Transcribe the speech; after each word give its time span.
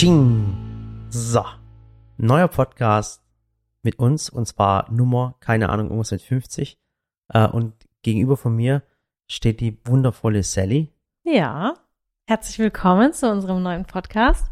Katsching. 0.00 0.56
So, 1.10 1.44
neuer 2.16 2.48
Podcast 2.48 3.22
mit 3.82 3.98
uns 3.98 4.30
und 4.30 4.46
zwar 4.46 4.90
Nummer, 4.90 5.34
keine 5.40 5.68
Ahnung, 5.68 5.88
irgendwas 5.88 6.10
mit 6.10 6.22
50. 6.22 6.78
Äh, 7.28 7.46
und 7.46 7.74
gegenüber 8.00 8.38
von 8.38 8.56
mir 8.56 8.82
steht 9.26 9.60
die 9.60 9.78
wundervolle 9.84 10.42
Sally. 10.42 10.90
Ja, 11.22 11.74
herzlich 12.26 12.58
willkommen 12.58 13.12
zu 13.12 13.30
unserem 13.30 13.62
neuen 13.62 13.84
Podcast. 13.84 14.50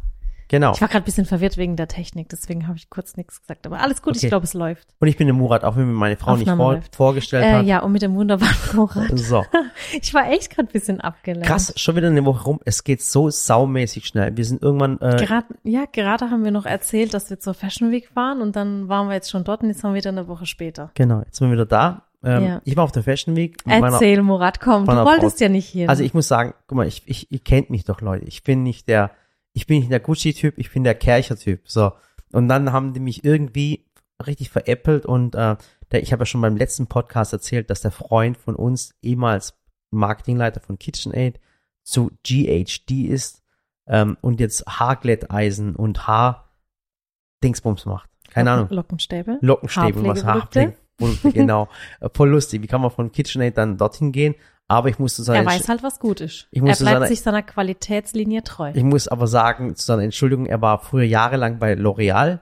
Genau. 0.49 0.73
Ich 0.73 0.81
war 0.81 0.89
gerade 0.89 1.03
ein 1.03 1.05
bisschen 1.05 1.27
verwirrt 1.27 1.57
wegen 1.59 1.77
der 1.77 1.89
Technik, 1.89 2.31
deswegen 2.31 2.67
habe 2.69 2.79
ich 2.79 2.89
kurz 2.89 3.17
nichts 3.17 3.41
gesagt. 3.41 3.67
Aber 3.67 3.81
alles 3.81 4.01
gut, 4.03 4.17
Okay. 4.17 4.27
ich 4.27 4.31
glaube, 4.31 4.45
es 4.45 4.55
läuft. 4.55 4.89
Und 4.99 5.09
ich 5.09 5.17
bin 5.19 5.27
der 5.27 5.35
Murat, 5.35 5.63
auch 5.63 5.77
wenn 5.77 5.87
mir 5.87 5.93
meine 5.93 6.17
Frau 6.17 6.33
nicht 6.37 6.43
Aufnahme 6.49 6.63
vor, 6.63 6.73
läuft. 6.75 6.97
vorgestellt 6.97 7.45
Äh, 7.45 7.53
hat. 7.53 7.67
ja, 7.67 7.81
und 7.81 7.93
mit 7.93 8.01
dem 8.03 8.15
wunderbaren 8.15 8.57
Murat. 8.75 9.19
So, 9.19 9.45
Ich 10.01 10.15
war 10.15 10.31
echt 10.31 10.51
gerade 10.51 10.69
ein 10.69 10.73
bisschen 10.73 11.01
abgelenkt. 11.01 11.47
krass, 11.47 11.73
schon 11.77 11.97
wieder 11.97 12.09
eine 12.09 12.25
Woche 12.25 12.45
rum. 12.45 12.61
Es 12.65 12.83
geht 12.83 13.03
so 13.03 13.29
saumäßig 13.31 14.07
schnell. 14.07 14.37
Wir 14.37 14.45
sind 14.45 14.63
irgendwann, 14.63 14.99
äh, 15.01 15.17
Gerade, 15.25 15.47
ja, 15.65 15.85
gerade 15.91 16.31
haben 16.31 16.45
wir 16.45 16.51
noch 16.51 16.67
erzählt, 16.67 17.13
dass 17.15 17.29
wir 17.31 17.39
zur 17.39 17.55
Fashion 17.55 17.91
Week 17.91 18.09
fahren 18.09 18.41
und 18.41 18.57
dann 18.57 18.89
waren 18.89 19.09
wir 19.09 19.15
jetzt 19.15 19.31
schon 19.31 19.45
dort 19.45 19.63
und 19.63 19.69
jetzt 19.69 19.85
haben 19.85 19.93
wir 19.93 19.99
wieder 19.99 20.11
eine 20.11 20.29
Woche 20.29 20.47
später. 20.47 20.91
genau, 20.95 21.21
jetzt 21.21 21.37
sind 21.37 21.49
wir 21.49 21.53
wieder 21.53 21.67
da. 21.67 22.05
Ähm, 22.25 22.43
Ja. 22.45 22.61
Ich 22.65 22.77
war 22.77 22.85
auf 22.85 22.93
der 22.93 23.03
Fashion 23.03 23.37
Week. 23.37 23.65
mit 23.67 23.81
meiner- 23.81 23.93
Erzähl, 23.93 24.23
Murat, 24.23 24.61
komm, 24.61 24.87
du 24.87 24.93
wolltest 25.05 25.39
Frau- 25.39 25.45
ja 25.45 25.49
nicht 25.51 25.67
hier. 25.69 25.89
Also 25.89 26.03
ich 26.03 26.15
muss 26.15 26.27
sagen, 26.27 26.55
guck 26.67 26.77
mal, 26.77 26.87
ich, 26.87 27.03
ich, 27.07 27.31
ihr 27.31 27.39
kennt 27.39 27.71
mich 27.71 27.85
doch, 27.85 28.01
Leute. 28.01 28.25
Ich 28.25 28.43
bin 28.43 28.63
nicht 28.65 28.89
der, 28.89 29.11
ich 29.53 29.67
bin 29.67 29.81
nicht 29.81 29.91
der 29.91 30.01
Gucci-Typ, 30.01 30.59
ich 30.59 30.71
bin 30.71 30.85
der 30.85 30.95
Kercher-Typ. 30.95 31.69
So. 31.69 31.93
Und 32.33 32.49
dann 32.49 32.73
haben 32.73 32.93
die 32.93 33.01
mich 33.01 33.25
irgendwie 33.25 33.87
richtig 34.25 34.51
veräppelt 34.51 35.07
und 35.07 35.35
äh, 35.35 35.57
der, 35.93 36.03
ich 36.03 36.13
habe 36.13 36.23
ja 36.23 36.27
schon 36.27 36.41
beim 36.41 36.57
letzten 36.57 36.87
Podcast 36.87 37.33
erzählt, 37.33 37.71
dass 37.71 37.81
der 37.81 37.93
Freund 37.93 38.37
von 38.37 38.57
uns, 38.57 38.95
ehemals 39.01 39.55
Marketingleiter 39.91 40.61
von 40.61 40.79
KitchenAid, 40.79 41.41
zu 41.83 42.11
GHD 42.23 43.09
ist 43.09 43.43
ähm, 43.87 44.19
und 44.21 44.41
jetzt 44.41 44.67
Haarglätteisen 44.67 45.75
und 45.77 46.07
Haar-Dingsbums 46.07 47.87
macht. 47.87 48.11
Keine 48.29 48.51
Ahnung. 48.51 48.69
Lockenstäbe. 48.71 49.39
Lockenstäbe, 49.41 50.05
was 50.05 50.25
Haarpflegeprodukte. 50.25 50.88
Haarpflegeprodukte, 51.01 51.33
genau. 51.39 51.69
Äh, 52.01 52.09
Voll 52.15 52.31
lustig. 52.31 52.63
Wie 52.63 52.67
kann 52.67 52.81
man 52.81 52.91
von 52.91 53.13
KitchenAid 53.13 53.57
dann 53.57 53.77
dorthin 53.79 54.13
gehen? 54.13 54.35
Aber 54.71 54.89
ich 54.91 54.99
musste 54.99 55.23
sagen, 55.23 55.39
Er 55.41 55.47
weiß 55.47 55.69
halt, 55.69 55.83
was 55.83 55.99
gut 55.99 56.21
ist. 56.21 56.47
Ich 56.51 56.59
er 56.59 56.65
bleibt 56.65 56.77
seine- 56.79 57.07
sich 57.07 57.23
seiner 57.23 57.43
Qualitätslinie 57.43 58.43
treu. 58.45 58.71
ich 58.75 58.83
muss 58.85 59.09
aber 59.09 59.27
sagen, 59.27 59.75
zu 59.77 59.87
seiner 59.87 60.03
Entschuldigung, 60.03 60.45
er 60.45 60.61
war 60.61 60.79
früher 60.81 61.05
jahrelang 61.05 61.59
bei 61.59 61.73
L'Oreal 61.73 62.41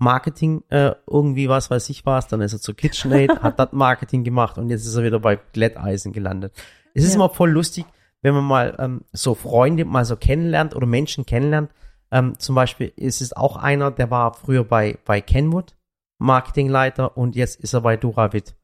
Marketing, 0.00 0.62
äh, 0.70 0.92
irgendwie 1.08 1.48
was 1.48 1.70
weiß 1.70 1.88
ich 1.90 2.06
was, 2.06 2.28
dann 2.28 2.40
ist 2.40 2.52
er 2.52 2.60
zu 2.60 2.72
KitchenAid, 2.74 3.30
hat 3.42 3.58
das 3.58 3.72
Marketing 3.72 4.22
gemacht 4.24 4.56
und 4.58 4.70
jetzt 4.70 4.86
ist 4.86 4.94
er 4.94 5.02
wieder 5.04 5.18
bei 5.20 5.36
Glätteisen 5.52 6.12
gelandet. 6.12 6.52
Es 6.94 7.02
ist 7.04 7.10
Ja. 7.10 7.16
immer 7.16 7.28
voll 7.30 7.50
lustig, 7.50 7.84
wenn 8.22 8.34
man 8.34 8.44
mal 8.44 8.76
ähm, 8.78 9.02
so 9.12 9.34
Freunde 9.34 9.84
mal 9.84 10.04
so 10.04 10.16
kennenlernt 10.16 10.74
oder 10.76 10.86
Menschen 10.86 11.26
kennenlernt. 11.26 11.70
Ähm, 12.10 12.38
zum 12.38 12.54
Beispiel 12.54 12.92
ist 12.96 13.20
es 13.20 13.32
auch 13.32 13.56
einer, 13.56 13.90
der 13.90 14.10
war 14.10 14.34
früher 14.34 14.64
bei, 14.64 14.98
bei 15.04 15.20
Kenwood 15.20 15.74
Marketingleiter 16.18 17.16
und 17.16 17.36
jetzt 17.36 17.60
ist 17.60 17.72
er 17.74 17.80
bei 17.82 17.96
Duravit. 17.96 18.54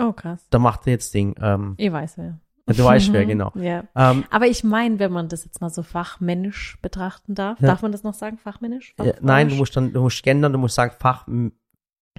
oh, 0.00 0.12
krass. 0.12 0.46
Da 0.50 0.58
macht 0.58 0.86
er 0.86 0.92
jetzt 0.92 1.12
Ding. 1.14 1.34
Ähm, 1.40 1.74
Ich 1.76 1.92
weiß 1.92 2.18
wer. 2.18 2.38
du 2.66 2.84
weißt 2.84 3.12
wer, 3.12 3.24
genau. 3.32 3.52
Ja. 3.54 3.84
Ähm, 3.96 4.24
Aber 4.30 4.46
ich 4.46 4.64
meine, 4.64 4.98
wenn 4.98 5.12
man 5.12 5.28
das 5.28 5.44
jetzt 5.44 5.60
mal 5.60 5.70
so 5.70 5.82
fachmännisch 5.82 6.78
betrachten 6.82 7.34
darf, 7.34 7.60
Ja. 7.60 7.68
darf 7.68 7.82
man 7.82 7.92
das 7.92 8.02
noch 8.04 8.14
sagen, 8.14 8.38
fachmännisch? 8.38 8.94
äh, 8.98 9.12
nein, 9.20 9.48
du 9.48 9.54
musst 9.56 9.76
dann, 9.76 9.92
du 9.92 10.00
musst 10.02 10.22
gendern, 10.22 10.52
du 10.52 10.58
musst 10.58 10.74
sagen 10.76 10.94
Fach, 10.98 11.26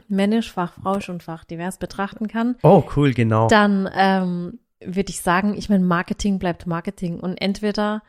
Männisch, 0.08 0.52
fachfrauisch 0.52 1.10
und 1.10 1.24
fachdivers 1.24 1.78
betrachten 1.78 2.28
kann, 2.28 2.56
oh 2.64 2.84
cool, 2.96 3.14
genau. 3.14 3.48
dann 3.48 3.88
ähm, 3.94 4.60
würde 4.84 5.10
ich 5.12 5.22
sagen, 5.22 5.56
ich 5.56 5.70
meine, 5.70 5.84
Marketing 5.84 6.40
bleibt 6.40 6.66
Marketing 6.68 7.20
und 7.20 7.36
entweder 7.42 8.02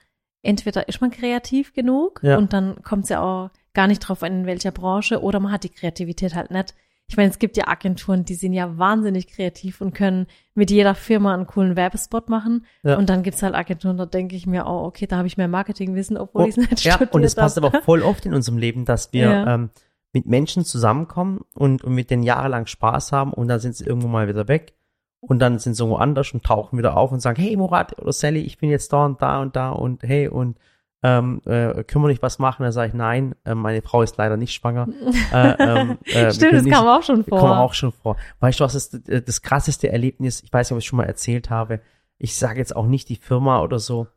entweder 0.42 0.88
ist 0.88 1.00
man 1.02 1.10
kreativ 1.10 1.74
genug 1.74 2.20
Ja. 2.22 2.38
und 2.38 2.52
dann 2.54 2.80
kommt 2.82 3.04
es 3.04 3.10
ja 3.10 3.20
auch 3.20 3.50
gar 3.74 3.86
nicht 3.86 4.00
drauf 4.00 4.22
an, 4.22 4.40
in 4.40 4.46
welcher 4.46 4.70
Branche 4.72 5.22
oder 5.22 5.40
man 5.40 5.52
hat 5.52 5.64
die 5.64 5.68
Kreativität 5.68 6.34
halt 6.34 6.50
nicht. 6.50 6.74
Ich 7.06 7.16
meine, 7.16 7.30
es 7.30 7.40
gibt 7.40 7.56
ja 7.56 7.66
Agenturen, 7.66 8.24
die 8.24 8.34
sind 8.34 8.52
ja 8.52 8.78
wahnsinnig 8.78 9.26
kreativ 9.26 9.80
und 9.80 9.92
können 9.94 10.26
mit 10.54 10.70
jeder 10.70 10.94
Firma 10.94 11.34
einen 11.34 11.46
coolen 11.48 11.74
Werbespot 11.74 12.28
machen. 12.28 12.64
Ja. 12.84 12.96
Und 12.98 13.10
dann 13.10 13.24
gibt's 13.24 13.42
halt 13.42 13.56
Agenturen, 13.56 13.96
da 13.96 14.06
denke 14.06 14.36
ich 14.36 14.46
mir, 14.46 14.66
oh, 14.66 14.84
okay, 14.84 15.08
da 15.08 15.16
habe 15.16 15.26
ich 15.26 15.36
mehr 15.36 15.48
Marketingwissen, 15.48 16.16
obwohl 16.16 16.42
Oh, 16.42 16.44
ich 16.46 16.50
es 16.50 16.56
nicht 16.56 16.84
ja, 16.84 16.92
studiert 16.92 17.12
und 17.12 17.24
es 17.24 17.34
passt 17.34 17.58
aber 17.58 17.82
voll 17.82 18.02
oft 18.02 18.26
in 18.26 18.34
unserem 18.34 18.58
Leben, 18.58 18.84
dass 18.84 19.12
wir 19.12 19.22
Ja. 19.28 19.54
ähm, 19.54 19.70
mit 20.12 20.26
Menschen 20.26 20.64
zusammenkommen 20.64 21.40
und, 21.54 21.82
und 21.82 21.94
mit 21.94 22.10
denen 22.10 22.22
jahrelang 22.22 22.66
Spaß 22.66 23.10
haben 23.10 23.32
und 23.32 23.48
dann 23.48 23.58
sind 23.60 23.74
sie 23.76 23.84
irgendwo 23.84 24.06
mal 24.08 24.28
wieder 24.28 24.46
weg 24.46 24.74
und 25.20 25.40
dann 25.40 25.58
sind 25.58 25.74
sie 25.74 25.82
irgendwo 25.82 25.98
anders 25.98 26.32
und 26.32 26.44
tauchen 26.44 26.78
wieder 26.78 26.96
auf 26.96 27.10
und 27.10 27.20
sagen, 27.20 27.42
hey 27.42 27.56
Murat 27.56 27.98
oder 28.00 28.12
Sally, 28.12 28.40
ich 28.40 28.58
bin 28.58 28.70
jetzt 28.70 28.92
da 28.92 29.04
und 29.06 29.20
da 29.20 29.40
und 29.40 29.54
da 29.56 29.70
und 29.70 30.02
hey 30.04 30.28
und 30.28 30.58
ähm, 31.02 31.40
äh, 31.46 31.82
können 31.84 32.04
wir 32.04 32.08
nicht 32.08 32.22
was 32.22 32.38
machen? 32.38 32.62
Dann 32.62 32.72
sage 32.72 32.88
ich, 32.88 32.94
nein, 32.94 33.34
äh, 33.44 33.54
meine 33.54 33.80
Frau 33.82 34.02
ist 34.02 34.16
leider 34.18 34.36
nicht 34.36 34.52
schwanger. 34.52 34.88
äh, 35.32 35.54
ähm, 35.58 35.98
äh, 36.04 36.30
Stimmt, 36.32 36.52
das 36.52 36.62
nicht- 36.64 36.72
kam 36.74 36.86
auch 36.86 37.02
schon 37.02 37.24
vor. 37.24 37.38
Kommt 37.40 37.54
auch 37.56 37.74
schon 37.74 37.92
vor. 37.92 38.16
Weißt 38.40 38.60
du, 38.60 38.64
was 38.64 38.74
ist 38.74 39.00
das, 39.08 39.24
das 39.24 39.42
krasseste 39.42 39.90
Erlebnis? 39.90 40.42
Ich 40.42 40.52
weiß 40.52 40.68
nicht, 40.68 40.72
ob 40.72 40.78
ich 40.78 40.84
es 40.84 40.88
schon 40.88 40.98
mal 40.98 41.04
erzählt 41.06 41.48
habe. 41.50 41.80
Ich 42.18 42.36
sage 42.36 42.58
jetzt 42.58 42.76
auch 42.76 42.86
nicht 42.86 43.08
die 43.08 43.16
Firma 43.16 43.62
oder 43.62 43.78
so. 43.78 44.08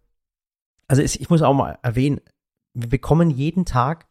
Also 0.87 1.01
es, 1.01 1.15
ich 1.15 1.29
muss 1.29 1.41
auch 1.41 1.53
mal 1.53 1.77
erwähnen, 1.83 2.19
wir 2.73 2.89
bekommen 2.89 3.29
jeden 3.29 3.65
Tag 3.65 4.07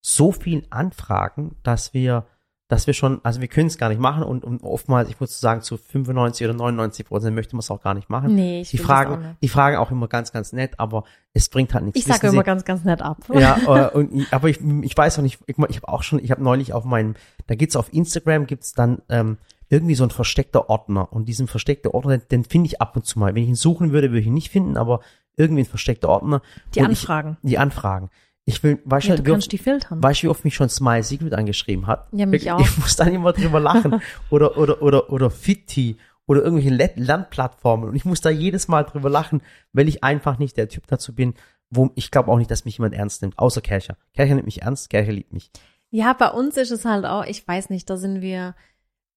so 0.00 0.30
viel 0.30 0.64
Anfragen, 0.70 1.56
dass 1.64 1.92
wir, 1.94 2.26
dass 2.68 2.86
wir 2.86 2.92
schon, 2.92 3.20
also 3.24 3.40
wir 3.40 3.48
können 3.48 3.68
es 3.68 3.78
gar 3.78 3.88
nicht 3.88 4.00
machen 4.00 4.22
und, 4.22 4.44
und 4.44 4.62
oftmals, 4.62 5.08
ich 5.08 5.18
muss 5.18 5.40
sagen, 5.40 5.62
zu 5.62 5.78
95 5.78 6.46
oder 6.46 6.54
99 6.54 7.06
Prozent 7.06 7.34
möchte 7.34 7.56
man 7.56 7.60
es 7.60 7.70
auch 7.70 7.80
gar 7.80 7.94
nicht 7.94 8.10
machen. 8.10 8.34
Nee, 8.34 8.60
ich 8.60 8.70
die 8.70 8.78
fragen, 8.78 9.36
die 9.40 9.48
fragen 9.48 9.78
auch 9.78 9.90
immer 9.90 10.06
ganz, 10.06 10.32
ganz 10.32 10.52
nett, 10.52 10.78
aber 10.78 11.04
es 11.32 11.48
bringt 11.48 11.72
halt 11.72 11.86
nichts. 11.86 11.98
Ich 11.98 12.06
sage 12.06 12.26
immer 12.26 12.42
Sie, 12.42 12.44
ganz, 12.44 12.64
ganz 12.66 12.84
nett 12.84 13.00
ab. 13.00 13.24
ja, 13.32 13.56
äh, 13.66 13.96
und, 13.96 14.30
aber 14.30 14.50
ich, 14.50 14.60
ich 14.82 14.94
weiß 14.94 15.18
auch 15.18 15.22
nicht, 15.22 15.40
ich, 15.46 15.56
ich 15.56 15.76
habe 15.76 15.88
auch 15.88 16.02
schon, 16.02 16.22
ich 16.22 16.30
habe 16.30 16.44
neulich 16.44 16.74
auf 16.74 16.84
meinem, 16.84 17.14
da 17.46 17.54
gibt's 17.54 17.74
auf 17.74 17.90
Instagram, 17.92 18.46
gibt's 18.46 18.74
dann 18.74 19.00
ähm, 19.08 19.38
irgendwie 19.70 19.94
so 19.94 20.04
ein 20.04 20.10
versteckter 20.10 20.68
Ordner 20.68 21.10
und 21.10 21.26
diesen 21.26 21.46
versteckten 21.46 21.92
Ordner, 21.92 22.18
den 22.18 22.44
finde 22.44 22.66
ich 22.66 22.82
ab 22.82 22.96
und 22.96 23.06
zu 23.06 23.18
mal. 23.18 23.34
Wenn 23.34 23.44
ich 23.44 23.48
ihn 23.48 23.54
suchen 23.54 23.92
würde, 23.92 24.10
würde 24.10 24.20
ich 24.20 24.26
ihn 24.26 24.34
nicht 24.34 24.50
finden, 24.50 24.76
aber 24.76 25.00
irgendwie 25.36 25.62
ein 25.62 25.66
versteckter 25.66 26.10
Ordner. 26.10 26.42
Die 26.74 26.82
Anfragen. 26.82 27.38
Ich, 27.42 27.50
die 27.50 27.58
Anfragen. 27.58 28.10
Ich 28.48 28.62
will, 28.62 28.80
weißt 28.84 29.08
Ja, 29.08 29.16
du, 29.16 29.22
du 29.22 29.32
wie, 29.32 29.36
oft, 29.36 29.52
die 29.52 29.58
filtern. 29.58 30.02
weißt 30.02 30.22
du, 30.22 30.26
wie 30.26 30.30
oft 30.30 30.44
mich 30.44 30.54
schon 30.54 30.68
Smile 30.70 31.02
Secret 31.02 31.34
angeschrieben 31.34 31.86
hat? 31.86 32.08
Ja, 32.12 32.24
mich 32.26 32.42
ich, 32.44 32.50
auch. 32.52 32.60
Ich 32.60 32.78
muss 32.78 32.96
dann 32.96 33.12
immer 33.12 33.32
drüber 33.34 33.60
lachen. 33.60 34.00
oder, 34.30 34.56
oder, 34.56 34.80
oder, 34.80 35.12
oder 35.12 35.30
Fitti 35.30 35.98
oder 36.26 36.42
irgendwelche 36.42 36.70
Let- 36.74 36.96
Lernplattformen 36.98 37.90
und 37.90 37.94
ich 37.96 38.04
muss 38.04 38.20
da 38.22 38.30
jedes 38.30 38.66
Mal 38.68 38.84
drüber 38.84 39.10
lachen, 39.10 39.42
weil 39.72 39.86
ich 39.88 40.02
einfach 40.04 40.38
nicht 40.38 40.56
der 40.56 40.68
Typ 40.68 40.86
dazu 40.86 41.14
bin, 41.14 41.34
wo 41.70 41.90
ich 41.94 42.10
glaube 42.10 42.30
auch 42.30 42.38
nicht, 42.38 42.50
dass 42.50 42.64
mich 42.64 42.78
jemand 42.78 42.94
ernst 42.94 43.20
nimmt, 43.22 43.38
außer 43.38 43.60
Kercher. 43.60 43.96
Kercher 44.14 44.34
nimmt 44.34 44.46
mich 44.46 44.62
ernst, 44.62 44.88
Kercher 44.90 45.12
liebt 45.12 45.32
mich. 45.32 45.50
Ja, 45.90 46.12
bei 46.14 46.28
uns 46.30 46.56
ist 46.56 46.70
es 46.70 46.84
halt 46.84 47.04
auch, 47.06 47.24
ich 47.24 47.46
weiß 47.46 47.68
nicht, 47.70 47.88
da 47.90 47.96
sind 47.98 48.20
wir, 48.22 48.54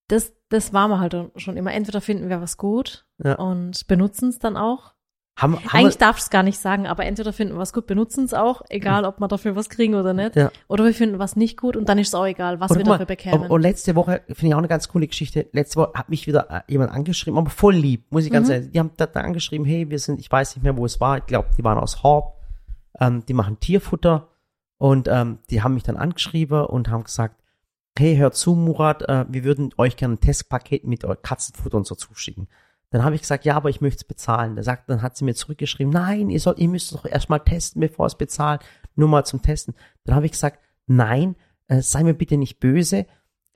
das, 0.07 0.33
das 0.49 0.73
waren 0.73 0.89
wir 0.89 0.99
halt 0.99 1.15
schon 1.37 1.55
immer. 1.57 1.73
Entweder 1.73 2.01
finden 2.01 2.27
wir 2.29 2.41
was 2.41 2.57
gut 2.57 3.05
Ja. 3.23 3.35
und 3.35 3.87
benutzen 3.87 4.29
es 4.29 4.39
dann 4.39 4.55
auch. 4.57 4.93
Haben, 5.41 5.55
haben 5.55 5.69
Eigentlich 5.71 5.97
darf 5.97 6.17
ich 6.17 6.23
es 6.23 6.29
gar 6.29 6.43
nicht 6.43 6.59
sagen, 6.59 6.85
aber 6.85 7.05
entweder 7.05 7.33
finden 7.33 7.55
wir 7.55 7.59
was 7.59 7.73
gut, 7.73 7.87
benutzen 7.87 8.25
es 8.25 8.33
auch, 8.33 8.61
egal 8.69 9.05
ob 9.05 9.19
wir 9.19 9.27
dafür 9.27 9.55
was 9.55 9.69
kriegen 9.69 9.95
oder 9.95 10.13
nicht. 10.13 10.35
Ja. 10.35 10.51
Oder 10.67 10.85
wir 10.85 10.93
finden 10.93 11.17
was 11.17 11.35
nicht 11.35 11.57
gut 11.57 11.75
und 11.75 11.89
dann 11.89 11.97
ist 11.97 12.09
es 12.09 12.15
auch 12.15 12.25
egal, 12.25 12.59
was 12.59 12.69
Und 12.69 12.77
wir 12.77 12.85
mal, 12.85 12.91
dafür 12.91 13.05
bekämen. 13.07 13.49
Und, 13.49 13.61
letzte 13.61 13.95
Woche 13.95 14.21
finde 14.27 14.47
ich 14.47 14.53
auch 14.53 14.59
eine 14.59 14.67
ganz 14.67 14.87
coole 14.87 15.07
Geschichte. 15.07 15.47
Letzte 15.51 15.77
Woche 15.77 15.93
hat 15.95 16.09
mich 16.09 16.27
wieder 16.27 16.49
äh, 16.51 16.61
jemand 16.71 16.91
angeschrieben, 16.91 17.39
aber 17.39 17.49
voll 17.49 17.73
lieb, 17.75 18.05
muss 18.11 18.25
ich 18.25 18.31
ganz 18.31 18.47
Mhm. 18.49 18.53
ehrlich. 18.53 18.71
Die 18.71 18.79
haben 18.79 18.91
da, 18.97 19.07
da 19.07 19.21
angeschrieben, 19.21 19.65
hey, 19.65 19.89
wir 19.89 19.97
sind, 19.99 20.19
ich 20.19 20.31
weiß 20.31 20.55
nicht 20.55 20.63
mehr, 20.63 20.77
wo 20.77 20.85
es 20.85 21.01
war. 21.01 21.17
Ich 21.17 21.25
glaube, 21.25 21.49
die 21.57 21.63
waren 21.63 21.79
aus 21.79 22.03
Horb. 22.03 22.37
Ähm, 22.99 23.25
die 23.25 23.33
machen 23.33 23.59
Tierfutter 23.59 24.27
und 24.77 25.07
ähm, 25.07 25.39
die 25.49 25.63
haben 25.63 25.73
mich 25.73 25.83
dann 25.83 25.97
angeschrieben 25.97 26.65
und 26.65 26.89
haben 26.89 27.03
gesagt, 27.03 27.41
hey, 27.97 28.15
hör 28.17 28.31
zu, 28.31 28.53
Murat, 28.55 29.01
äh, 29.09 29.25
wir 29.29 29.43
würden 29.43 29.71
euch 29.77 29.95
gerne 29.95 30.15
ein 30.15 30.19
Testpaket 30.19 30.85
mit 30.85 31.05
Katzenfutter 31.23 31.77
und 31.77 31.87
so 31.87 31.95
zuschicken. 31.95 32.47
Dann 32.91 33.03
habe 33.03 33.15
ich 33.15 33.21
gesagt, 33.21 33.45
ja, 33.45 33.55
aber 33.55 33.69
ich 33.69 33.81
möchte 33.81 34.01
es 34.01 34.03
bezahlen. 34.03 34.55
Da 34.55 34.63
sagt, 34.63 34.89
dann 34.89 35.01
hat 35.01 35.17
sie 35.17 35.23
mir 35.23 35.33
zurückgeschrieben, 35.33 35.91
nein, 35.91 36.29
ihr 36.29 36.39
sollt, 36.39 36.59
ihr 36.59 36.67
müsst 36.67 36.93
doch 36.93 37.05
erstmal 37.05 37.39
testen, 37.39 37.79
bevor 37.79 38.05
es 38.05 38.15
bezahlt, 38.15 38.61
nur 38.95 39.07
mal 39.07 39.25
zum 39.25 39.41
Testen. 39.41 39.73
Dann 40.03 40.15
habe 40.15 40.25
ich 40.25 40.33
gesagt, 40.33 40.59
nein, 40.87 41.35
äh, 41.67 41.81
sei 41.81 42.03
mir 42.03 42.13
bitte 42.13 42.37
nicht 42.37 42.59
böse, 42.59 43.05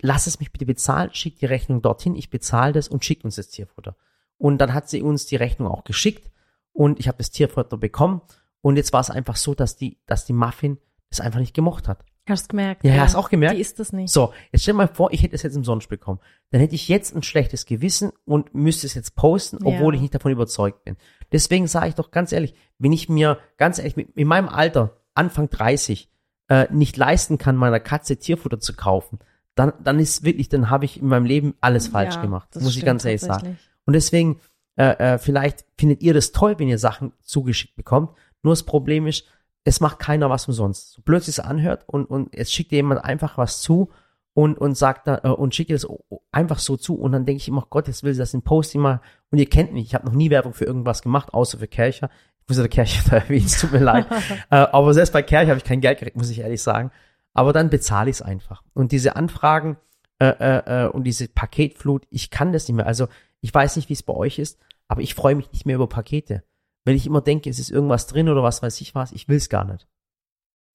lass 0.01 0.25
es 0.25 0.39
mich 0.39 0.51
bitte 0.51 0.65
bezahlen, 0.65 1.13
schick 1.13 1.37
die 1.37 1.45
Rechnung 1.45 1.81
dorthin, 1.81 2.15
ich 2.15 2.29
bezahle 2.29 2.73
das 2.73 2.87
und 2.87 3.03
schickt 3.03 3.25
uns 3.25 3.35
das 3.35 3.49
Tierfutter. 3.49 3.97
Und 4.37 4.59
dann 4.59 4.73
hat 4.73 4.89
sie 4.89 5.01
uns 5.01 5.25
die 5.25 5.35
Rechnung 5.35 5.67
auch 5.67 5.83
geschickt 5.83 6.31
und 6.71 6.99
ich 6.99 7.07
habe 7.07 7.17
das 7.17 7.31
Tierfutter 7.31 7.77
bekommen 7.77 8.21
und 8.61 8.77
jetzt 8.77 8.93
war 8.93 9.01
es 9.01 9.09
einfach 9.09 9.35
so, 9.35 9.53
dass 9.53 9.75
die, 9.75 9.99
dass 10.05 10.25
die 10.25 10.33
Muffin 10.33 10.77
das 11.09 11.19
einfach 11.19 11.39
nicht 11.39 11.53
gemocht 11.53 11.87
hat. 11.87 12.05
Hast 12.27 12.45
du 12.45 12.47
gemerkt? 12.49 12.83
Ja, 12.83 12.95
hast 12.95 13.15
auch 13.15 13.29
gemerkt? 13.29 13.55
Die 13.55 13.61
ist 13.61 13.79
das 13.79 13.93
nicht. 13.93 14.11
So, 14.11 14.33
jetzt 14.51 14.63
stell 14.63 14.73
dir 14.73 14.77
mal 14.79 14.87
vor, 14.87 15.11
ich 15.13 15.21
hätte 15.21 15.35
es 15.35 15.43
jetzt 15.43 15.55
umsonst 15.55 15.89
bekommen. 15.89 16.19
Dann 16.49 16.59
hätte 16.59 16.73
ich 16.73 16.87
jetzt 16.87 17.15
ein 17.15 17.21
schlechtes 17.21 17.65
Gewissen 17.67 18.11
und 18.25 18.55
müsste 18.55 18.87
es 18.87 18.95
jetzt 18.95 19.15
posten, 19.15 19.59
Ja. 19.61 19.75
obwohl 19.75 19.93
ich 19.93 20.01
nicht 20.01 20.15
davon 20.15 20.31
überzeugt 20.31 20.83
bin. 20.85 20.97
Deswegen 21.31 21.67
sage 21.67 21.89
ich 21.89 21.95
doch 21.95 22.09
ganz 22.09 22.31
ehrlich, 22.31 22.55
wenn 22.79 22.93
ich 22.93 23.09
mir 23.09 23.37
ganz 23.57 23.77
ehrlich 23.77 23.95
mit, 23.95 24.09
in 24.17 24.27
meinem 24.27 24.49
Alter, 24.49 24.97
Anfang 25.13 25.49
30, 25.49 26.09
äh, 26.49 26.67
nicht 26.71 26.97
leisten 26.97 27.37
kann, 27.37 27.55
meiner 27.55 27.79
Katze 27.79 28.17
Tierfutter 28.17 28.59
zu 28.59 28.73
kaufen, 28.73 29.19
dann, 29.53 29.73
dann 29.83 29.99
ist 29.99 30.23
wirklich, 30.23 30.49
dann 30.49 30.69
habe 30.69 30.85
ich 30.85 30.99
in 31.01 31.07
meinem 31.07 31.25
Leben 31.25 31.53
alles 31.61 31.87
falsch 31.87 32.15
Ja, 32.15 32.21
gemacht. 32.21 32.49
das 32.51 32.63
muss 32.63 32.75
ich 32.75 32.83
ganz 32.85 33.05
ehrlich 33.05 33.21
sagen. 33.21 33.57
Und 33.85 33.93
deswegen, 33.93 34.39
äh, 34.77 35.13
äh, 35.13 35.17
vielleicht 35.19 35.63
findet 35.77 36.01
ihr 36.01 36.13
das 36.13 36.31
toll, 36.31 36.55
wenn 36.57 36.67
ihr 36.67 36.79
Sachen 36.79 37.13
zugeschickt 37.21 37.75
bekommt. 37.75 38.09
Nur 38.43 38.51
das 38.51 38.63
Problem 38.63 39.07
ist, 39.07 39.25
es 39.65 39.81
macht 39.81 39.99
keiner 39.99 40.29
was 40.29 40.47
umsonst. 40.47 40.93
So 40.93 41.01
blöd 41.01 41.27
es 41.27 41.39
anhört 41.39 41.83
und, 41.87 42.05
und 42.05 42.33
es 42.33 42.51
schickt 42.51 42.71
dir 42.71 42.77
jemand 42.77 43.03
einfach 43.03 43.37
was 43.37 43.61
zu 43.61 43.89
und, 44.33 44.57
und 44.57 44.77
sagt 44.77 45.07
da, 45.07 45.21
äh, 45.23 45.29
und 45.29 45.53
schickt 45.53 45.71
dir 45.71 45.75
das 45.75 45.87
einfach 46.31 46.59
so 46.59 46.77
zu 46.77 46.95
und 46.95 47.11
dann 47.11 47.25
denke 47.25 47.41
ich 47.41 47.47
immer, 47.47 47.65
Gott, 47.69 47.87
jetzt 47.87 48.03
will 48.03 48.13
sie 48.13 48.19
das 48.19 48.33
in 48.33 48.43
Posting 48.43 48.81
mal 48.81 49.01
und 49.31 49.39
ihr 49.39 49.49
kennt 49.49 49.73
mich, 49.73 49.85
ich 49.87 49.95
habe 49.95 50.05
noch 50.05 50.13
nie 50.13 50.29
Werbung 50.29 50.53
für 50.53 50.65
irgendwas 50.65 51.01
gemacht, 51.01 51.33
außer 51.33 51.57
für 51.57 51.67
Kercher. 51.67 52.09
Ich 52.39 52.47
muss 52.47 52.57
ja 52.57 52.63
der 52.63 52.69
Kercher 52.69 53.09
da 53.09 53.15
erwähnen, 53.17 53.47
es 53.47 53.59
tut 53.59 53.71
mir 53.71 53.79
leid. 53.79 54.05
äh, 54.51 54.55
aber 54.55 54.93
selbst 54.93 55.11
bei 55.11 55.23
Kercher 55.23 55.49
habe 55.49 55.57
ich 55.57 55.65
kein 55.65 55.81
Geld 55.81 55.97
gekriegt, 55.97 56.15
muss 56.15 56.29
ich 56.29 56.39
ehrlich 56.39 56.61
sagen. 56.61 56.91
Aber 57.33 57.51
dann 57.51 57.69
bezahle 57.69 58.09
ich 58.09 58.17
es 58.17 58.21
einfach. 58.21 58.63
Und 58.73 58.91
diese 58.91 59.15
Anfragen 59.15 59.77
äh, 60.19 60.27
äh, 60.27 60.85
äh, 60.85 60.87
und 60.87 61.03
diese 61.03 61.27
Paketflut, 61.27 62.05
ich 62.09 62.29
kann 62.29 62.53
das 62.53 62.67
nicht 62.67 62.77
mehr. 62.77 62.87
Also 62.87 63.07
ich 63.41 63.53
weiß 63.53 63.75
nicht, 63.75 63.89
wie 63.89 63.93
es 63.93 64.03
bei 64.03 64.13
euch 64.13 64.39
ist, 64.39 64.59
aber 64.87 65.01
ich 65.01 65.15
freue 65.15 65.35
mich 65.35 65.51
nicht 65.51 65.65
mehr 65.65 65.75
über 65.75 65.87
Pakete. 65.87 66.43
Wenn 66.85 66.95
ich 66.95 67.05
immer 67.05 67.21
denke, 67.21 67.49
es 67.49 67.59
ist 67.59 67.71
irgendwas 67.71 68.07
drin 68.07 68.29
oder 68.29 68.43
was 68.43 68.61
weiß 68.61 68.79
ich 68.79 68.95
was, 68.95 69.11
ich 69.11 69.27
will 69.27 69.37
es 69.37 69.49
gar 69.49 69.65
nicht. 69.65 69.87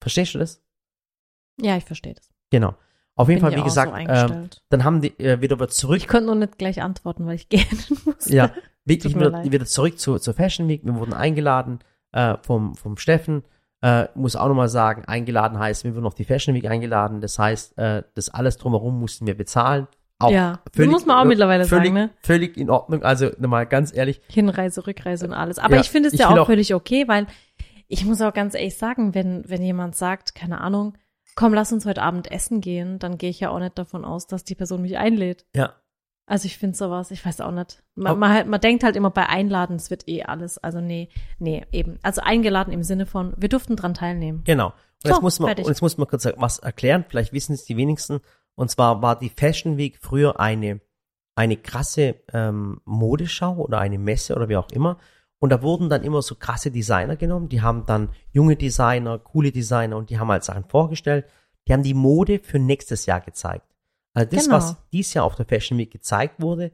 Verstehst 0.01 0.35
du 0.35 0.39
das? 0.39 0.61
Ja, 1.59 1.77
ich 1.77 1.85
verstehe 1.85 2.13
das. 2.13 2.29
Genau. 2.49 2.75
Auf 3.15 3.29
jeden 3.29 3.41
Bin 3.41 3.49
Fall, 3.49 3.57
wie 3.57 3.61
auch 3.61 3.69
so 3.69 3.81
gesagt, 3.81 4.31
ähm, 4.31 4.49
dann 4.69 4.83
haben 4.83 5.01
die 5.01 5.17
äh, 5.19 5.41
wieder 5.41 5.67
zurück. 5.67 5.97
Ich 5.97 6.07
konnte 6.07 6.27
nur 6.27 6.35
nicht 6.35 6.57
gleich 6.57 6.81
antworten, 6.81 7.25
weil 7.25 7.35
ich 7.35 7.49
gehen 7.49 7.67
muss. 8.05 8.27
Ja, 8.27 8.51
wirklich 8.85 9.15
wieder, 9.15 9.29
leid. 9.29 9.51
wieder 9.51 9.65
zurück 9.65 9.99
zu, 9.99 10.17
zur 10.19 10.33
Fashion 10.33 10.67
Week. 10.67 10.83
Wir 10.83 10.95
wurden 10.95 11.13
eingeladen 11.13 11.79
äh, 12.11 12.37
vom, 12.41 12.75
vom 12.75 12.97
Steffen. 12.97 13.43
Äh, 13.81 14.07
muss 14.15 14.35
auch 14.35 14.47
nochmal 14.47 14.69
sagen, 14.69 15.05
eingeladen 15.05 15.57
heißt, 15.57 15.83
wir 15.83 15.95
wurden 15.95 16.05
auf 16.05 16.15
die 16.15 16.23
Fashion 16.23 16.55
Week 16.55 16.65
eingeladen. 16.65 17.21
Das 17.21 17.39
heißt, 17.39 17.77
äh, 17.77 18.03
das 18.15 18.29
alles 18.29 18.57
drumherum 18.57 18.99
mussten 18.99 19.27
wir 19.27 19.35
bezahlen. 19.35 19.87
Auch 20.23 20.31
Ja, 20.31 20.59
das 20.75 20.85
muss 20.87 21.05
man 21.05 21.17
auch 21.17 21.25
mittlerweile 21.25 21.65
völlig, 21.65 21.89
sagen, 21.89 21.93
ne? 21.95 22.09
Völlig 22.21 22.57
in 22.57 22.69
Ordnung. 22.69 23.03
Also 23.03 23.29
nochmal 23.39 23.65
ganz 23.65 23.95
ehrlich, 23.95 24.21
Hinreise, 24.29 24.85
Rückreise 24.87 25.25
und 25.27 25.33
alles. 25.33 25.59
Aber 25.59 25.75
Ja, 25.75 25.81
ich 25.81 25.89
finde 25.89 26.09
es 26.09 26.17
ja 26.17 26.29
auch 26.29 26.37
auch- 26.37 26.45
völlig 26.45 26.73
okay, 26.73 27.07
weil 27.07 27.27
ich 27.87 28.05
muss 28.05 28.21
auch 28.21 28.33
ganz 28.33 28.53
ehrlich 28.55 28.77
sagen, 28.77 29.13
wenn, 29.15 29.43
wenn 29.49 29.61
jemand 29.61 29.95
sagt, 29.95 30.33
keine 30.35 30.61
Ahnung, 30.61 30.97
komm, 31.35 31.53
lass 31.53 31.71
uns 31.73 31.85
heute 31.85 32.01
Abend 32.01 32.31
essen 32.31 32.61
gehen, 32.61 32.99
dann 32.99 33.17
gehe 33.17 33.29
ich 33.29 33.39
ja 33.39 33.49
auch 33.49 33.59
nicht 33.59 33.77
davon 33.77 34.05
aus, 34.05 34.27
dass 34.27 34.43
die 34.43 34.55
Person 34.55 34.81
mich 34.81 34.97
einlädt. 34.97 35.45
ja, 35.55 35.73
Also 36.25 36.45
ich 36.45 36.57
finde 36.57 36.77
sowas, 36.77 37.11
ich 37.11 37.25
weiß 37.25 37.41
auch 37.41 37.51
nicht. 37.51 37.83
Man, 37.95 38.17
man, 38.19 38.31
halt, 38.31 38.47
man 38.47 38.61
denkt 38.61 38.83
halt 38.83 38.95
immer 38.95 39.09
bei 39.11 39.27
Einladen, 39.27 39.75
es 39.75 39.89
wird 39.89 40.07
eh 40.07 40.23
alles. 40.23 40.57
Also 40.57 40.79
nee, 40.81 41.09
nee, 41.39 41.65
eben. 41.71 41.99
Also 42.03 42.21
eingeladen 42.21 42.71
im 42.71 42.83
Sinne 42.83 43.05
von, 43.05 43.33
wir 43.37 43.49
durften 43.49 43.75
dran 43.75 43.93
teilnehmen. 43.93 44.41
genau. 44.45 44.73
Und 45.03 45.07
So, 45.09 45.13
jetzt 45.15 45.21
muss 45.23 45.39
man, 45.39 45.47
fertig. 45.47 45.65
und 45.65 45.71
jetzt 45.71 45.81
muss 45.81 45.97
man 45.97 46.07
kurz 46.07 46.27
was 46.37 46.59
erklären. 46.59 47.05
Vielleicht 47.09 47.33
wissen 47.33 47.53
es 47.53 47.65
die 47.65 47.75
wenigsten. 47.75 48.19
Und 48.55 48.69
zwar 48.69 49.01
war 49.01 49.17
die 49.17 49.29
Fashion 49.29 49.77
Week 49.77 49.97
früher 49.99 50.39
eine, 50.39 50.81
eine 51.35 51.57
krasse 51.57 52.15
ähm, 52.33 52.81
Modeschau 52.85 53.55
oder 53.55 53.79
eine 53.79 53.97
Messe 53.97 54.35
oder 54.35 54.49
wie 54.49 54.57
auch 54.57 54.69
immer. 54.71 54.97
Und 55.39 55.49
da 55.49 55.61
wurden 55.63 55.89
dann 55.89 56.03
immer 56.03 56.21
so 56.21 56.35
krasse 56.35 56.69
Designer 56.69 57.15
genommen. 57.15 57.49
Die 57.49 57.61
haben 57.61 57.85
dann 57.85 58.09
junge 58.31 58.55
Designer, 58.55 59.17
coole 59.17 59.51
Designer 59.51 59.97
und 59.97 60.09
die 60.09 60.19
haben 60.19 60.29
halt 60.29 60.43
Sachen 60.43 60.65
vorgestellt. 60.65 61.25
Die 61.67 61.73
haben 61.73 61.83
die 61.83 61.95
Mode 61.95 62.39
für 62.39 62.59
nächstes 62.59 63.05
Jahr 63.07 63.21
gezeigt. 63.21 63.65
Also 64.13 64.29
das, 64.29 64.45
Genau. 64.45 64.57
was 64.57 64.75
dieses 64.91 65.13
Jahr 65.13 65.25
auf 65.25 65.35
der 65.35 65.45
Fashion 65.45 65.77
Week 65.77 65.89
gezeigt 65.89 66.41
wurde, 66.41 66.71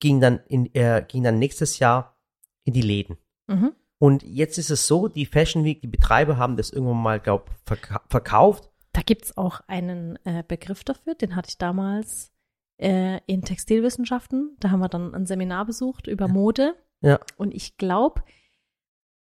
ging 0.00 0.20
dann 0.20 0.40
in, 0.48 0.74
äh, 0.74 1.04
ging 1.06 1.22
dann 1.22 1.38
nächstes 1.38 1.78
Jahr 1.78 2.16
in 2.64 2.72
die 2.72 2.82
Läden. 2.82 3.18
Mhm. 3.46 3.72
Und 3.98 4.22
jetzt 4.22 4.58
ist 4.58 4.70
es 4.70 4.86
so, 4.86 5.08
die 5.08 5.26
Fashion 5.26 5.64
Week, 5.64 5.80
die 5.80 5.88
Betreiber 5.88 6.36
haben 6.38 6.56
das 6.56 6.70
irgendwann 6.70 7.02
mal, 7.02 7.20
glaub, 7.20 7.50
verka 7.64 8.00
verkauft. 8.08 8.67
Da 8.92 9.02
gibt's 9.02 9.36
auch 9.36 9.60
einen 9.66 10.18
äh, 10.24 10.42
Begriff 10.46 10.84
dafür, 10.84 11.14
den 11.14 11.36
hatte 11.36 11.48
ich 11.50 11.58
damals 11.58 12.32
äh, 12.80 13.20
in 13.26 13.42
Textilwissenschaften. 13.42 14.56
Da 14.60 14.70
haben 14.70 14.80
wir 14.80 14.88
dann 14.88 15.14
ein 15.14 15.26
Seminar 15.26 15.66
besucht 15.66 16.06
über 16.06 16.28
Mode. 16.28 16.74
Ja. 17.00 17.20
Und 17.36 17.54
ich 17.54 17.76
glaube, 17.76 18.22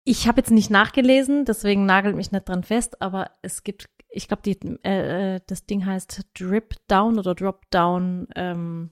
ich 0.05 0.27
habe 0.27 0.41
jetzt 0.41 0.51
nicht 0.51 0.71
nachgelesen, 0.71 1.45
deswegen 1.45 1.85
nagelt 1.85 2.17
mich 2.17 2.33
nicht 2.33 2.49
dran 2.49 2.63
fest, 2.63 3.03
aber 3.03 3.31
es 3.43 3.63
gibt, 3.63 3.87
ich 4.09 4.27
glaube, 4.29 4.43
die 4.43 4.59
äh, 4.85 5.35
äh, 5.37 5.41
das 5.47 5.67
Ding 5.67 5.85
heißt 5.85 6.27
Drip 6.39 6.77
Down 6.89 7.19
oder 7.19 7.35
Drop 7.35 7.69
Down. 7.71 8.27
Ähm, 8.37 8.91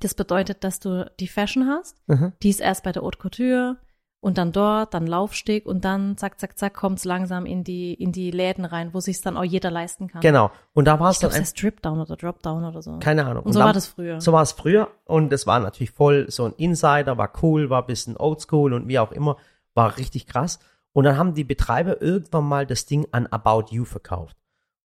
das 0.00 0.14
bedeutet, 0.14 0.64
dass 0.64 0.80
du 0.80 1.10
die 1.20 1.28
Fashion 1.28 1.66
hast, 1.68 1.96
Mhm. 2.08 2.32
die 2.42 2.50
ist 2.50 2.60
erst 2.60 2.82
bei 2.84 2.92
der 2.92 3.02
Haute 3.02 3.18
Couture 3.18 3.78
und 4.20 4.36
dann 4.36 4.52
dort, 4.52 4.94
dann 4.94 5.06
Laufsteg 5.06 5.64
und 5.66 5.84
dann 5.84 6.16
zack, 6.16 6.40
zack, 6.40 6.58
zack, 6.58 6.74
kommt's 6.74 7.04
langsam 7.04 7.46
in 7.46 7.62
die, 7.62 7.94
in 7.94 8.10
die 8.10 8.30
Läden 8.30 8.64
rein, 8.64 8.92
wo 8.92 9.00
sich's 9.00 9.20
dann 9.20 9.36
auch 9.36 9.44
jeder 9.44 9.70
leisten 9.70 10.08
kann. 10.08 10.20
Genau. 10.20 10.50
Und 10.74 10.86
da 10.86 10.98
war 10.98 11.10
es 11.10 11.18
dann 11.18 11.30
glaube, 11.30 11.32
es 11.32 11.36
einfach, 11.38 11.48
heißt 11.50 11.62
Drip 11.62 11.82
Down 11.82 12.00
oder 12.00 12.16
Drop 12.16 12.42
Down 12.42 12.64
oder 12.64 12.82
so. 12.82 12.98
keine 12.98 13.26
Ahnung. 13.26 13.44
und 13.44 13.52
so 13.52 13.60
dann- 13.60 13.66
war 13.66 13.72
das 13.72 13.86
früher. 13.86 14.20
So 14.20 14.32
war 14.32 14.42
es 14.42 14.52
früher 14.52 14.88
und 15.04 15.32
es 15.32 15.46
war 15.46 15.60
natürlich 15.60 15.92
voll 15.92 16.26
so 16.30 16.46
ein 16.46 16.52
Insider, 16.56 17.16
war 17.16 17.32
cool, 17.42 17.70
war 17.70 17.82
ein 17.82 17.86
bisschen 17.86 18.16
oldschool 18.16 18.72
und 18.72 18.88
wie 18.88 18.98
auch 18.98 19.12
immer, 19.12 19.36
war 19.74 19.96
richtig 19.96 20.26
krass. 20.26 20.58
Und 20.92 21.04
dann 21.04 21.16
haben 21.16 21.34
die 21.34 21.44
Betreiber 21.44 22.02
irgendwann 22.02 22.44
mal 22.44 22.66
das 22.66 22.86
Ding 22.86 23.06
an 23.12 23.28
About 23.28 23.66
You 23.70 23.84
verkauft. 23.84 24.36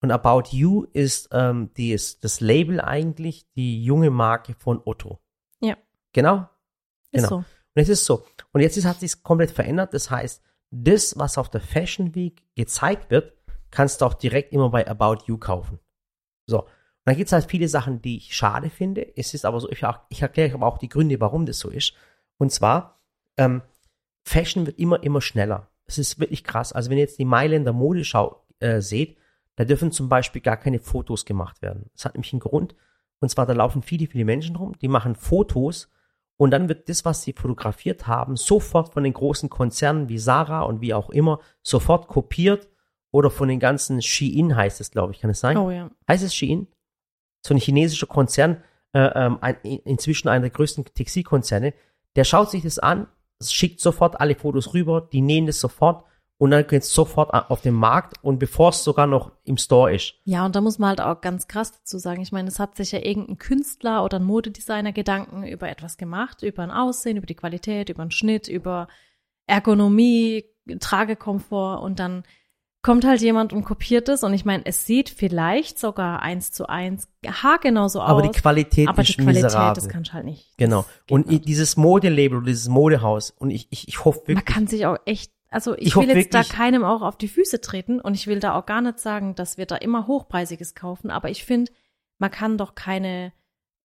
Und 0.03 0.11
About 0.11 0.51
You 0.51 0.85
ist, 0.93 1.31
ähm, 1.33 1.71
die 1.77 1.93
ist 1.93 2.25
das 2.25 2.41
Label 2.41 2.81
eigentlich, 2.81 3.47
die 3.55 3.83
junge 3.83 4.11
Marke 4.11 4.55
von 4.59 4.83
Otto. 4.85 5.21
Ja. 5.61 5.77
Genau. 6.13 6.49
Ist 7.13 7.25
genau. 7.25 7.29
so. 7.29 7.45
Und 7.75 7.81
jetzt 7.81 7.89
ist 7.89 8.05
so. 8.05 8.25
Und 8.53 8.61
jetzt 8.61 8.77
ist, 8.77 8.85
hat 8.85 9.01
sich 9.01 9.23
komplett 9.23 9.51
verändert. 9.51 9.95
Das 9.95 10.11
heißt, 10.11 10.43
das, 10.71 11.19
was 11.19 11.39
auf 11.39 11.51
der 11.51 11.61
Fashion 11.61 12.15
Week 12.15 12.43
gezeigt 12.55 13.11
wird, 13.11 13.33
kannst 13.71 14.01
du 14.01 14.07
auch 14.07 14.15
direkt 14.15 14.53
immer 14.53 14.71
bei 14.71 14.87
About 14.89 15.25
You 15.27 15.39
kaufen. 15.39 15.79
So. 16.47 16.63
Und 16.63 16.69
dann 17.07 17.17
gibt 17.17 17.29
es 17.29 17.33
halt 17.33 17.51
viele 17.51 17.69
Sachen, 17.69 18.01
die 18.01 18.19
ich 18.19 18.37
schade 18.37 18.71
finde. 18.71 19.17
Es 19.17 19.35
ist 19.35 19.45
aber 19.45 19.59
so, 19.61 19.71
ich, 19.71 19.83
ich 20.09 20.23
erkläre 20.23 20.55
aber 20.55 20.67
auch 20.67 20.79
die 20.79 20.89
Gründe, 20.89 21.21
warum 21.21 21.47
das 21.47 21.59
so 21.59 21.69
ist. 21.69 21.95
Und 22.39 22.53
zwar, 22.53 23.01
ähm, 23.37 23.63
Fashion 24.25 24.67
wird 24.67 24.79
immer, 24.79 25.03
immer 25.03 25.21
schneller. 25.21 25.69
Es 25.85 25.99
ist 25.99 26.21
wirklich 26.21 26.45
krass. 26.45 26.73
Also 26.73 26.91
wenn 26.91 26.99
ihr 26.99 27.05
jetzt 27.05 27.19
die 27.19 27.25
Mailänder 27.25 27.73
Modeschau 27.73 28.47
äh, 28.61 28.81
seht, 28.81 29.19
da 29.57 29.65
dürfen 29.65 29.93
zum 29.93 30.09
Beispiel 30.09 30.41
gar 30.41 30.57
keine 30.57 30.79
Fotos 30.79 31.25
gemacht 31.25 31.61
werden. 31.61 31.91
Das 31.95 32.05
hat 32.05 32.15
nämlich 32.15 32.33
einen 32.33 32.41
Grund. 32.41 32.75
Und 33.21 33.29
zwar, 33.29 33.47
da 33.47 33.53
laufen 33.53 33.83
viele, 33.83 34.07
viele 34.07 34.25
Menschen 34.25 34.57
rum, 34.57 34.77
die 34.81 34.89
machen 34.89 35.15
Fotos 35.15 35.89
und 36.43 36.51
dann 36.51 36.69
wird 36.69 36.89
das, 36.89 37.05
was 37.05 37.23
sie 37.23 37.35
fotografiert 37.35 38.09
haben, 38.09 38.35
sofort 38.35 38.93
von 38.93 39.05
den 39.05 39.13
großen 39.13 39.49
Konzernen 39.49 40.09
wie 40.09 40.19
Sarah 40.19 40.63
und 40.63 40.81
wie 40.81 40.93
auch 40.93 41.09
immer, 41.09 41.39
sofort 41.63 42.09
kopiert 42.09 42.69
oder 43.13 43.31
von 43.31 43.47
den 43.47 43.61
ganzen 43.61 44.03
Shein 44.03 44.57
heißt 44.57 44.81
es, 44.81 44.91
glaube 44.91 45.13
ich, 45.13 45.21
kann 45.21 45.31
es 45.31 45.39
sein? 45.39 45.57
Oh 45.57 45.71
ja. 45.71 45.89
Heißt 46.09 46.25
es 46.25 46.35
Shein? 46.35 46.67
So 47.47 47.55
ein 47.55 47.61
chinesischer 47.61 48.09
Konzern, 48.09 48.61
äh, 48.93 49.09
ähm, 49.15 49.39
ein, 49.41 49.55
inzwischen 49.63 50.27
einer 50.27 50.41
der 50.41 50.51
größten 50.51 50.85
Textilkonzerne, 50.87 51.75
der 52.17 52.25
schaut 52.25 52.51
sich 52.51 52.65
das 52.65 52.81
an, 52.81 53.07
schickt 53.41 53.79
sofort 53.79 54.21
alle 54.21 54.35
Fotos 54.35 54.75
rüber, 54.75 55.09
die 55.13 55.21
nähen 55.21 55.47
das 55.47 55.61
sofort 55.61 56.07
und 56.43 56.51
dann 56.51 56.67
geht 56.67 56.83
es 56.83 56.93
sofort 56.93 57.33
auf 57.33 57.61
den 57.61 57.75
Markt 57.75 58.15
und 58.21 58.41
bevor 58.41 58.71
es 58.71 58.83
sogar 58.83 59.07
noch 59.07 59.31
im 59.45 59.57
Store 59.59 59.95
ist. 59.95 60.15
Ja, 60.25 60.45
und 60.45 60.57
da 60.57 60.61
muss 60.61 60.77
man 60.81 60.89
halt 60.89 61.01
auch 61.01 61.21
ganz 61.21 61.47
krass 61.47 61.71
dazu 61.71 61.99
sagen. 61.99 62.21
Ich 62.21 62.33
meine, 62.33 62.49
es 62.49 62.59
hat 62.59 62.75
sich 62.75 62.91
ja 62.91 62.99
irgendein 62.99 63.39
Künstler 63.39 64.03
oder 64.03 64.19
ein 64.19 64.25
Modedesigner 64.25 64.91
Gedanken 64.91 65.45
über 65.47 65.69
etwas 65.69 65.97
gemacht, 65.99 66.43
über 66.43 66.65
ein 66.65 66.73
Aussehen, 66.73 67.17
über 67.17 67.27
die 67.27 67.37
Qualität, 67.37 67.91
über 67.91 68.03
einen 68.03 68.11
Schnitt, 68.11 68.49
über 68.49 68.89
Ergonomie, 69.47 70.45
Tragekomfort 70.81 71.81
und 71.81 72.01
dann 72.01 72.25
kommt 72.83 73.05
halt 73.05 73.21
jemand 73.21 73.53
und 73.53 73.63
kopiert 73.65 74.09
es 74.09 74.25
und 74.25 74.35
ich 74.35 74.45
meine, 74.45 74.67
es 74.67 74.85
sieht 74.85 75.11
vielleicht 75.11 75.79
sogar 75.79 76.23
eins 76.23 76.51
zu 76.51 76.69
eins 76.69 77.07
haargenau 77.25 77.87
so 77.87 78.01
Aber 78.01 78.25
aus. 78.25 78.33
die 78.33 78.41
Qualität 78.41 78.89
aber 78.89 79.03
ist 79.03 79.11
die 79.11 79.15
Qualität, 79.23 79.45
miserabel. 79.45 79.75
das 79.77 79.89
kannst 79.89 80.11
du 80.11 80.15
halt 80.15 80.25
nicht. 80.25 80.57
genau. 80.57 80.85
Und 81.09 81.29
nicht. 81.29 81.47
dieses 81.47 81.77
Modelabel 81.77 82.43
dieses 82.43 82.67
Modehaus 82.69 83.31
und 83.31 83.51
ich, 83.51 83.69
ich, 83.71 83.87
ich 83.87 84.05
hoffe 84.05 84.23
wirklich, 84.27 84.35
Man 84.35 84.45
kann 84.45 84.67
sich 84.67 84.87
auch 84.87 84.97
echt, 85.05 85.31
also 85.53 85.75
ich, 85.77 85.89
Ich 85.89 85.97
will 85.97 86.09
jetzt 86.09 86.17
wirklich- 86.17 86.49
da 86.49 86.55
keinem 86.55 86.85
auch 86.85 87.03
auf 87.03 87.17
die 87.17 87.29
Füße 87.29 87.61
treten 87.61 88.01
und 88.01 88.15
ich 88.15 88.27
will 88.27 88.41
da 88.41 88.59
auch 88.59 88.67
gar 88.67 88.81
nicht 88.81 88.99
sagen, 88.99 89.35
dass 89.35 89.57
wir 89.59 89.67
da 89.67 89.77
immer 89.77 90.07
Hochpreisiges 90.07 90.75
kaufen, 90.75 91.11
aber 91.11 91.31
ich 91.31 91.45
finde, 91.45 91.71
man 92.19 92.31
kann 92.31 92.59
doch 92.59 92.75
keine, 92.75 93.33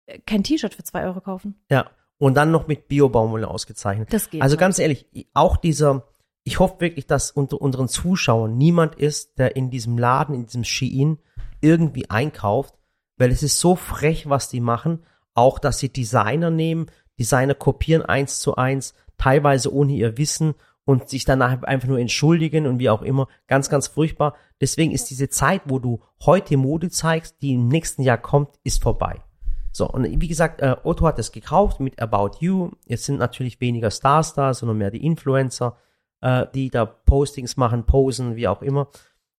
äh, 0.06 0.20
kein 0.26 0.44
T-Shirt 0.44 0.74
für 0.74 0.84
zwei 0.84 1.04
Euro 1.06 1.22
kaufen. 1.22 1.56
ja. 1.70 1.90
Und 2.20 2.34
dann 2.34 2.50
noch 2.50 2.66
mit 2.68 2.88
Bio-Baumwolle 2.88 3.48
ausgezeichnet. 3.48 4.12
Das 4.12 4.32
geht. 4.32 4.42
Also 4.42 4.56
nicht. 4.56 4.60
ganz 4.60 4.80
ehrlich, 4.80 5.06
auch 5.36 5.56
dieser, 5.56 6.08
ich 6.44 6.58
hoffe 6.58 6.80
wirklich, 6.80 7.06
dass 7.06 7.30
unter 7.30 7.62
unseren 7.62 7.88
Zuschauern 7.88 8.58
niemand 8.58 8.96
ist, 8.96 9.38
der 9.38 9.56
in 9.56 9.70
diesem 9.70 10.00
Laden, 10.00 10.34
in 10.34 10.48
diesem 10.48 10.64
Shein 10.64 11.20
irgendwie 11.62 12.10
einkauft, 12.10 12.74
weil 13.18 13.30
es 13.30 13.44
ist 13.44 13.60
so 13.60 13.76
frech, 13.76 14.28
was 14.28 14.50
die 14.50 14.62
machen. 14.62 15.04
Auch, 15.36 15.60
dass 15.60 15.78
sie 15.78 15.94
Designer 15.94 16.50
nehmen, 16.50 16.88
Designer 17.20 17.54
kopieren 17.54 18.02
eins 18.02 18.40
zu 18.40 18.56
eins, 18.56 18.96
teilweise 19.20 19.72
ohne 19.72 19.94
ihr 19.94 20.18
Wissen 20.18 20.56
und 20.88 21.10
sich 21.10 21.26
danach 21.26 21.64
einfach 21.64 21.90
nur 21.90 22.00
entschuldigen 22.00 22.66
und 22.66 22.80
wie 22.80 22.90
auch 22.90 23.02
immer. 23.02 23.28
Ganz, 23.48 23.70
ganz 23.70 23.88
furchtbar. 23.88 24.36
Deswegen 24.62 24.94
ist 24.94 25.10
diese 25.10 25.28
Zeit, 25.28 25.64
wo 25.66 25.80
du 25.80 26.00
heute 26.26 26.56
Mode 26.56 26.90
zeigst, 26.90 27.42
die 27.42 27.56
im 27.56 27.68
nächsten 27.68 28.04
Jahr 28.04 28.18
kommt, 28.18 28.58
ist 28.64 28.82
vorbei. 28.82 29.20
So, 29.74 29.86
und 29.90 30.06
wie 30.22 30.28
gesagt, 30.30 30.62
äh, 30.62 30.78
Otto 30.84 31.06
hat 31.06 31.20
es 31.20 31.34
gekauft 31.34 31.82
mit 31.82 32.02
About 32.02 32.38
You. 32.40 32.72
Jetzt 32.86 33.04
sind 33.04 33.20
natürlich 33.20 33.60
weniger 33.60 33.92
Stars 33.92 34.34
da, 34.34 34.54
sondern 34.54 34.78
mehr 34.78 34.90
die 34.90 35.06
Influencer, 35.06 35.76
äh, 36.22 36.46
die 36.56 36.70
da 36.70 36.86
Postings 36.86 37.58
machen, 37.58 37.86
posen, 37.86 38.38
wie 38.38 38.48
auch 38.48 38.62
immer. 38.62 38.88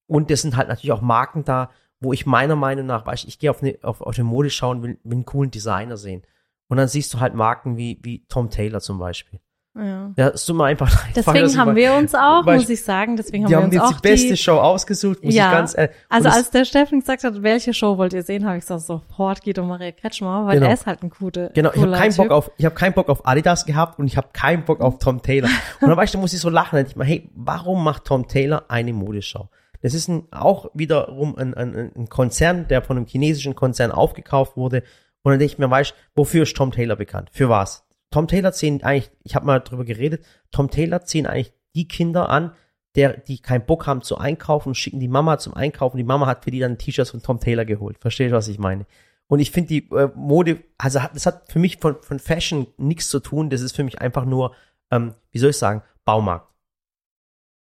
Und 0.06 0.30
es 0.30 0.42
sind 0.42 0.54
halt 0.54 0.68
natürlich 0.68 0.92
auch 0.92 1.00
Marken 1.00 1.44
da, 1.44 1.70
wo 1.98 2.12
ich 2.12 2.26
meiner 2.26 2.56
Meinung 2.56 2.84
nach, 2.84 3.06
weißt, 3.06 3.24
du, 3.24 3.28
ich 3.28 3.38
gehe 3.38 3.50
auf, 3.50 3.62
eine, 3.62 3.78
auf, 3.80 4.02
auf 4.02 4.16
eine 4.16 4.24
Mode 4.24 4.50
schauen, 4.50 4.82
will, 4.82 4.98
will 5.02 5.14
einen 5.14 5.24
coolen 5.24 5.50
Designer 5.50 5.96
sehen. 5.96 6.24
Und 6.68 6.76
dann 6.76 6.88
siehst 6.88 7.14
du 7.14 7.20
halt 7.20 7.32
Marken 7.32 7.78
wie, 7.78 7.98
wie 8.02 8.26
Tom 8.26 8.50
Taylor 8.50 8.80
zum 8.80 8.98
Beispiel. 8.98 9.40
Ja. 9.78 10.10
Ja, 10.16 10.28
es 10.28 10.44
tut 10.44 10.56
mir 10.56 10.64
einfach 10.64 10.90
leid. 10.90 11.12
Deswegen 11.16 11.56
haben 11.56 11.76
wir 11.76 11.94
uns 11.94 12.14
auch, 12.14 12.44
weil- 12.44 12.58
muss 12.58 12.68
ich 12.68 12.82
sagen, 12.82 13.16
deswegen 13.16 13.44
haben 13.44 13.50
wir 13.50 13.56
haben 13.58 13.64
uns 13.66 13.74
jetzt 13.74 13.82
auch 13.84 13.92
die 14.00 14.08
beste 14.08 14.28
die, 14.28 14.36
Show 14.36 14.56
ausgesucht, 14.56 15.22
muss 15.22 15.34
Ja. 15.34 15.46
ich 15.46 15.52
ganz 15.52 15.76
ehrlich. 15.78 15.94
Also 16.08 16.28
als 16.28 16.50
der 16.50 16.64
Steffen 16.64 17.00
gesagt 17.00 17.24
hat, 17.24 17.42
welche 17.42 17.72
Show 17.72 17.96
wollt 17.98 18.12
ihr 18.12 18.22
sehen, 18.22 18.44
habe 18.46 18.56
ich 18.56 18.62
gesagt, 18.62 18.82
sofort 18.82 19.42
Guido 19.42 19.62
Maria 19.64 19.92
Kretschmer, 19.92 20.46
weil 20.46 20.56
Genau. 20.56 20.66
er 20.68 20.74
ist 20.74 20.86
halt 20.86 21.02
ein 21.02 21.10
gute, 21.10 21.50
Genau, 21.54 21.70
ich 21.72 21.80
habe 21.80 21.92
keinen 21.92 22.16
Bock 22.16 22.30
auf, 22.30 22.50
ich 22.56 22.64
habe 22.64 22.74
keinen 22.74 22.92
Bock 22.94 23.08
auf 23.08 23.26
Adidas 23.26 23.64
gehabt 23.66 23.98
und 23.98 24.06
ich 24.06 24.16
habe 24.16 24.28
keinen 24.32 24.64
Bock 24.64 24.80
auf 24.80 24.98
Tom 24.98 25.22
Taylor. 25.22 25.48
Und 25.80 25.88
dann 25.88 25.96
weißt 25.96 26.14
du, 26.14 26.18
muss 26.18 26.32
ich 26.32 26.40
so 26.40 26.50
lachen, 26.50 26.76
dann 26.76 26.86
ich 26.86 26.96
mal, 26.96 27.06
hey, 27.06 27.30
warum 27.34 27.84
macht 27.84 28.04
Tom 28.04 28.26
Taylor 28.28 28.64
eine 28.68 28.92
Modeschau? 28.92 29.48
Das 29.80 29.94
ist 29.94 30.08
ein, 30.08 30.26
auch 30.32 30.70
wiederum 30.74 31.36
ein, 31.36 31.54
ein, 31.54 31.92
ein 31.96 32.08
Konzern, 32.08 32.66
der 32.66 32.82
von 32.82 32.96
einem 32.96 33.06
chinesischen 33.06 33.54
Konzern 33.54 33.92
aufgekauft 33.92 34.56
wurde. 34.56 34.82
Und 35.22 35.32
dann 35.32 35.38
denke 35.38 35.52
ich 35.52 35.58
mir, 35.58 35.70
weißt 35.70 35.90
du, 35.90 35.94
wofür 36.16 36.42
ist 36.42 36.56
Tom 36.56 36.72
Taylor 36.72 36.96
bekannt? 36.96 37.28
Für 37.32 37.48
was? 37.48 37.84
Tom 38.10 38.26
Taylor 38.26 38.52
ziehen 38.52 38.82
eigentlich, 38.82 39.10
ich 39.22 39.34
habe 39.34 39.46
mal 39.46 39.60
drüber 39.60 39.84
geredet, 39.84 40.24
Tom 40.50 40.70
Taylor 40.70 41.04
ziehen 41.04 41.26
eigentlich 41.26 41.52
die 41.74 41.88
Kinder 41.88 42.28
an, 42.28 42.52
der, 42.94 43.16
die 43.16 43.38
keinen 43.38 43.66
Bock 43.66 43.86
haben 43.86 44.02
zu 44.02 44.18
einkaufen, 44.18 44.74
schicken 44.74 44.98
die 44.98 45.08
Mama 45.08 45.38
zum 45.38 45.54
Einkaufen. 45.54 45.98
Die 45.98 46.04
Mama 46.04 46.26
hat 46.26 46.44
für 46.44 46.50
die 46.50 46.58
dann 46.58 46.78
T-Shirts 46.78 47.10
von 47.10 47.22
Tom 47.22 47.38
Taylor 47.38 47.64
geholt. 47.64 47.98
Verstehst 47.98 48.32
du, 48.32 48.36
was 48.36 48.48
ich 48.48 48.58
meine? 48.58 48.86
Und 49.28 49.40
ich 49.40 49.50
finde 49.50 49.68
die 49.68 49.88
äh, 49.90 50.10
Mode, 50.16 50.64
also 50.78 51.02
hat, 51.02 51.14
das 51.14 51.26
hat 51.26 51.52
für 51.52 51.58
mich 51.58 51.76
von, 51.76 51.96
von 52.00 52.18
Fashion 52.18 52.66
nichts 52.78 53.08
zu 53.08 53.20
tun. 53.20 53.50
Das 53.50 53.60
ist 53.60 53.76
für 53.76 53.84
mich 53.84 54.00
einfach 54.00 54.24
nur, 54.24 54.54
ähm, 54.90 55.14
wie 55.30 55.38
soll 55.38 55.50
ich 55.50 55.58
sagen, 55.58 55.82
Baumarkt. 56.04 56.48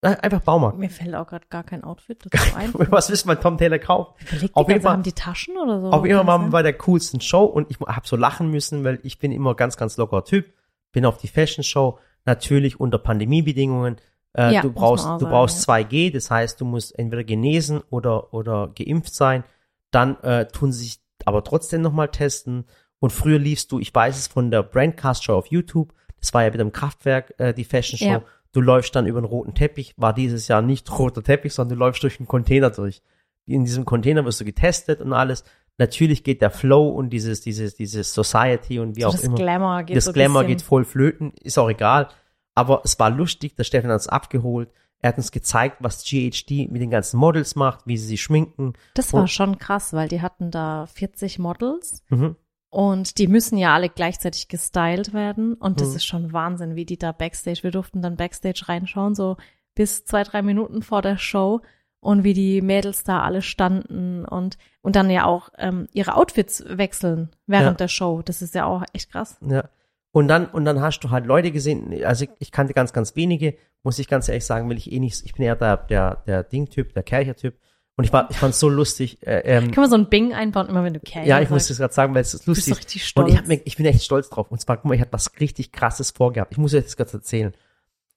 Äh, 0.01 0.15
Einfach 0.21 0.39
Baumarkt. 0.41 0.77
Mir 0.77 0.89
fällt 0.89 1.13
auch 1.15 1.27
gerade 1.27 1.45
gar 1.49 1.63
kein 1.63 1.83
Outfit 1.83 2.25
dazu 2.29 2.55
ein. 2.55 2.71
Was 2.91 3.09
willst 3.09 3.25
du 3.25 3.27
mal 3.27 3.35
Tom 3.35 3.57
Taylor 3.57 3.79
kaufen? 3.79 4.13
Überleg 4.29 4.51
auf 4.55 4.67
jeden 4.67 4.75
ganze, 4.75 4.83
Fall- 4.83 4.93
haben 4.93 5.03
die 5.03 5.11
Taschen 5.13 5.57
oder 5.57 5.81
so? 5.81 5.87
Auf 5.91 6.05
jeden 6.05 6.17
Fall 6.17 6.27
waren 6.27 6.43
wir 6.45 6.49
bei 6.51 6.63
der 6.63 6.73
coolsten 6.73 7.19
Show 7.21 7.43
und 7.43 7.69
ich 7.69 7.79
habe 7.81 8.07
so 8.07 8.15
lachen 8.15 8.49
müssen, 8.49 8.83
weil 8.83 8.99
ich 9.03 9.19
bin 9.19 9.31
immer 9.31 9.55
ganz, 9.55 9.75
ganz 9.77 9.97
lockerer 9.97 10.23
Typ. 10.23 10.53
Bin 10.91 11.05
auf 11.05 11.17
die 11.17 11.27
Fashion 11.27 11.63
Show, 11.63 11.99
natürlich 12.25 12.79
unter 12.79 12.97
Pandemiebedingungen. 12.97 13.97
Äh, 14.33 14.53
Ja, 14.55 14.61
du 14.61 14.71
brauchst, 14.71 15.03
du 15.05 15.19
sagen, 15.19 15.25
brauchst 15.31 15.67
2G, 15.69 16.13
das 16.13 16.31
heißt, 16.31 16.61
du 16.61 16.65
musst 16.65 16.97
entweder 16.97 17.23
genesen 17.23 17.81
oder, 17.89 18.33
oder 18.33 18.69
geimpft 18.69 19.13
sein. 19.13 19.43
Dann 19.91 20.17
äh, 20.23 20.47
tun 20.47 20.71
sie 20.71 20.83
sich 20.85 20.99
aber 21.25 21.43
trotzdem 21.43 21.81
nochmal 21.81 22.07
testen. 22.09 22.65
Und 22.99 23.11
früher 23.11 23.39
liefst 23.39 23.71
du, 23.71 23.79
ich 23.79 23.93
weiß 23.93 24.17
es 24.17 24.27
von 24.27 24.49
der 24.51 24.63
Brandcast 24.63 25.23
Show 25.23 25.33
auf 25.35 25.47
YouTube, 25.47 25.93
das 26.19 26.33
war 26.33 26.43
ja 26.43 26.49
mit 26.51 26.59
dem 26.59 26.71
Kraftwerk, 26.71 27.33
äh, 27.37 27.53
die 27.53 27.63
Fashion 27.63 27.97
Show. 27.97 28.05
Ja. 28.05 28.21
Du 28.51 28.61
läufst 28.61 28.95
dann 28.95 29.05
über 29.05 29.19
einen 29.19 29.27
roten 29.27 29.53
Teppich, 29.53 29.93
war 29.97 30.13
dieses 30.13 30.47
Jahr 30.47 30.61
nicht 30.61 30.89
roter 30.97 31.21
Teppich, 31.23 31.53
sondern 31.53 31.77
du 31.77 31.85
läufst 31.85 32.01
durch 32.03 32.19
einen 32.19 32.27
Container 32.27 32.69
durch. 32.71 33.01
In 33.45 33.63
diesem 33.65 33.85
Container 33.85 34.25
wirst 34.25 34.41
du 34.41 34.45
getestet 34.45 35.01
und 35.01 35.13
alles. 35.13 35.43
Natürlich 35.77 36.23
geht 36.23 36.41
der 36.41 36.51
Flow 36.51 36.89
und 36.89 37.09
dieses, 37.11 37.41
dieses, 37.41 37.75
dieses 37.75 38.13
Society 38.13 38.79
und 38.79 38.95
wie 38.95 39.01
So 39.01 39.07
auch 39.07 39.11
das 39.13 39.23
immer. 39.23 39.35
Glamour 39.35 39.83
geht 39.83 39.95
das 39.97 40.05
so 40.05 40.13
Glamour 40.13 40.41
bisschen- 40.43 40.57
geht 40.57 40.61
voll 40.61 40.83
flöten, 40.83 41.31
ist 41.41 41.57
auch 41.57 41.69
egal. 41.69 42.09
Aber 42.55 42.81
es 42.83 42.99
war 42.99 43.09
lustig, 43.09 43.55
der 43.55 43.63
Stefan 43.63 43.89
hat 43.91 43.95
uns 43.95 44.07
abgeholt. 44.07 44.69
Er 45.01 45.09
hat 45.09 45.17
uns 45.17 45.31
gezeigt, 45.31 45.77
was 45.79 46.03
GHD 46.03 46.67
mit 46.69 46.81
den 46.81 46.89
ganzen 46.89 47.17
Models 47.17 47.55
macht, 47.55 47.87
wie 47.87 47.95
sie 47.97 48.05
sie 48.07 48.17
schminken. 48.17 48.73
Das 48.95 49.13
war 49.13 49.21
Und- 49.21 49.29
schon 49.29 49.57
krass, 49.57 49.93
weil 49.93 50.09
die 50.09 50.21
hatten 50.21 50.51
da 50.51 50.87
40 50.87 51.39
Models 51.39 52.03
Mhm. 52.09 52.35
Und 52.69 53.17
die 53.17 53.27
müssen 53.27 53.57
ja 53.57 53.73
alle 53.73 53.89
gleichzeitig 53.89 54.47
gestylt 54.47 55.13
werden 55.13 55.53
und 55.55 55.81
das 55.81 55.89
Mhm. 55.89 55.95
ist 55.95 56.05
schon 56.05 56.33
Wahnsinn, 56.33 56.75
wie 56.75 56.85
die 56.85 56.97
da 56.97 57.11
Backstage, 57.11 57.63
wir 57.63 57.71
durften 57.71 58.01
dann 58.01 58.15
Backstage 58.17 58.63
reinschauen, 58.67 59.15
so 59.15 59.37
bis 59.75 60.05
zwei, 60.05 60.23
drei 60.23 60.41
Minuten 60.41 60.81
vor 60.81 61.01
der 61.01 61.17
Show 61.17 61.61
und 62.01 62.23
wie 62.23 62.33
die 62.33 62.61
Mädels 62.61 63.03
da 63.03 63.21
alle 63.23 63.41
standen 63.41 64.23
und, 64.25 64.57
und 64.81 64.95
dann 64.95 65.09
ja 65.09 65.25
auch 65.25 65.49
ähm, 65.57 65.87
ihre 65.93 66.15
Outfits 66.15 66.63
wechseln 66.67 67.29
während 67.47 67.71
Ja. 67.71 67.85
der 67.85 67.87
Show. 67.89 68.21
Das 68.23 68.41
ist 68.41 68.55
ja 68.55 68.65
auch 68.65 68.83
echt 68.93 69.11
krass. 69.11 69.37
Ja. 69.47 69.69
Und 70.11 70.27
dann, 70.27 70.47
und 70.47 70.65
dann 70.65 70.81
hast 70.81 71.01
du 71.01 71.11
halt 71.11 71.25
Leute 71.27 71.51
gesehen, 71.51 72.03
also 72.03 72.23
ich, 72.25 72.31
ich 72.39 72.51
kannte 72.51 72.73
ganz, 72.73 72.93
ganz 72.93 73.15
wenige, 73.15 73.55
muss 73.83 73.99
ich 73.99 74.07
ganz 74.07 74.27
ehrlich 74.27 74.45
sagen, 74.45 74.67
will 74.69 74.77
ich 74.77 74.91
eh 74.91 74.99
nicht, 74.99 75.23
ich 75.25 75.33
bin 75.33 75.45
eher 75.45 75.55
der, 75.55 75.77
der, 75.77 76.23
der 76.25 76.43
Ding-Typ, 76.43 76.93
der 76.93 77.03
Kercher-Typ. 77.03 77.55
Und 77.99 78.05
ich 78.05 78.13
war, 78.13 78.31
ich 78.31 78.37
fand's 78.37 78.61
so 78.61 78.69
lustig, 78.69 79.17
äh, 79.27 79.41
ähm, 79.43 79.71
Kann 79.71 79.81
man 79.81 79.89
so 79.89 79.97
ein 79.97 80.07
Bing 80.07 80.31
einbauen, 80.33 80.69
immer 80.69 80.85
wenn 80.85 80.93
du 80.93 81.01
Kerl 81.01 81.27
ja, 81.27 81.41
ich 81.41 81.49
muss 81.49 81.67
das 81.67 81.79
gerade 81.79 81.93
sagen, 81.93 82.15
weil 82.15 82.21
es 82.21 82.33
ist 82.33 82.47
Du 82.47 82.53
bist 82.53 82.69
lustig 82.69 82.77
richtig 82.77 83.01
Und 83.01 83.07
stolz. 83.07 83.33
ich, 83.33 83.37
hab 83.37 83.47
mir, 83.47 83.61
ich 83.65 83.75
bin 83.75 83.85
echt 83.87 84.03
stolz 84.05 84.29
drauf. 84.29 84.49
Und 84.49 84.61
zwar, 84.61 84.77
guck 84.77 84.85
mal, 84.85 84.93
ich 84.93 85.01
hatte 85.01 85.11
was 85.11 85.37
richtig 85.41 85.73
krasses 85.73 86.11
vorgehabt. 86.11 86.53
Ich 86.53 86.57
muss 86.57 86.73
euch 86.73 86.85
das 86.85 86.95
kurz 86.95 87.13
erzählen. 87.13 87.53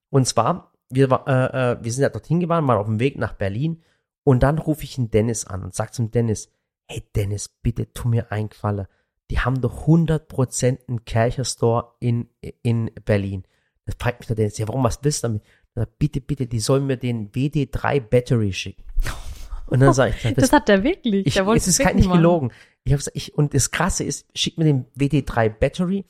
Und 0.08 0.28
zwar, 0.28 0.72
wir, 0.88 1.10
äh, 1.26 1.72
äh, 1.72 1.78
wir 1.82 1.90
sind 1.90 2.02
ja 2.02 2.10
dorthin 2.10 2.38
gefahren, 2.38 2.64
mal 2.64 2.76
auf 2.76 2.86
dem 2.86 3.00
Weg 3.00 3.18
nach 3.18 3.32
Berlin. 3.32 3.82
Und 4.22 4.44
dann 4.44 4.60
rufe 4.60 4.84
ich 4.84 4.94
den 4.94 5.10
Dennis 5.10 5.48
an 5.48 5.64
und 5.64 5.74
sag 5.74 5.92
zum 5.92 6.12
Dennis, 6.12 6.48
hey 6.86 7.02
Dennis, 7.16 7.48
bitte 7.48 7.92
tu 7.92 8.06
mir 8.06 8.30
einen 8.30 8.50
Gefallen. 8.50 8.86
Die 9.32 9.40
haben 9.40 9.60
doch 9.60 9.88
100% 9.88 10.78
einen 10.86 11.04
Kercher-Store 11.04 11.94
in, 11.98 12.28
in 12.62 12.88
Berlin. 13.04 13.42
Das 13.86 13.96
fragt 13.98 14.20
mich 14.20 14.28
der 14.28 14.36
Dennis, 14.36 14.58
ja, 14.58 14.68
warum, 14.68 14.84
was 14.84 15.00
willst 15.02 15.24
du 15.24 15.40
damit? 15.74 15.98
Bitte, 15.98 16.20
bitte, 16.20 16.46
die 16.46 16.60
sollen 16.60 16.86
mir 16.86 16.98
den 16.98 17.32
WD3 17.32 17.98
Battery 17.98 18.52
schicken. 18.52 18.84
Und 19.72 19.80
dann 19.80 19.92
sage 19.94 20.14
ich, 20.22 20.34
das, 20.34 20.52
hat 20.52 20.68
der 20.68 20.84
wirklich. 20.84 21.26
ich, 21.26 21.34
der 21.34 21.46
es 21.48 21.66
ist 21.66 21.80
kein 21.80 21.96
nicht 21.96 22.06
machen. 22.08 22.18
gelogen. 22.18 22.52
Ich 22.84 22.92
hab's, 22.92 23.10
ich, 23.14 23.34
und 23.36 23.54
das 23.54 23.70
Krasse 23.70 24.04
ist, 24.04 24.26
schick 24.36 24.58
mir 24.58 24.64
den 24.64 24.86
WD3 24.98 25.48
Battery 25.48 26.04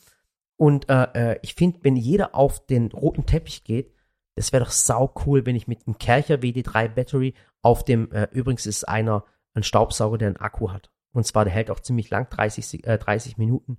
und 0.57 0.88
äh, 0.88 1.33
äh, 1.33 1.38
ich 1.42 1.54
finde, 1.54 1.78
wenn 1.83 1.97
jeder 1.97 2.35
auf 2.35 2.64
den 2.66 2.92
roten 2.92 3.26
Teppich 3.26 3.64
geht, 3.64 3.92
das 4.35 4.52
wäre 4.52 4.64
doch 4.64 4.71
sau 4.71 5.12
cool, 5.26 5.45
wenn 5.45 5.57
ich 5.57 5.69
mit 5.69 5.87
einem 5.87 5.99
Kercher 5.99 6.37
WD3 6.37 6.88
Battery 6.88 7.35
auf 7.61 7.85
dem, 7.85 8.11
äh, 8.12 8.28
übrigens 8.33 8.66
ist 8.66 8.85
einer 8.88 9.25
ein 9.54 9.62
Staubsauger, 9.62 10.16
der 10.19 10.28
einen 10.28 10.37
Akku 10.38 10.71
hat. 10.71 10.90
Und 11.12 11.26
zwar, 11.26 11.45
der 11.45 11.52
hält 11.52 11.71
auch 11.71 11.81
ziemlich 11.81 12.09
lang, 12.09 12.28
30, 12.31 12.64
Sek- 12.64 12.87
äh, 12.87 12.97
30 12.99 13.37
Minuten. 13.37 13.76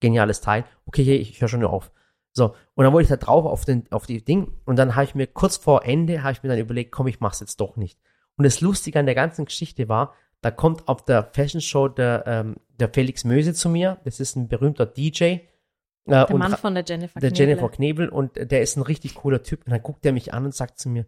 Geniales 0.00 0.40
Teil. 0.40 0.64
Okay, 0.86 1.04
hey, 1.04 1.16
ich 1.16 1.38
höre 1.42 1.48
schon 1.48 1.60
nur 1.60 1.72
auf. 1.74 1.92
So, 2.32 2.54
und 2.74 2.84
dann 2.84 2.92
wollte 2.94 3.04
ich 3.04 3.10
da 3.10 3.16
drauf 3.16 3.44
auf, 3.44 3.66
den, 3.66 3.90
auf 3.92 4.06
die 4.06 4.24
Ding 4.24 4.52
und 4.64 4.76
dann 4.76 4.94
habe 4.94 5.04
ich 5.04 5.14
mir 5.14 5.26
kurz 5.26 5.56
vor 5.58 5.84
Ende, 5.84 6.22
habe 6.22 6.32
ich 6.32 6.42
mir 6.42 6.48
dann 6.48 6.58
überlegt, 6.58 6.92
komm, 6.92 7.08
ich 7.08 7.20
mach's 7.20 7.40
jetzt 7.40 7.60
doch 7.60 7.76
nicht. 7.76 7.98
Und 8.40 8.44
das 8.44 8.62
Lustige 8.62 8.98
an 8.98 9.04
der 9.04 9.14
ganzen 9.14 9.44
Geschichte 9.44 9.90
war, 9.90 10.14
da 10.40 10.50
kommt 10.50 10.88
auf 10.88 11.04
der 11.04 11.24
Fashion 11.24 11.60
Show 11.60 11.88
der, 11.88 12.24
ähm, 12.26 12.56
der 12.78 12.88
Felix 12.88 13.22
Möse 13.24 13.52
zu 13.52 13.68
mir. 13.68 14.00
Das 14.04 14.18
ist 14.18 14.34
ein 14.34 14.48
berühmter 14.48 14.86
DJ. 14.86 15.24
Äh, 15.24 15.40
Der 16.06 16.30
und 16.30 16.38
Mann 16.38 16.56
von 16.56 16.72
der 16.74 16.82
Jennifer 16.82 17.20
der 17.20 17.32
Knebel. 17.32 17.48
Jennifer 17.48 17.68
Knebel 17.68 18.08
und 18.08 18.36
der 18.36 18.62
ist 18.62 18.78
ein 18.78 18.82
richtig 18.82 19.16
cooler 19.16 19.42
Typ. 19.42 19.66
Und 19.66 19.72
dann 19.72 19.82
guckt 19.82 20.06
er 20.06 20.12
mich 20.12 20.32
an 20.32 20.46
und 20.46 20.54
sagt 20.54 20.78
zu 20.78 20.88
mir, 20.88 21.04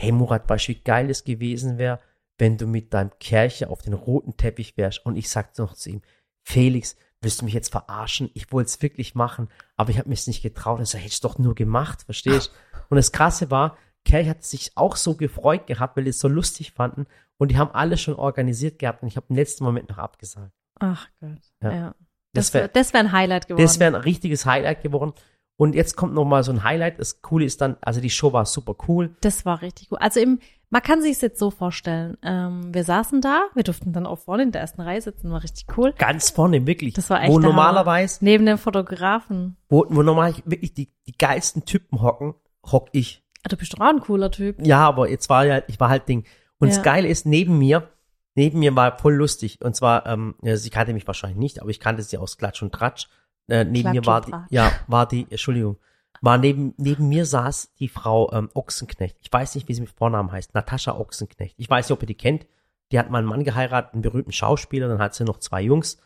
hey 0.00 0.12
Murat, 0.12 0.48
weißt 0.48 0.68
du, 0.68 0.72
wie 0.72 0.80
geil 0.80 1.10
es 1.10 1.24
gewesen 1.24 1.76
wäre, 1.76 2.00
wenn 2.38 2.56
du 2.56 2.66
mit 2.66 2.94
deinem 2.94 3.10
Kercher 3.20 3.68
auf 3.68 3.82
den 3.82 3.92
roten 3.92 4.38
Teppich 4.38 4.78
wärst. 4.78 5.04
Und 5.04 5.16
ich 5.16 5.28
sagte 5.28 5.60
noch 5.60 5.74
zu 5.74 5.90
ihm, 5.90 6.00
Felix, 6.42 6.96
willst 7.20 7.42
du 7.42 7.44
mich 7.44 7.52
jetzt 7.52 7.70
verarschen? 7.70 8.30
Ich 8.32 8.50
wollte 8.50 8.68
es 8.68 8.80
wirklich 8.80 9.14
machen, 9.14 9.50
aber 9.76 9.90
ich 9.90 9.98
habe 9.98 10.08
mich 10.08 10.26
nicht 10.26 10.40
getraut. 10.40 10.78
Sagt, 10.86 11.04
hätte 11.04 11.12
ich 11.12 11.20
doch 11.20 11.36
nur 11.36 11.54
gemacht, 11.54 12.00
verstehst? 12.04 12.50
Und 12.88 12.96
das 12.96 13.12
Krasse 13.12 13.50
war, 13.50 13.76
Kerch 14.04 14.28
hat 14.28 14.44
sich 14.44 14.72
auch 14.76 14.96
so 14.96 15.14
gefreut 15.16 15.66
gehabt, 15.66 15.96
weil 15.96 16.04
die 16.04 16.10
es 16.10 16.18
so 16.20 16.28
lustig 16.28 16.72
fanden. 16.72 17.06
Und 17.38 17.50
die 17.50 17.58
haben 17.58 17.70
alles 17.72 18.00
schon 18.00 18.14
organisiert 18.14 18.78
gehabt 18.78 19.02
und 19.02 19.08
ich 19.08 19.16
habe 19.16 19.26
im 19.30 19.36
letzten 19.36 19.64
Moment 19.64 19.88
noch 19.88 19.98
abgesagt. 19.98 20.52
Ach 20.80 21.08
Gott. 21.20 21.38
Ja. 21.62 21.72
Ja. 21.72 21.94
Das 22.34 22.46
Das 22.46 22.54
wär- 22.54 22.60
wäre 22.62 22.70
das 22.72 22.92
wär 22.92 23.00
ein 23.00 23.12
Highlight 23.12 23.48
geworden. 23.48 23.64
Das 23.64 23.78
wäre 23.80 23.94
ein 23.94 24.00
richtiges 24.02 24.46
Highlight 24.46 24.82
geworden. 24.82 25.12
Und 25.56 25.74
jetzt 25.74 25.96
kommt 25.96 26.14
noch 26.14 26.24
mal 26.24 26.42
so 26.42 26.50
ein 26.50 26.64
Highlight. 26.64 26.98
Das 26.98 27.20
Coole 27.20 27.44
ist 27.44 27.60
dann, 27.60 27.76
also 27.82 28.00
die 28.00 28.10
Show 28.10 28.32
war 28.32 28.46
super 28.46 28.74
cool. 28.88 29.14
Das 29.20 29.44
war 29.44 29.60
richtig 29.60 29.90
gut. 29.90 30.00
Also 30.00 30.18
im, 30.18 30.40
man 30.70 30.82
kann 30.82 31.02
sich 31.02 31.20
jetzt 31.20 31.38
so 31.38 31.50
vorstellen. 31.50 32.16
Ähm, 32.22 32.72
wir 32.74 32.84
saßen 32.84 33.20
da, 33.20 33.44
wir 33.54 33.62
durften 33.62 33.92
dann 33.92 34.06
auch 34.06 34.18
vorne 34.18 34.44
in 34.44 34.52
der 34.52 34.62
ersten 34.62 34.80
Reihe 34.80 35.02
sitzen, 35.02 35.30
war 35.30 35.42
richtig 35.42 35.66
cool. 35.76 35.92
Ganz 35.98 36.30
vorne, 36.30 36.66
wirklich. 36.66 36.94
Das 36.94 37.10
war 37.10 37.22
echt 37.22 37.30
Wo 37.32 37.38
normalerweise, 37.38 38.24
Neben 38.24 38.46
dem 38.46 38.56
Fotografen. 38.58 39.56
wo, 39.68 39.84
wo 39.88 40.02
normal 40.02 40.34
wirklich 40.46 40.72
die, 40.74 40.90
die 41.06 41.12
geilsten 41.18 41.64
Typen 41.64 42.00
hocken, 42.00 42.34
hock 42.64 42.88
ich. 42.92 43.22
Ah, 43.44 43.48
du 43.48 43.56
bist 43.56 43.72
doch 43.74 43.80
auch 43.80 43.88
ein 43.90 44.00
cooler 44.00 44.30
Typ. 44.30 44.64
Ja, 44.64 44.80
aber 44.86 45.08
jetzt 45.10 45.28
war 45.28 45.44
ja, 45.44 45.62
ich 45.66 45.78
war 45.80 45.88
halt 45.88 46.08
Ding. 46.08 46.24
Und 46.58 46.68
Ja. 46.68 46.74
das 46.76 46.82
Geile 46.84 47.08
ist, 47.08 47.26
neben 47.26 47.58
mir, 47.58 47.88
neben 48.34 48.60
mir 48.60 48.74
war 48.76 48.98
voll 48.98 49.14
lustig. 49.14 49.58
Und 49.62 49.74
zwar, 49.74 50.06
ähm, 50.06 50.34
ja, 50.42 50.56
sie 50.56 50.70
kannte 50.70 50.92
mich 50.94 51.06
wahrscheinlich 51.06 51.38
nicht, 51.38 51.60
aber 51.60 51.70
ich 51.70 51.80
kannte 51.80 52.02
sie 52.02 52.18
aus 52.18 52.38
Klatsch 52.38 52.62
und 52.62 52.72
Tratsch. 52.72 53.08
Äh, 53.48 53.64
neben 53.64 53.80
Klatsch 53.90 53.94
mir 53.94 54.06
war 54.06 54.20
die, 54.20 54.54
ja, 54.54 54.72
war 54.86 55.06
die, 55.08 55.26
Entschuldigung, 55.28 55.76
war 56.20 56.38
neben, 56.38 56.72
neben 56.76 57.08
mir 57.08 57.26
saß 57.26 57.72
die 57.80 57.88
Frau 57.88 58.32
ähm, 58.32 58.48
Ochsenknecht. 58.54 59.16
Ich 59.20 59.32
weiß 59.32 59.56
nicht, 59.56 59.66
wie 59.68 59.74
sie 59.74 59.80
mit 59.80 59.90
Vornamen 59.90 60.30
heißt. 60.30 60.54
Natascha 60.54 60.92
Ochsenknecht. 60.96 61.56
Ich 61.58 61.68
weiß 61.68 61.88
nicht, 61.88 61.92
ob 61.96 62.02
ihr 62.02 62.06
die 62.06 62.14
kennt. 62.14 62.46
Die 62.92 62.98
hat 62.98 63.10
mal 63.10 63.18
einen 63.18 63.26
Mann 63.26 63.42
geheiratet, 63.42 63.94
einen 63.94 64.02
berühmten 64.02 64.32
Schauspieler, 64.32 64.86
dann 64.86 65.00
hat 65.00 65.14
sie 65.14 65.24
noch 65.24 65.38
zwei 65.38 65.62
Jungs. 65.62 65.98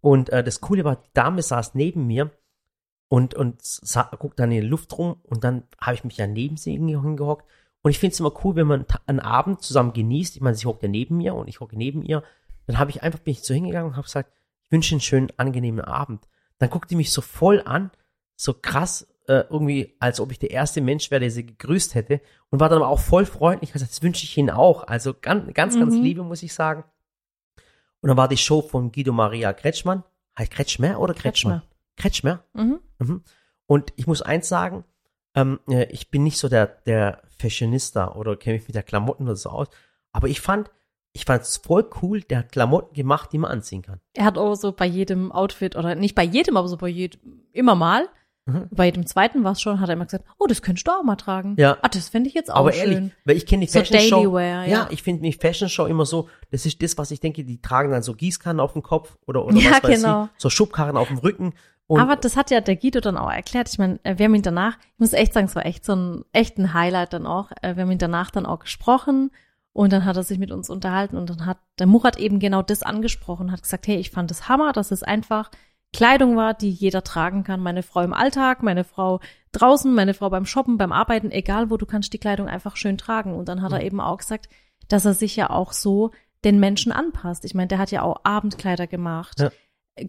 Und 0.00 0.28
äh, 0.30 0.44
das 0.44 0.60
Coole 0.60 0.84
war, 0.84 0.96
die 0.96 1.08
Dame 1.12 1.42
saß 1.42 1.74
neben 1.74 2.06
mir 2.06 2.30
und, 3.08 3.34
und 3.34 3.80
guckt 4.18 4.38
dann 4.38 4.52
in 4.52 4.62
die 4.62 4.66
Luft 4.66 4.96
rum 4.98 5.16
und 5.24 5.44
dann 5.44 5.62
habe 5.80 5.94
ich 5.94 6.04
mich 6.04 6.16
ja 6.16 6.26
neben 6.26 6.56
sie 6.56 6.72
hingehockt. 6.72 7.46
Und 7.82 7.90
ich 7.90 7.98
finde 7.98 8.12
es 8.14 8.20
immer 8.20 8.32
cool, 8.44 8.56
wenn 8.56 8.66
man 8.66 8.84
einen 9.06 9.20
Abend 9.20 9.62
zusammen 9.62 9.92
genießt. 9.92 10.36
Ich 10.36 10.42
meine, 10.42 10.56
sie 10.56 10.66
hockt 10.66 10.82
ja 10.82 10.88
neben 10.88 11.16
mir 11.16 11.34
und 11.34 11.48
ich 11.48 11.60
hocke 11.60 11.76
neben 11.76 12.02
ihr. 12.02 12.22
Dann 12.66 12.78
habe 12.78 12.90
ich 12.90 13.02
einfach, 13.02 13.20
bin 13.20 13.32
ich 13.32 13.42
so 13.42 13.54
hingegangen 13.54 13.90
und 13.90 13.96
habe 13.96 14.04
gesagt, 14.04 14.30
ich 14.66 14.72
wünsche 14.72 14.94
einen 14.94 15.00
schönen, 15.00 15.28
angenehmen 15.36 15.80
Abend. 15.80 16.28
Dann 16.58 16.70
guckt 16.70 16.90
die 16.90 16.96
mich 16.96 17.12
so 17.12 17.22
voll 17.22 17.62
an, 17.64 17.90
so 18.36 18.52
krass, 18.52 19.06
äh, 19.26 19.44
irgendwie, 19.48 19.94
als 20.00 20.20
ob 20.20 20.32
ich 20.32 20.38
der 20.38 20.50
erste 20.50 20.80
Mensch 20.80 21.10
wäre, 21.10 21.20
der 21.20 21.30
sie 21.30 21.46
gegrüßt 21.46 21.94
hätte. 21.94 22.20
Und 22.50 22.60
war 22.60 22.68
dann 22.68 22.78
aber 22.82 22.88
auch 22.88 22.98
voll 23.00 23.24
freundlich. 23.26 23.72
Gesagt, 23.72 23.92
das 23.92 24.02
wünsche 24.02 24.24
ich 24.24 24.36
Ihnen 24.36 24.50
auch. 24.50 24.86
Also 24.86 25.14
ganz, 25.18 25.52
ganz, 25.54 25.78
ganz 25.78 25.94
Mhm. 25.94 26.02
liebe, 26.02 26.22
muss 26.24 26.42
ich 26.42 26.52
sagen. 26.52 26.84
Und 28.00 28.08
dann 28.08 28.16
war 28.16 28.28
die 28.28 28.36
Show 28.36 28.60
von 28.62 28.92
Guido 28.92 29.12
Maria 29.12 29.52
Kretschmann. 29.52 30.02
Heißt 30.38 30.50
Kretschmer 30.50 30.98
oder 31.00 31.14
Kretschmann? 31.14 31.62
Kretschmer. 31.96 32.44
Mhm. 32.54 32.80
Mhm. 32.98 33.22
Und 33.66 33.92
ich 33.96 34.06
muss 34.06 34.22
eins 34.22 34.48
sagen, 34.48 34.84
ähm, 35.34 35.60
äh, 35.68 35.84
ich 35.90 36.10
bin 36.10 36.22
nicht 36.24 36.38
so 36.38 36.48
der, 36.48 36.66
der 36.86 37.22
Fashionista 37.38 38.12
oder 38.14 38.36
kenne 38.36 38.56
mich 38.56 38.66
mit 38.66 38.74
der 38.74 38.82
Klamotten 38.82 39.24
oder 39.24 39.36
so 39.36 39.50
aus. 39.50 39.68
Aber 40.12 40.28
ich 40.28 40.40
fand, 40.40 40.70
ich 41.12 41.24
fand 41.24 41.42
es 41.42 41.58
voll 41.58 41.88
cool, 42.02 42.22
der 42.22 42.38
hat 42.38 42.52
Klamotten 42.52 42.94
gemacht, 42.94 43.30
die 43.32 43.38
man 43.38 43.50
anziehen 43.50 43.82
kann. 43.82 44.00
Er 44.14 44.24
hat 44.24 44.38
auch 44.38 44.54
so 44.54 44.72
bei 44.72 44.86
jedem 44.86 45.30
Outfit, 45.32 45.76
oder 45.76 45.94
nicht 45.94 46.14
bei 46.14 46.24
jedem, 46.24 46.56
aber 46.56 46.68
so 46.68 46.76
bei 46.76 46.88
jedem, 46.88 47.20
immer 47.52 47.74
mal, 47.74 48.08
Mhm. 48.46 48.66
bei 48.70 48.86
jedem 48.86 49.04
zweiten 49.04 49.44
war 49.44 49.52
es 49.52 49.60
schon, 49.60 49.78
hat 49.78 49.90
er 49.90 49.92
immer 49.92 50.06
gesagt, 50.06 50.24
oh, 50.38 50.46
das 50.46 50.62
könntest 50.62 50.88
du 50.88 50.92
auch 50.92 51.02
mal 51.02 51.16
tragen. 51.16 51.54
Ja. 51.58 51.76
Ah, 51.82 51.88
das 51.88 52.08
fände 52.08 52.28
ich 52.30 52.34
jetzt 52.34 52.50
auch 52.50 52.56
Aber 52.60 52.72
schön. 52.72 52.92
ehrlich, 52.92 53.12
weil 53.26 53.36
ich 53.36 53.44
kenne 53.44 53.66
die 53.66 53.70
So 53.70 53.80
Fashion 53.80 54.00
Show. 54.00 54.16
Daily 54.22 54.32
Wear, 54.32 54.64
ja. 54.64 54.72
ja. 54.72 54.88
ich 54.90 55.02
finde 55.02 55.20
die 55.22 55.34
Fashion 55.34 55.68
Show 55.68 55.84
immer 55.84 56.06
so, 56.06 56.30
das 56.50 56.64
ist 56.64 56.82
das, 56.82 56.96
was 56.96 57.10
ich 57.10 57.20
denke, 57.20 57.44
die 57.44 57.60
tragen 57.60 57.90
dann 57.90 58.02
so 58.02 58.14
Gießkannen 58.14 58.58
auf 58.58 58.72
dem 58.72 58.82
Kopf 58.82 59.18
oder, 59.26 59.44
oder 59.44 59.54
Ja, 59.54 59.72
was 59.72 59.82
weiß 59.82 60.00
genau. 60.02 60.24
ich, 60.34 60.40
so 60.40 60.48
Schubkarren 60.48 60.96
auf 60.96 61.08
dem 61.08 61.18
Rücken. 61.18 61.52
Und 61.88 62.00
aber 62.00 62.16
das 62.16 62.36
hat 62.36 62.50
ja 62.50 62.60
der 62.60 62.76
Guido 62.76 63.00
dann 63.00 63.16
auch 63.16 63.30
erklärt. 63.32 63.68
Ich 63.70 63.78
meine, 63.78 63.98
äh, 64.04 64.18
wir 64.18 64.26
haben 64.26 64.34
ihn 64.34 64.42
danach, 64.42 64.76
ich 64.94 64.98
muss 65.00 65.12
echt 65.14 65.32
sagen, 65.32 65.46
es 65.46 65.56
war 65.56 65.66
echt 65.66 65.84
so 65.84 65.94
ein 65.96 66.24
echten 66.32 66.74
Highlight 66.74 67.12
dann 67.14 67.26
auch. 67.26 67.50
Äh, 67.62 67.74
Wir 67.76 67.82
haben 67.82 67.90
ihn 67.90 67.98
danach 67.98 68.30
dann 68.30 68.46
auch 68.46 68.60
gesprochen 68.60 69.30
und 69.72 69.92
dann 69.92 70.04
hat 70.04 70.16
er 70.16 70.22
sich 70.22 70.38
mit 70.38 70.50
uns 70.52 70.68
unterhalten 70.70 71.16
und 71.16 71.30
dann 71.30 71.46
hat 71.46 71.58
der 71.78 71.86
Murat 71.86 72.18
eben 72.18 72.38
genau 72.40 72.62
das 72.62 72.82
angesprochen, 72.82 73.50
hat 73.50 73.62
gesagt, 73.62 73.86
hey, 73.86 73.96
ich 73.96 74.10
fand 74.10 74.30
das 74.30 74.48
Hammer, 74.48 74.72
dass 74.72 74.90
es 74.90 75.02
einfach 75.02 75.50
Kleidung 75.94 76.36
war, 76.36 76.52
die 76.52 76.70
jeder 76.70 77.02
tragen 77.02 77.42
kann. 77.44 77.60
Meine 77.60 77.82
Frau 77.82 78.02
im 78.02 78.12
Alltag, 78.12 78.62
meine 78.62 78.84
Frau 78.84 79.20
draußen, 79.52 79.94
meine 79.94 80.12
Frau 80.12 80.28
beim 80.28 80.44
Shoppen, 80.44 80.76
beim 80.76 80.92
Arbeiten, 80.92 81.30
egal 81.30 81.70
wo, 81.70 81.78
du 81.78 81.86
kannst 81.86 82.12
die 82.12 82.18
Kleidung 82.18 82.48
einfach 82.48 82.76
schön 82.76 82.98
tragen. 82.98 83.32
Und 83.32 83.48
dann 83.48 83.62
hat 83.62 83.72
er 83.72 83.78
Mhm. 83.78 83.86
eben 83.86 84.00
auch 84.02 84.18
gesagt, 84.18 84.50
dass 84.88 85.06
er 85.06 85.14
sich 85.14 85.36
ja 85.36 85.48
auch 85.48 85.72
so 85.72 86.10
den 86.44 86.60
Menschen 86.60 86.92
anpasst. 86.92 87.46
Ich 87.46 87.54
meine, 87.54 87.68
der 87.68 87.78
hat 87.78 87.90
ja 87.90 88.02
auch 88.02 88.20
Abendkleider 88.24 88.86
gemacht. 88.86 89.40
Ja. 89.40 89.50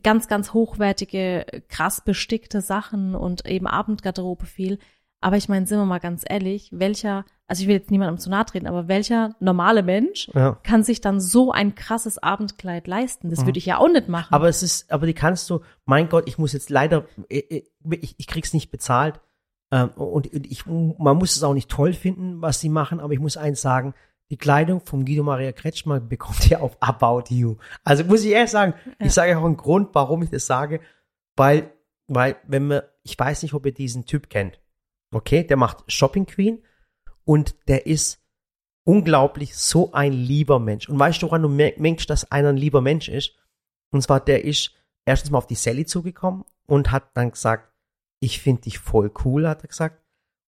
Ganz, 0.03 0.27
ganz 0.27 0.53
hochwertige, 0.53 1.46
krass 1.67 2.01
bestickte 2.01 2.62
Sachen 2.62 3.15
und 3.15 3.46
eben 3.46 3.67
Abendgarderobe 3.67 4.46
viel. 4.46 4.79
Aber 5.22 5.36
ich 5.36 5.50
meine, 5.50 5.67
sind 5.67 5.77
wir 5.77 5.86
mal 5.86 6.00
ganz 6.00 6.24
ehrlich, 6.27 6.69
welcher, 6.72 7.25
also 7.48 7.62
ich 7.62 7.67
will 7.67 7.75
jetzt 7.75 7.91
niemandem 7.91 8.19
zu 8.19 8.29
nahe 8.29 8.46
treten, 8.46 8.67
aber 8.67 8.88
welcher 8.88 9.36
normale 9.41 9.84
Mensch 9.84 10.29
ja. 10.34 10.58
kann 10.63 10.84
sich 10.84 11.01
dann 11.01 11.19
so 11.19 11.51
ein 11.51 11.75
krasses 11.75 12.17
Abendkleid 12.17 12.88
leisten? 12.88 13.29
Das 13.29 13.41
Mhm. 13.41 13.48
würde 13.48 13.60
ich 13.60 13.65
ja 13.65 13.79
auch 13.79 13.89
nicht 13.89 14.08
machen. 14.08 14.34
Aber 14.34 14.48
es 14.48 14.63
ist, 14.63 14.89
aber 14.91 15.08
die 15.08 15.13
kannst 15.13 15.50
du, 15.50 15.60
mein 15.86 16.08
Gott, 16.08 16.27
ich 16.27 16.38
muss 16.38 16.53
jetzt 16.53 16.69
leider, 16.69 17.05
ich, 17.27 17.65
ich, 17.89 18.15
ich 18.17 18.27
krieg's 18.27 18.53
nicht 18.53 18.72
bezahlt. 18.72 19.19
Ähm, 19.72 19.89
und 19.89 20.34
ich, 20.34 20.65
man 20.65 21.17
muss 21.17 21.36
es 21.36 21.43
auch 21.43 21.53
nicht 21.53 21.69
toll 21.69 21.93
finden, 21.93 22.41
was 22.41 22.60
sie 22.60 22.69
machen, 22.69 23.00
aber 23.00 23.13
ich 23.13 23.19
muss 23.19 23.38
eins 23.38 23.62
sagen, 23.62 23.93
die 24.31 24.38
Kleidung 24.38 24.81
vom 24.86 25.05
Guido 25.05 25.24
Maria 25.24 25.51
Kretschmer 25.51 26.00
bekommt 26.00 26.50
ihr 26.51 26.62
auf 26.62 26.77
About 26.81 27.33
You. 27.33 27.55
Also 27.83 28.03
muss 28.03 28.24
ich 28.24 28.31
ehrlich 28.31 28.51
sagen, 28.51 28.74
Ja. 29.00 29.05
ich 29.07 29.13
sage 29.13 29.38
auch 29.38 29.45
einen 29.45 29.57
Grund, 29.57 29.89
warum 29.93 30.21
ich 30.24 30.29
das 30.29 30.45
sage, 30.45 30.81
weil, 31.36 31.74
weil, 32.07 32.36
wenn 32.48 32.67
man, 32.67 32.81
ich 33.03 33.17
weiß 33.17 33.41
nicht, 33.43 33.53
ob 33.53 33.65
ihr 33.65 33.74
diesen 33.74 34.05
Typ 34.05 34.29
kennt. 34.29 34.59
Okay, 35.12 35.43
der 35.43 35.57
macht 35.57 35.91
Shopping 35.91 36.25
Queen 36.27 36.63
und 37.25 37.55
der 37.67 37.88
ist 37.88 38.19
unglaublich 38.83 39.55
so 39.57 39.91
ein 39.93 40.13
lieber 40.13 40.59
Mensch. 40.59 40.88
Und 40.89 41.00
weißt 41.00 41.21
du, 41.21 41.27
woran 41.27 41.41
du 41.41 41.50
mer- 41.50 41.74
merkst, 41.77 42.09
dass 42.09 42.31
einer 42.31 42.50
ein 42.50 42.57
lieber 42.57 42.81
Mensch 42.81 43.09
ist? 43.09 43.36
Und 43.91 44.01
zwar, 44.03 44.19
der 44.19 44.43
ist 44.45 44.74
erstens 45.05 45.31
mal 45.31 45.39
auf 45.39 45.48
die 45.48 45.55
Sally 45.55 45.86
zugekommen 45.86 46.43
und 46.67 46.91
hat 46.91 47.15
dann 47.15 47.31
gesagt, 47.31 47.74
ich 48.19 48.39
finde 48.41 48.63
dich 48.63 48.77
voll 48.77 49.12
cool, 49.25 49.48
hat 49.48 49.63
er 49.63 49.67
gesagt. 49.69 49.98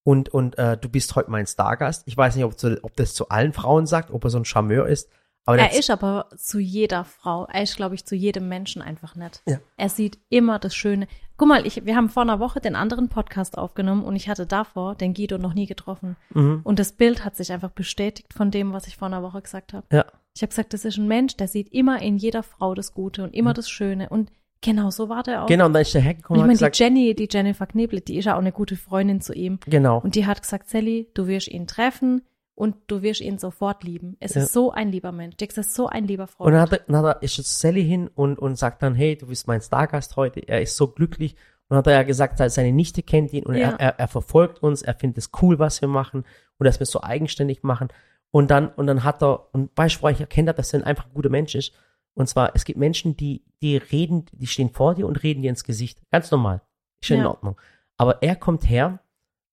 Und, 0.03 0.29
und 0.29 0.58
äh, 0.58 0.77
du 0.77 0.89
bist 0.89 1.15
heute 1.15 1.29
mein 1.29 1.46
Stargast. 1.46 2.08
Ich 2.08 2.17
weiß 2.17 2.36
nicht, 2.36 2.46
ob, 2.46 2.58
zu, 2.58 2.84
ob 2.84 2.96
das 2.96 3.13
zu 3.13 3.29
allen 3.29 3.53
Frauen 3.53 3.86
sagt, 3.86 4.12
ob 4.12 4.24
er 4.24 4.29
so 4.29 4.39
ein 4.39 4.46
Charmeur 4.46 4.88
ist. 4.88 5.10
Aber 5.46 5.58
er 5.58 5.77
ist 5.77 5.89
aber 5.89 6.29
zu 6.38 6.60
jeder 6.60 7.03
Frau, 7.03 7.46
er 7.46 7.63
ist, 7.63 7.75
glaube 7.75 7.96
ich, 7.96 8.05
zu 8.05 8.15
jedem 8.15 8.48
Menschen 8.48 8.81
einfach 8.81 9.15
nett. 9.15 9.41
Ja. 9.48 9.60
Er 9.75 9.89
sieht 9.89 10.20
immer 10.29 10.60
das 10.60 10.75
Schöne. 10.75 11.08
Guck 11.36 11.48
mal, 11.48 11.65
ich, 11.65 11.84
wir 11.86 11.96
haben 11.96 12.10
vor 12.10 12.22
einer 12.22 12.39
Woche 12.39 12.62
den 12.62 12.75
anderen 12.75 13.10
Podcast 13.10 13.58
aufgenommen 13.58 14.03
und 14.03 14.15
ich 14.15 14.29
hatte 14.29 14.46
davor 14.46 14.93
den 14.93 15.15
Guido 15.15 15.39
noch 15.39 15.55
nie 15.55 15.65
getroffen. 15.65 16.15
mhm. 16.29 16.62
Und 16.63 16.77
das 16.77 16.91
Bild 16.91 17.25
hat 17.25 17.36
sich 17.36 17.51
einfach 17.51 17.72
bestätigt 17.72 18.34
von 18.34 18.51
dem, 18.51 18.74
was 18.74 18.86
ich 18.86 18.98
vor 18.98 19.08
einer 19.08 19.24
Woche 19.24 19.41
gesagt 19.41 19.74
habe. 19.74 19.86
Ja. 19.91 20.05
Ich 20.36 20.43
habe 20.43 20.50
gesagt, 20.50 20.74
das 20.74 20.85
ist 20.85 20.98
ein 20.98 21.07
Mensch, 21.07 21.35
der 21.35 21.48
sieht 21.48 21.74
immer 21.74 22.01
in 22.01 22.18
jeder 22.18 22.44
Frau 22.44 22.75
das 22.75 22.94
Gute 22.94 23.24
und 23.24 23.33
immer 23.33 23.53
das 23.53 23.70
Schöne. 23.70 24.09
Und 24.09 24.31
genau 24.62 24.90
so 24.90 25.10
war 25.10 25.24
der 25.24 25.44
auch. 25.44 25.48
Genau, 25.48 25.66
und 25.68 25.74
dann 25.74 25.82
ist 25.82 25.94
der 25.94 26.02
Und 26.02 26.06
hergekommen 26.08 26.38
ich 26.40 26.42
und 26.44 26.48
meine, 26.48 26.54
hat 26.56 26.60
die 26.76 26.78
gesagt, 26.78 26.80
Jenny, 26.80 27.16
die 27.16 27.28
Jennifer 27.32 27.66
Kneble, 27.68 28.02
die 28.02 28.18
ist 28.18 28.26
ja 28.26 28.36
auch 28.36 28.40
eine 28.40 28.52
gute 28.52 28.76
Freundin 28.76 29.22
zu 29.22 29.34
ihm. 29.34 29.60
genau. 29.66 30.00
Und 30.00 30.16
die 30.16 30.26
hat 30.26 30.42
gesagt, 30.42 30.70
Sally, 30.70 31.10
du 31.14 31.28
wirst 31.28 31.48
ihn 31.48 31.68
treffen 31.68 32.22
und 32.56 32.76
du 32.88 33.02
wirst 33.02 33.22
ihn 33.22 33.40
sofort 33.40 33.84
lieben. 33.84 34.18
Es 34.20 34.36
Ja. 34.36 34.44
ist 34.44 34.54
so 34.54 34.72
ein 34.72 34.92
lieber 34.92 35.12
Mensch. 35.12 35.36
Dix 35.38 35.58
ist 35.58 35.74
so 35.74 35.88
ein 35.88 36.06
lieber 36.06 36.24
Und 36.24 36.30
Freund. 36.30 36.54
dann, 36.54 36.62
hat 36.62 36.72
er, 36.74 36.80
dann 36.88 36.96
hat 36.98 37.18
er, 37.18 37.24
ist 37.24 37.38
jetzt 37.38 37.60
Sally 37.60 37.84
hin 37.84 38.10
und, 38.14 38.38
und 38.38 38.56
sagt 38.58 38.84
dann, 38.84 38.94
hey, 38.94 39.16
du 39.18 39.28
bist 39.28 39.48
mein 39.48 39.62
Stargast 39.62 40.16
heute. 40.16 40.42
Er 40.48 40.62
ist 40.62 40.76
so 40.76 40.88
glücklich. 40.88 41.36
Und 41.70 41.78
hat 41.78 41.88
er 41.88 41.94
ja 41.94 42.04
gesagt, 42.04 42.38
seine 42.52 42.74
Nichte 42.74 43.02
kennt 43.02 43.32
ihn 43.32 43.46
und 43.46 43.56
Ja. 43.56 43.70
er, 43.72 43.80
er, 43.80 44.00
er 44.00 44.08
verfolgt 44.10 44.62
uns. 44.62 44.82
Er 44.82 44.94
findet 44.94 45.18
es 45.20 45.32
cool, 45.42 45.58
was 45.58 45.80
wir 45.82 45.88
machen 45.88 46.26
und 46.60 46.66
dass 46.66 46.80
wir 46.80 46.84
es 46.84 46.92
so 46.92 47.02
eigenständig 47.02 47.64
machen. 47.64 47.88
Und 48.30 48.52
dann, 48.52 48.68
und 48.68 48.88
dann 48.88 49.04
hat 49.06 49.24
er, 49.24 49.48
und 49.54 49.72
ich 49.80 50.20
erkennt 50.20 50.50
habe, 50.50 50.58
dass 50.58 50.74
er 50.74 50.86
einfach 50.86 51.06
ein 51.06 51.14
guter 51.14 51.30
Mensch 51.30 51.56
ist. 51.56 51.74
Und 52.14 52.28
zwar, 52.28 52.52
es 52.56 52.66
gibt 52.66 52.78
Menschen, 52.80 53.16
die, 53.18 53.44
die 53.62 53.78
reden, 53.78 54.26
die 54.34 54.48
stehen 54.48 54.70
vor 54.70 54.96
dir 54.96 55.08
und 55.08 55.24
reden 55.24 55.42
dir 55.42 55.50
ins 55.50 55.64
Gesicht. 55.64 56.00
Ganz 56.12 56.30
normal. 56.32 56.62
Ist 57.02 57.08
schon 57.08 57.18
in 57.18 57.24
Ja. 57.24 57.30
Ordnung. 57.30 57.60
Aber 57.98 58.22
er 58.22 58.36
kommt 58.36 58.70
her 58.70 59.00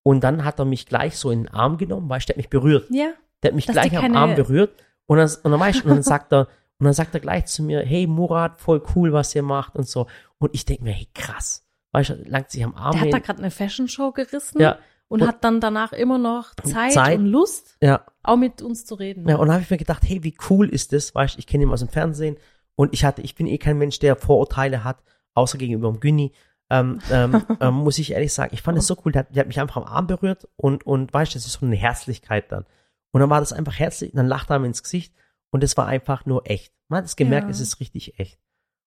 und 0.03 0.23
dann 0.25 0.45
hat 0.45 0.59
er 0.59 0.65
mich 0.65 0.87
gleich 0.87 1.17
so 1.19 1.31
in 1.31 1.45
den 1.45 1.49
Arm 1.55 1.77
genommen, 1.79 2.09
du, 2.09 2.27
der 2.27 2.35
hat 2.35 2.37
mich 2.39 2.49
berührt. 2.51 2.89
ja, 2.91 3.13
Der 3.43 3.51
hat 3.51 3.57
mich 3.57 3.67
Dass 3.67 3.75
gleich 3.75 3.97
am 3.97 4.15
Arm 4.17 4.35
berührt 4.35 4.73
und 5.07 5.19
dann, 5.19 5.29
und 5.43 5.51
dann, 5.53 5.59
du, 5.61 5.85
und 5.85 5.97
dann 5.97 6.03
sagt 6.03 6.33
er, 6.33 6.49
und 6.81 6.85
dann 6.85 6.93
sagt 6.95 7.15
er 7.15 7.21
gleich 7.21 7.47
zu 7.47 7.63
mir, 7.63 7.81
hey 7.85 8.07
Murat, 8.07 8.61
voll 8.61 8.83
cool, 8.95 9.13
was 9.13 9.35
ihr 9.35 9.43
macht 9.43 9.75
und 9.77 9.89
so. 9.89 10.07
Und 10.39 10.55
ich 10.55 10.65
denke 10.65 10.85
mir, 10.85 10.93
hey 10.93 11.09
krass. 11.15 11.65
Weißt 11.93 12.11
du, 12.11 12.15
langt 12.29 12.51
sich 12.51 12.63
am 12.65 12.75
Arm 12.75 12.93
der 12.93 13.01
hat 13.01 13.07
hin. 13.07 13.13
da 13.13 13.19
gerade 13.19 13.39
eine 13.41 13.51
Fashion 13.51 13.89
Show 13.89 14.13
gerissen 14.13 14.61
Ja. 14.61 14.79
Und, 15.09 15.23
Und- 15.23 15.29
hat 15.29 15.43
dann 15.45 15.61
danach 15.61 15.93
immer 15.93 16.19
noch 16.19 16.55
Zeit, 16.57 16.93
Zeit. 16.93 17.19
und 17.19 17.27
Lust, 17.27 17.77
ja, 17.81 18.05
auch 18.23 18.37
mit 18.37 18.63
uns 18.63 18.85
zu 18.85 18.95
reden. 18.95 19.29
ja, 19.29 19.37
und 19.37 19.47
dann 19.47 19.55
habe 19.55 19.63
ich 19.65 19.71
mir 19.71 19.77
gedacht, 19.79 20.03
hey, 20.07 20.23
wie 20.23 20.37
cool 20.51 20.69
ist 20.69 20.93
das, 20.93 21.15
weißt 21.15 21.35
du, 21.35 21.39
ich 21.39 21.47
kenne 21.47 21.65
ihn 21.65 21.71
aus 21.71 21.81
dem 21.81 21.89
Fernsehen 21.89 22.37
und 22.77 22.93
ich 22.95 23.05
hatte, 23.05 23.23
ich 23.23 23.35
bin 23.35 23.47
eh 23.47 23.59
kein 23.59 23.79
Mensch, 23.79 23.99
der 23.99 24.17
Vorurteile 24.17 24.85
hat, 24.85 25.03
außer 25.35 25.59
gegenüber 25.59 25.91
dem 25.91 26.01
Günni. 26.01 26.33
Ähm, 26.71 27.01
ähm, 27.11 27.43
ähm, 27.61 27.75
muss 27.75 27.99
ich 27.99 28.13
ehrlich 28.13 28.33
sagen, 28.35 28.53
ich 28.53 28.61
fand 28.63 28.77
es 28.77 28.87
so 28.87 28.97
cool, 29.05 29.13
der 29.13 29.21
hat, 29.21 29.35
der 29.35 29.41
hat 29.41 29.47
mich 29.49 29.59
einfach 29.61 29.79
am 29.79 29.85
Arm 29.89 30.07
berührt 30.07 30.47
und, 30.57 30.85
und 30.87 31.13
weißt 31.15 31.33
du, 31.33 31.39
das 31.39 31.47
ist 31.47 31.55
so 31.55 31.65
eine 31.67 31.77
Herzlichkeit 31.77 32.53
dann. 32.53 32.67
Und 33.11 33.21
dann 33.23 33.31
war 33.31 33.41
das 33.41 33.55
einfach 33.55 33.79
herzlich, 33.79 34.13
dann 34.15 34.27
lacht 34.27 34.51
er 34.51 34.59
mir 34.59 34.67
ins 34.67 34.83
Gesicht 34.83 35.15
und 35.51 35.65
es 35.65 35.79
war 35.79 35.87
einfach 35.87 36.27
nur 36.27 36.49
echt. 36.51 36.75
Man 36.89 36.99
hat 36.99 37.05
es 37.07 37.17
gemerkt, 37.17 37.47
Ja. 37.47 37.51
es 37.51 37.61
ist 37.61 37.81
richtig 37.81 38.19
echt. 38.19 38.39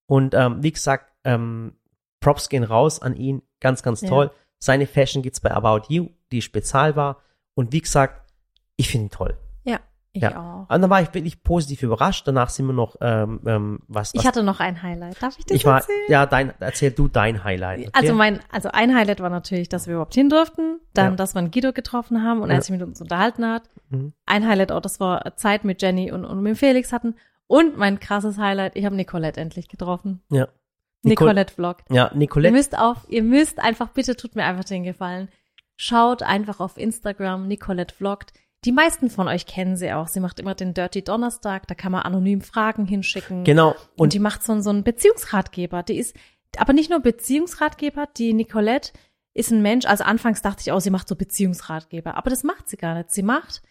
Und 0.08 0.36
ähm, 0.36 0.62
wie 0.62 0.72
gesagt, 0.72 1.12
ähm, 1.24 1.74
Props 2.20 2.50
gehen 2.50 2.64
raus 2.64 3.02
an 3.02 3.16
ihn, 3.16 3.42
ganz, 3.60 3.82
ganz 3.82 4.02
Ja. 4.02 4.10
Seine 4.64 4.86
Fashion 4.86 5.24
gibt's 5.24 5.40
bei 5.40 5.52
About 5.52 5.82
You, 5.90 6.10
die 6.32 6.38
ist 6.38 6.52
bezahlbar. 6.52 7.18
Und 7.56 7.74
wie 7.74 7.82
gesagt, 7.82 8.22
ich 8.78 8.90
finde 8.90 9.08
ihn 9.08 9.10
toll. 9.12 9.34
ja, 9.64 9.80
ich 10.14 10.22
Ja. 10.22 10.40
auch. 10.40 10.74
Und 10.74 10.82
dann 10.82 10.90
war 10.90 11.02
ich 11.02 11.14
wirklich 11.14 11.42
positiv 11.44 11.84
überrascht. 11.84 12.28
Danach 12.28 12.50
sind 12.50 12.68
wir 12.68 12.74
noch, 12.74 12.96
ähm, 13.02 13.40
ähm, 13.46 13.80
was, 13.88 14.14
was 14.14 14.22
Ich 14.22 14.28
hatte 14.28 14.44
noch 14.44 14.60
ein 14.60 14.82
Highlight. 14.84 15.22
Darf 15.22 15.38
ich 15.40 15.46
das 15.46 15.56
ich 15.58 15.66
war, 15.66 15.78
erzählen? 15.80 16.06
ja, 16.10 16.26
dein, 16.26 16.54
erzähl 16.60 16.92
du 16.92 17.08
dein 17.08 17.44
Highlight. 17.44 17.80
Okay? 17.88 17.90
Also 17.94 18.14
mein, 18.14 18.40
also 18.52 18.70
ein 18.72 18.94
Highlight 18.96 19.20
war 19.22 19.30
natürlich, 19.30 19.68
dass 19.70 19.88
wir 19.88 19.94
überhaupt 19.96 20.14
hin 20.14 20.30
durften, 20.30 20.80
dann, 20.94 21.12
Ja. 21.12 21.16
dass 21.16 21.34
wir 21.34 21.40
einen 21.40 21.50
Guido 21.52 21.72
getroffen 21.74 22.24
haben 22.24 22.42
und 22.42 22.50
Ja. 22.50 22.56
er 22.58 22.62
sich 22.62 22.72
mit 22.72 22.82
uns 22.84 23.02
unterhalten 23.02 23.46
hat. 23.46 23.64
Mhm. 23.90 24.14
Ein 24.26 24.48
Highlight 24.48 24.72
auch, 24.72 24.82
dass 24.82 25.00
wir 25.00 25.34
Zeit 25.38 25.64
mit 25.66 25.82
Jenny 25.82 26.12
und, 26.12 26.26
und 26.26 26.42
mit 26.44 26.58
Felix 26.58 26.92
hatten. 26.94 27.16
Und 27.48 27.78
mein 27.78 28.00
krasses 28.00 28.38
Highlight, 28.38 28.76
ich 28.76 28.86
habe 28.86 28.96
Nicolette 28.96 29.40
endlich 29.42 29.68
getroffen. 29.68 30.22
ja. 30.30 30.48
Nicole- 31.04 31.30
Nicolette 31.32 31.54
vloggt. 31.54 31.86
Ja, 31.90 32.10
Ihr 32.12 32.18
Nicolette. 32.18 32.54
müsst 32.54 32.78
auf, 32.78 32.98
ihr 33.10 33.24
müsst 33.24 33.60
einfach, 33.60 33.90
bitte 33.90 34.16
tut 34.16 34.36
mir 34.36 34.44
einfach 34.46 34.64
den 34.66 34.84
Gefallen. 34.84 35.30
Schaut 35.76 36.22
einfach 36.22 36.60
auf 36.60 36.78
Instagram, 36.78 37.48
Nicolette 37.48 37.96
vloggt. 37.96 38.34
Die 38.66 38.72
meisten 38.72 39.10
von 39.10 39.28
euch 39.28 39.48
kennen 39.48 39.76
sie 39.76 39.92
auch. 39.92 40.08
Sie 40.08 40.20
macht 40.20 40.40
immer 40.40 40.54
den 40.54 40.76
Dirty 40.76 41.04
Donnerstag, 41.04 41.66
da 41.68 41.74
kann 41.74 41.92
man 41.92 42.04
anonym 42.04 42.42
Fragen 42.42 42.86
hinschicken. 42.86 43.44
Genau. 43.44 43.70
Und, 43.72 43.78
Und 43.98 44.14
die 44.14 44.20
macht 44.20 44.44
so, 44.44 44.52
einen- 44.52 44.62
so 44.62 44.70
einen 44.70 44.84
Beziehungsratgeber. 44.84 45.82
Die 45.82 45.98
ist, 45.98 46.16
aber 46.58 46.74
nicht 46.74 46.92
nur 46.92 47.00
Beziehungsratgeber, 47.00 48.08
die 48.18 48.34
Nicolette 48.34 48.92
ist 49.34 49.50
ein 49.50 49.64
Mensch, 49.64 49.86
also 49.88 50.04
anfangs 50.04 50.44
dachte 50.44 50.62
ich 50.62 50.72
auch, 50.72 50.82
sie 50.82 50.90
macht 50.92 51.08
so 51.08 51.16
Beziehungsratgeber, 51.16 52.16
aber 52.18 52.30
das 52.30 52.44
macht 52.44 52.70
sie 52.70 52.78
gar 52.78 52.94
nicht. 52.96 53.10
Sie 53.12 53.24
macht, 53.24 53.64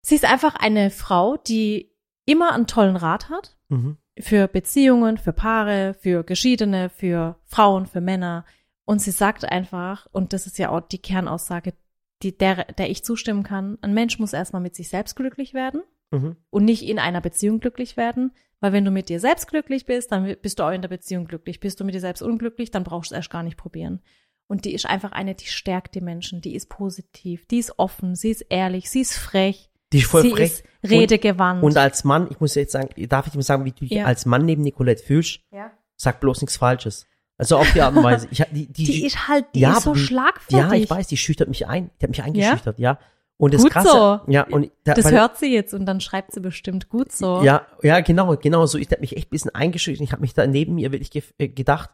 sie 0.00 0.16
ist 0.16 0.24
einfach 0.24 0.56
eine 0.56 0.90
Frau, 0.90 1.36
die 1.36 1.92
immer 2.24 2.52
einen 2.52 2.66
tollen 2.66 2.96
Rat 2.96 3.28
hat 3.28 3.56
mhm. 3.68 3.98
Für 4.18 4.48
Beziehungen, 4.48 5.18
für 5.18 5.32
Paare, 5.32 5.94
für 5.94 6.24
Geschiedene, 6.24 6.88
für 6.88 7.36
Frauen, 7.44 7.86
für 7.86 8.00
Männer. 8.00 8.44
Und 8.84 9.00
sie 9.00 9.10
sagt 9.10 9.44
einfach, 9.44 10.06
und 10.12 10.32
das 10.32 10.46
ist 10.46 10.58
ja 10.58 10.70
auch 10.70 10.80
die 10.80 10.98
Kernaussage, 10.98 11.74
die, 12.22 12.36
der, 12.36 12.64
der 12.64 12.90
ich 12.90 13.04
zustimmen 13.04 13.42
kann, 13.42 13.78
ein 13.82 13.94
Mensch 13.94 14.18
muss 14.18 14.32
erstmal 14.32 14.62
mit 14.62 14.74
sich 14.74 14.88
selbst 14.88 15.16
glücklich 15.16 15.54
werden 15.54 15.82
Mhm. 16.14 16.36
und 16.50 16.64
nicht 16.64 16.82
in 16.82 16.98
einer 16.98 17.20
Beziehung 17.20 17.60
glücklich 17.60 17.96
werden. 17.96 18.32
Weil 18.60 18.72
wenn 18.72 18.84
du 18.84 18.90
mit 18.90 19.08
dir 19.08 19.20
selbst 19.20 19.48
glücklich 19.48 19.84
bist, 19.84 20.12
dann 20.12 20.36
bist 20.40 20.58
du 20.58 20.62
auch 20.62 20.70
in 20.70 20.80
der 20.80 20.88
Beziehung 20.88 21.26
glücklich. 21.26 21.60
Bist 21.60 21.80
du 21.80 21.84
mit 21.84 21.94
dir 21.94 22.00
selbst 22.00 22.22
unglücklich, 22.22 22.70
dann 22.70 22.84
brauchst 22.84 23.10
du 23.10 23.14
es 23.14 23.18
erst 23.18 23.30
gar 23.30 23.42
nicht 23.42 23.56
probieren. 23.56 24.00
Und 24.46 24.64
die 24.64 24.74
ist 24.74 24.86
einfach 24.86 25.12
eine, 25.12 25.34
die 25.34 25.46
stärkt 25.46 25.94
die 25.94 26.00
Menschen, 26.00 26.40
die 26.40 26.54
ist 26.54 26.68
positiv, 26.68 27.46
die 27.46 27.58
ist 27.58 27.78
offen, 27.78 28.14
sie 28.14 28.30
ist 28.30 28.42
ehrlich, 28.48 28.90
sie 28.90 29.00
ist 29.00 29.16
frech, 29.16 29.70
Die 29.94 30.00
ist 30.02 30.06
voll 30.10 30.22
sie 30.22 30.30
frech. 30.32 30.50
ist 30.50 30.64
redegewandt. 30.90 31.62
Und 31.62 31.76
als 31.78 32.04
Mann, 32.04 32.28
ich 32.30 32.40
muss 32.40 32.54
jetzt 32.54 32.72
sagen, 32.72 32.88
darf 33.08 33.26
ich 33.26 33.32
dir 33.32 33.42
sagen, 33.42 33.64
wie 33.64 33.72
du 33.72 33.80
dich 33.80 33.90
Ja. 33.92 34.04
als 34.04 34.26
Mann 34.26 34.44
neben 34.44 34.62
Nicolette 34.62 35.02
fühlst? 35.02 35.40
ja. 35.50 35.70
Sag 35.96 36.18
bloß 36.20 36.40
nichts 36.42 36.56
Falsches. 36.56 37.06
Also 37.38 37.56
auf 37.56 37.72
die 37.72 37.80
Art 37.80 37.96
und 37.96 38.02
Weise. 38.02 38.26
Ich, 38.30 38.42
die, 38.50 38.66
die, 38.66 38.84
Die 38.84 39.06
ist 39.06 39.28
halt, 39.28 39.46
die 39.54 39.60
ja, 39.60 39.74
ist 39.74 39.82
so 39.84 39.94
schlagfertig. 39.94 40.56
ja, 40.58 40.72
ich 40.72 40.90
weiß, 40.90 41.06
die 41.06 41.16
schüchtert 41.16 41.48
mich 41.48 41.66
ein. 41.68 41.90
Die 42.00 42.04
hat 42.04 42.10
mich 42.10 42.22
eingeschüchtert, 42.22 42.78
ja. 42.80 42.98
Und 43.36 43.54
das 43.54 43.62
Gut 43.62 43.72
Krasse, 43.72 43.88
so. 43.88 44.20
ja, 44.30 44.42
und 44.44 44.70
da, 44.84 44.94
Das 44.94 45.04
weil- 45.06 45.12
hört 45.14 45.38
sie 45.38 45.52
jetzt 45.54 45.72
und 45.72 45.86
dann 45.86 46.00
schreibt 46.00 46.32
sie 46.32 46.40
bestimmt 46.40 46.88
gut 46.88 47.12
so. 47.12 47.42
Ja, 47.42 47.66
ja, 47.82 48.00
genau, 48.00 48.36
genau 48.36 48.66
so. 48.66 48.76
Ich 48.78 48.88
habe 48.90 49.00
mich 49.00 49.16
echt 49.16 49.28
ein 49.28 49.30
bisschen 49.30 49.54
eingeschüchtert. 49.54 50.04
Ich 50.04 50.12
habe 50.12 50.20
mich 50.20 50.34
da 50.34 50.46
neben 50.46 50.74
mir 50.74 50.90
wirklich 50.92 51.10
ge 51.12 51.22
äh, 51.38 51.46
gedacht, 51.48 51.90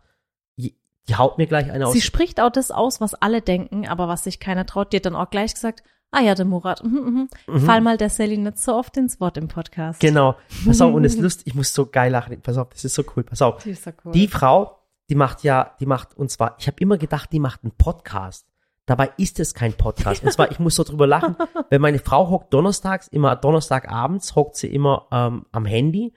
die, 0.56 0.74
die 1.08 1.16
haut 1.16 1.36
mir 1.38 1.46
gleich 1.46 1.70
eine 1.70 1.86
aus. 1.86 1.92
Sie 1.92 2.00
spricht 2.02 2.40
auch 2.40 2.50
das 2.50 2.70
aus, 2.70 3.00
was 3.02 3.14
alle 3.14 3.42
denken, 3.42 3.86
aber 3.86 4.08
was 4.08 4.24
sich 4.24 4.40
keiner 4.40 4.64
traut. 4.66 4.92
Die 4.92 4.96
hat 4.96 5.06
dann 5.06 5.16
auch 5.16 5.30
gleich 5.30 5.52
gesagt, 5.54 5.82
ah 6.12 6.20
ja, 6.20 6.34
der 6.34 6.44
Murat, 6.44 6.82
mhm, 6.84 7.28
mhm. 7.46 7.54
Mhm. 7.54 7.60
fall 7.60 7.80
mal 7.80 7.96
der 7.96 8.10
Sally 8.10 8.36
nicht 8.36 8.58
so 8.58 8.74
oft 8.74 8.96
ins 8.96 9.20
Wort 9.20 9.36
im 9.36 9.48
Podcast. 9.48 10.00
Genau. 10.00 10.36
Pass 10.64 10.80
auf, 10.80 10.92
und 10.94 11.04
es 11.04 11.14
ist 11.14 11.20
lustig, 11.22 11.46
ich 11.48 11.54
muss 11.54 11.72
so 11.72 11.86
geil 11.86 12.10
lachen. 12.12 12.40
Pass 12.40 12.56
auf, 12.58 12.68
das 12.70 12.84
ist 12.84 12.94
so 12.94 13.02
cool. 13.16 13.22
Pass 13.24 13.42
auf. 13.42 13.62
Die 13.62 13.70
ist 13.70 13.84
so 13.84 13.90
cool. 14.04 14.12
Die 14.12 14.28
Frau, 14.28 14.78
die 15.08 15.14
macht 15.14 15.42
ja, 15.44 15.74
die 15.80 15.86
macht, 15.86 16.16
und 16.16 16.30
zwar, 16.30 16.56
ich 16.58 16.66
habe 16.66 16.76
immer 16.80 16.98
gedacht, 16.98 17.32
die 17.32 17.40
macht 17.40 17.62
einen 17.64 17.72
Podcast. 17.72 18.46
Dabei 18.86 19.10
ist 19.18 19.38
es 19.38 19.54
kein 19.54 19.72
Podcast. 19.74 20.24
Und 20.24 20.32
zwar, 20.32 20.50
ich 20.50 20.58
muss 20.58 20.74
so 20.74 20.82
drüber 20.82 21.06
lachen, 21.06 21.36
weil 21.70 21.78
meine 21.78 22.00
Frau 22.00 22.28
hockt 22.28 22.52
donnerstags, 22.52 23.06
immer 23.08 23.36
Donnerstagabends, 23.36 24.34
hockt 24.34 24.56
sie 24.56 24.66
immer 24.66 25.06
ähm, 25.12 25.46
am 25.52 25.64
Handy 25.64 26.12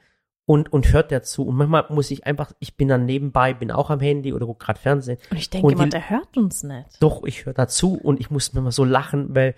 und, 0.46 0.74
und 0.74 0.92
hört 0.92 1.12
dazu. 1.12 1.46
Und 1.46 1.56
manchmal 1.56 1.86
muss 1.90 2.10
ich 2.10 2.26
einfach, 2.26 2.52
ich 2.60 2.76
bin 2.76 2.88
dann 2.88 3.06
nebenbei, 3.06 3.54
bin 3.54 3.70
auch 3.70 3.92
am 3.92 4.00
Handy 4.00 4.34
oder 4.34 4.48
guck 4.48 4.60
gerade 4.60 4.80
Fernsehen. 4.80 5.20
und 5.30 5.38
ich 5.38 5.50
denke 5.52 5.68
und 5.68 5.74
immer, 5.74 5.84
die- 5.84 5.90
der 5.92 6.10
hört 6.10 6.36
uns 6.36 6.64
nicht. 6.64 7.02
Doch, 7.02 7.24
ich 7.26 7.46
höre 7.46 7.54
dazu 7.54 7.94
und 7.96 8.20
ich 8.20 8.32
muss 8.32 8.54
mir 8.54 8.62
mal 8.62 8.72
so 8.72 8.84
lachen, 8.86 9.36
weil 9.36 9.54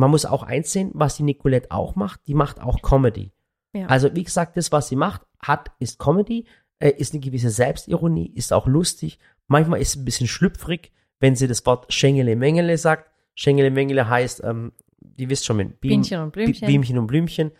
man 0.00 0.10
muss 0.10 0.24
auch 0.26 0.42
eins 0.42 0.72
sehen, 0.72 0.90
was 0.94 1.16
die 1.16 1.22
Nicolette 1.22 1.70
auch 1.70 1.94
macht, 1.96 2.20
die 2.26 2.34
macht 2.34 2.60
auch 2.60 2.82
Comedy. 2.82 3.32
Ja. 3.72 3.86
Also 3.86 4.14
wie 4.14 4.24
gesagt, 4.24 4.56
das, 4.56 4.72
was 4.72 4.88
sie 4.88 4.96
macht, 4.96 5.22
hat, 5.40 5.70
ist 5.78 5.98
Comedy, 5.98 6.46
äh, 6.80 6.90
ist 6.90 7.12
eine 7.14 7.20
gewisse 7.20 7.50
Selbstironie, 7.50 8.32
ist 8.34 8.52
auch 8.52 8.66
lustig. 8.66 9.18
Manchmal 9.46 9.80
ist 9.80 9.90
es 9.90 9.96
ein 9.96 10.04
bisschen 10.04 10.26
schlüpfrig, 10.26 10.92
wenn 11.20 11.36
sie 11.36 11.46
das 11.48 11.64
Wort 11.66 11.92
Schengele 11.92 12.34
Mengele 12.36 12.76
sagt. 12.78 13.10
Schengele 13.34 13.70
Mengele 13.70 14.08
heißt, 14.08 14.42
ähm, 14.44 14.72
die 15.00 15.28
wisst 15.30 15.44
schon, 15.46 15.56
mit 15.58 15.80
Bienen- 15.80 16.00
Bienchen 16.02 16.20
und 16.20 16.32
Blümchen. 16.32 16.60
Bi- 16.60 16.72
Bienchen 16.72 16.98
und 16.98 17.06
Blümchen. 17.06 17.52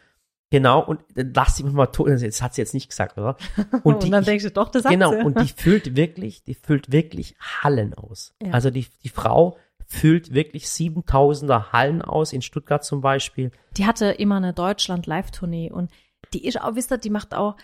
Genau, 0.52 0.84
und 0.84 1.00
dann 1.14 1.32
lass 1.32 1.56
sie 1.56 1.62
mich 1.62 1.72
mal 1.72 1.86
tot. 1.86 2.08
Das 2.08 2.42
hat 2.42 2.54
sie 2.54 2.60
jetzt 2.60 2.74
nicht 2.74 2.88
gesagt, 2.88 3.16
oder? 3.16 3.36
Und, 3.84 4.02
die, 4.02 4.10
dann 4.10 4.24
denkst 4.24 4.42
du, 4.44 4.50
doch, 4.50 4.68
das 4.68 4.82
sagt 4.82 4.92
Genau, 4.92 5.12
sie. 5.12 5.18
und 5.24 5.40
die 5.40 5.46
füllt 5.46 5.94
wirklich, 5.94 6.42
die 6.42 6.54
füllt 6.54 6.90
wirklich 6.90 7.36
Hallen 7.38 7.94
aus. 7.94 8.34
Ja. 8.42 8.50
Also 8.50 8.70
die, 8.70 8.86
die 9.04 9.10
Frau 9.10 9.56
füllt 9.92 10.32
wirklich 10.32 10.66
7000er 10.66 11.72
Hallen 11.72 12.00
aus, 12.00 12.32
in 12.32 12.42
Stuttgart 12.42 12.84
zum 12.84 13.00
Beispiel. 13.00 13.50
die 13.76 13.86
hatte 13.86 14.06
immer 14.06 14.36
eine 14.36 14.52
Deutschland-Live-Tournee 14.54 15.70
und 15.72 15.90
die 16.32 16.46
ist 16.46 16.60
auch, 16.60 16.76
wisst 16.76 16.92
ihr, 16.92 16.98
die 16.98 17.10
macht 17.10 17.34
auch, 17.34 17.56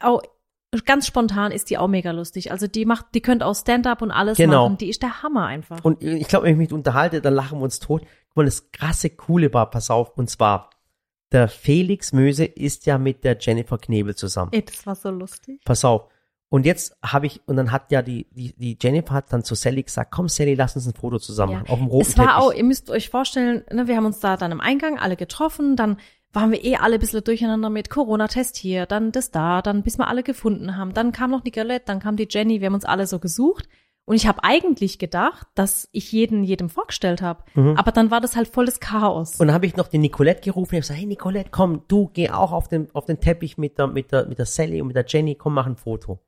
auch 0.00 0.20
ganz 0.84 1.06
spontan 1.06 1.52
ist 1.52 1.70
die 1.70 1.78
auch 1.78 1.86
mega 1.86 2.10
lustig. 2.10 2.50
Also 2.50 2.66
die 2.66 2.84
macht, 2.84 3.06
die 3.14 3.20
könnte 3.20 3.46
auch 3.46 3.54
Stand-up 3.54 4.02
und 4.02 4.10
alles 4.10 4.36
Genau. 4.36 4.64
machen. 4.64 4.78
Die 4.78 4.88
ist 4.88 5.02
der 5.02 5.22
Hammer 5.22 5.46
einfach. 5.46 5.84
Und 5.84 6.02
ich 6.02 6.26
glaube, 6.26 6.46
wenn 6.46 6.52
ich 6.52 6.58
mich 6.58 6.72
unterhalte, 6.72 7.20
dann 7.20 7.34
lachen 7.34 7.58
wir 7.60 7.64
uns 7.64 7.78
tot. 7.78 8.02
Guck 8.28 8.36
mal, 8.36 8.44
das 8.46 8.72
krasse, 8.72 9.10
coole 9.10 9.54
war, 9.54 9.70
pass 9.70 9.90
auf, 9.90 10.16
und 10.18 10.28
zwar, 10.28 10.70
der 11.30 11.46
Felix 11.46 12.12
Möse 12.12 12.44
ist 12.44 12.86
ja 12.86 12.98
mit 12.98 13.22
der 13.22 13.36
Jennifer 13.38 13.78
Knebel 13.78 14.16
zusammen. 14.16 14.50
Ey, 14.52 14.64
das 14.64 14.84
war 14.86 14.96
so 14.96 15.10
lustig. 15.10 15.60
Pass 15.64 15.84
auf. 15.84 16.09
Und 16.50 16.66
jetzt 16.66 16.96
habe 17.02 17.26
ich, 17.26 17.40
und 17.46 17.56
dann 17.56 17.70
hat 17.70 17.92
ja 17.92 18.02
die, 18.02 18.26
die, 18.32 18.52
die 18.58 18.76
Jennifer 18.80 19.14
hat 19.14 19.32
dann 19.32 19.44
zu 19.44 19.54
Sally 19.54 19.84
gesagt, 19.84 20.10
komm 20.10 20.28
Sally, 20.28 20.54
lass 20.54 20.74
uns 20.74 20.86
ein 20.86 20.94
Foto 20.94 21.18
zusammen 21.20 21.52
Ja. 21.52 21.58
machen, 21.60 21.70
auf 21.70 21.78
dem 21.78 21.86
roten 21.86 22.08
Es 22.08 22.18
war 22.18 22.26
Teppich. 22.26 22.42
auch, 22.42 22.52
ihr 22.52 22.64
müsst 22.64 22.90
euch 22.90 23.08
vorstellen, 23.08 23.62
ne, 23.70 23.86
wir 23.86 23.96
haben 23.96 24.04
uns 24.06 24.18
da 24.20 24.36
dann 24.36 24.50
im 24.50 24.60
Eingang 24.60 24.98
alle 24.98 25.14
getroffen, 25.16 25.76
dann 25.76 25.96
waren 26.32 26.50
wir 26.50 26.64
eh 26.64 26.76
alle 26.76 26.94
ein 26.94 27.00
bisschen 27.00 27.22
durcheinander 27.24 27.70
mit 27.70 27.88
Corona-Test 27.88 28.56
hier, 28.56 28.86
dann 28.86 29.12
das 29.12 29.30
da, 29.30 29.62
dann 29.62 29.82
bis 29.84 29.96
wir 29.98 30.08
alle 30.08 30.22
gefunden 30.24 30.76
haben. 30.76 30.92
Dann 30.92 31.12
kam 31.12 31.30
noch 31.30 31.44
Nicolette, 31.44 31.84
dann 31.86 32.00
kam 32.00 32.16
die 32.16 32.26
Jenny, 32.28 32.60
wir 32.60 32.66
haben 32.66 32.74
uns 32.74 32.84
alle 32.84 33.06
so 33.06 33.18
gesucht. 33.20 33.68
Und 34.04 34.16
ich 34.16 34.26
habe 34.26 34.42
eigentlich 34.42 34.98
gedacht, 34.98 35.46
dass 35.54 35.88
ich 35.92 36.10
jeden 36.10 36.42
jedem 36.42 36.68
vorgestellt 36.68 37.22
habe. 37.22 37.44
Mhm. 37.54 37.76
Aber 37.76 37.92
dann 37.92 38.10
war 38.10 38.20
das 38.20 38.34
halt 38.34 38.48
volles 38.48 38.80
Chaos. 38.80 39.38
Und 39.38 39.46
dann 39.46 39.54
habe 39.54 39.66
ich 39.66 39.76
noch 39.76 39.86
die 39.86 39.98
Nicolette 39.98 40.40
gerufen. 40.40 40.74
Ich 40.74 40.78
habe 40.78 40.80
gesagt, 40.82 40.98
hey 40.98 41.06
Nicolette, 41.06 41.50
komm, 41.52 41.82
du 41.86 42.08
geh 42.12 42.30
auch 42.30 42.50
auf 42.50 42.66
den, 42.66 42.88
auf 42.92 43.04
den 43.06 43.20
Teppich 43.20 43.56
mit 43.56 43.78
der, 43.78 43.86
mit 43.86 44.10
der, 44.10 44.26
mit 44.26 44.38
der 44.38 44.46
Sally 44.46 44.80
und 44.80 44.88
mit 44.88 44.96
der 44.96 45.04
Jenny, 45.06 45.36
komm, 45.36 45.54
mach 45.54 45.66
ein 45.66 45.76
Foto. 45.76 46.18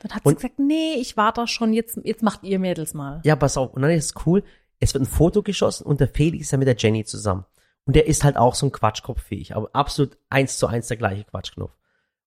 Dann 0.00 0.12
hat 0.12 0.24
Und- 0.24 0.32
sie 0.40 0.46
gesagt, 0.46 0.58
nee, 0.58 0.94
ich 0.98 1.16
war 1.16 1.32
da 1.32 1.46
schon, 1.46 1.72
jetzt, 1.72 1.98
jetzt 2.04 2.22
macht 2.22 2.42
ihr 2.42 2.58
Mädels 2.58 2.94
mal. 2.94 3.20
Ja, 3.24 3.36
pass 3.36 3.56
auf. 3.56 3.72
Und 3.74 3.82
dann 3.82 3.90
ist 3.90 4.16
es 4.16 4.26
cool. 4.26 4.42
Es 4.78 4.94
wird 4.94 5.04
ein 5.04 5.06
Foto 5.06 5.42
geschossen 5.42 5.84
und 5.84 6.00
der 6.00 6.08
Felix 6.08 6.46
ist 6.46 6.50
ja 6.52 6.58
mit 6.58 6.68
der 6.68 6.76
Jenny 6.76 7.04
zusammen. 7.04 7.44
Und 7.84 7.96
der 7.96 8.06
ist 8.06 8.24
halt 8.24 8.36
auch 8.36 8.54
so 8.54 8.66
ein 8.66 8.72
Quatschkopf 8.72 9.24
wie 9.30 9.40
ich, 9.40 9.56
aber 9.56 9.68
absolut 9.74 10.16
eins 10.28 10.58
zu 10.58 10.66
eins 10.66 10.88
der 10.88 10.96
gleiche 10.96 11.24
Quatschknopf. 11.24 11.72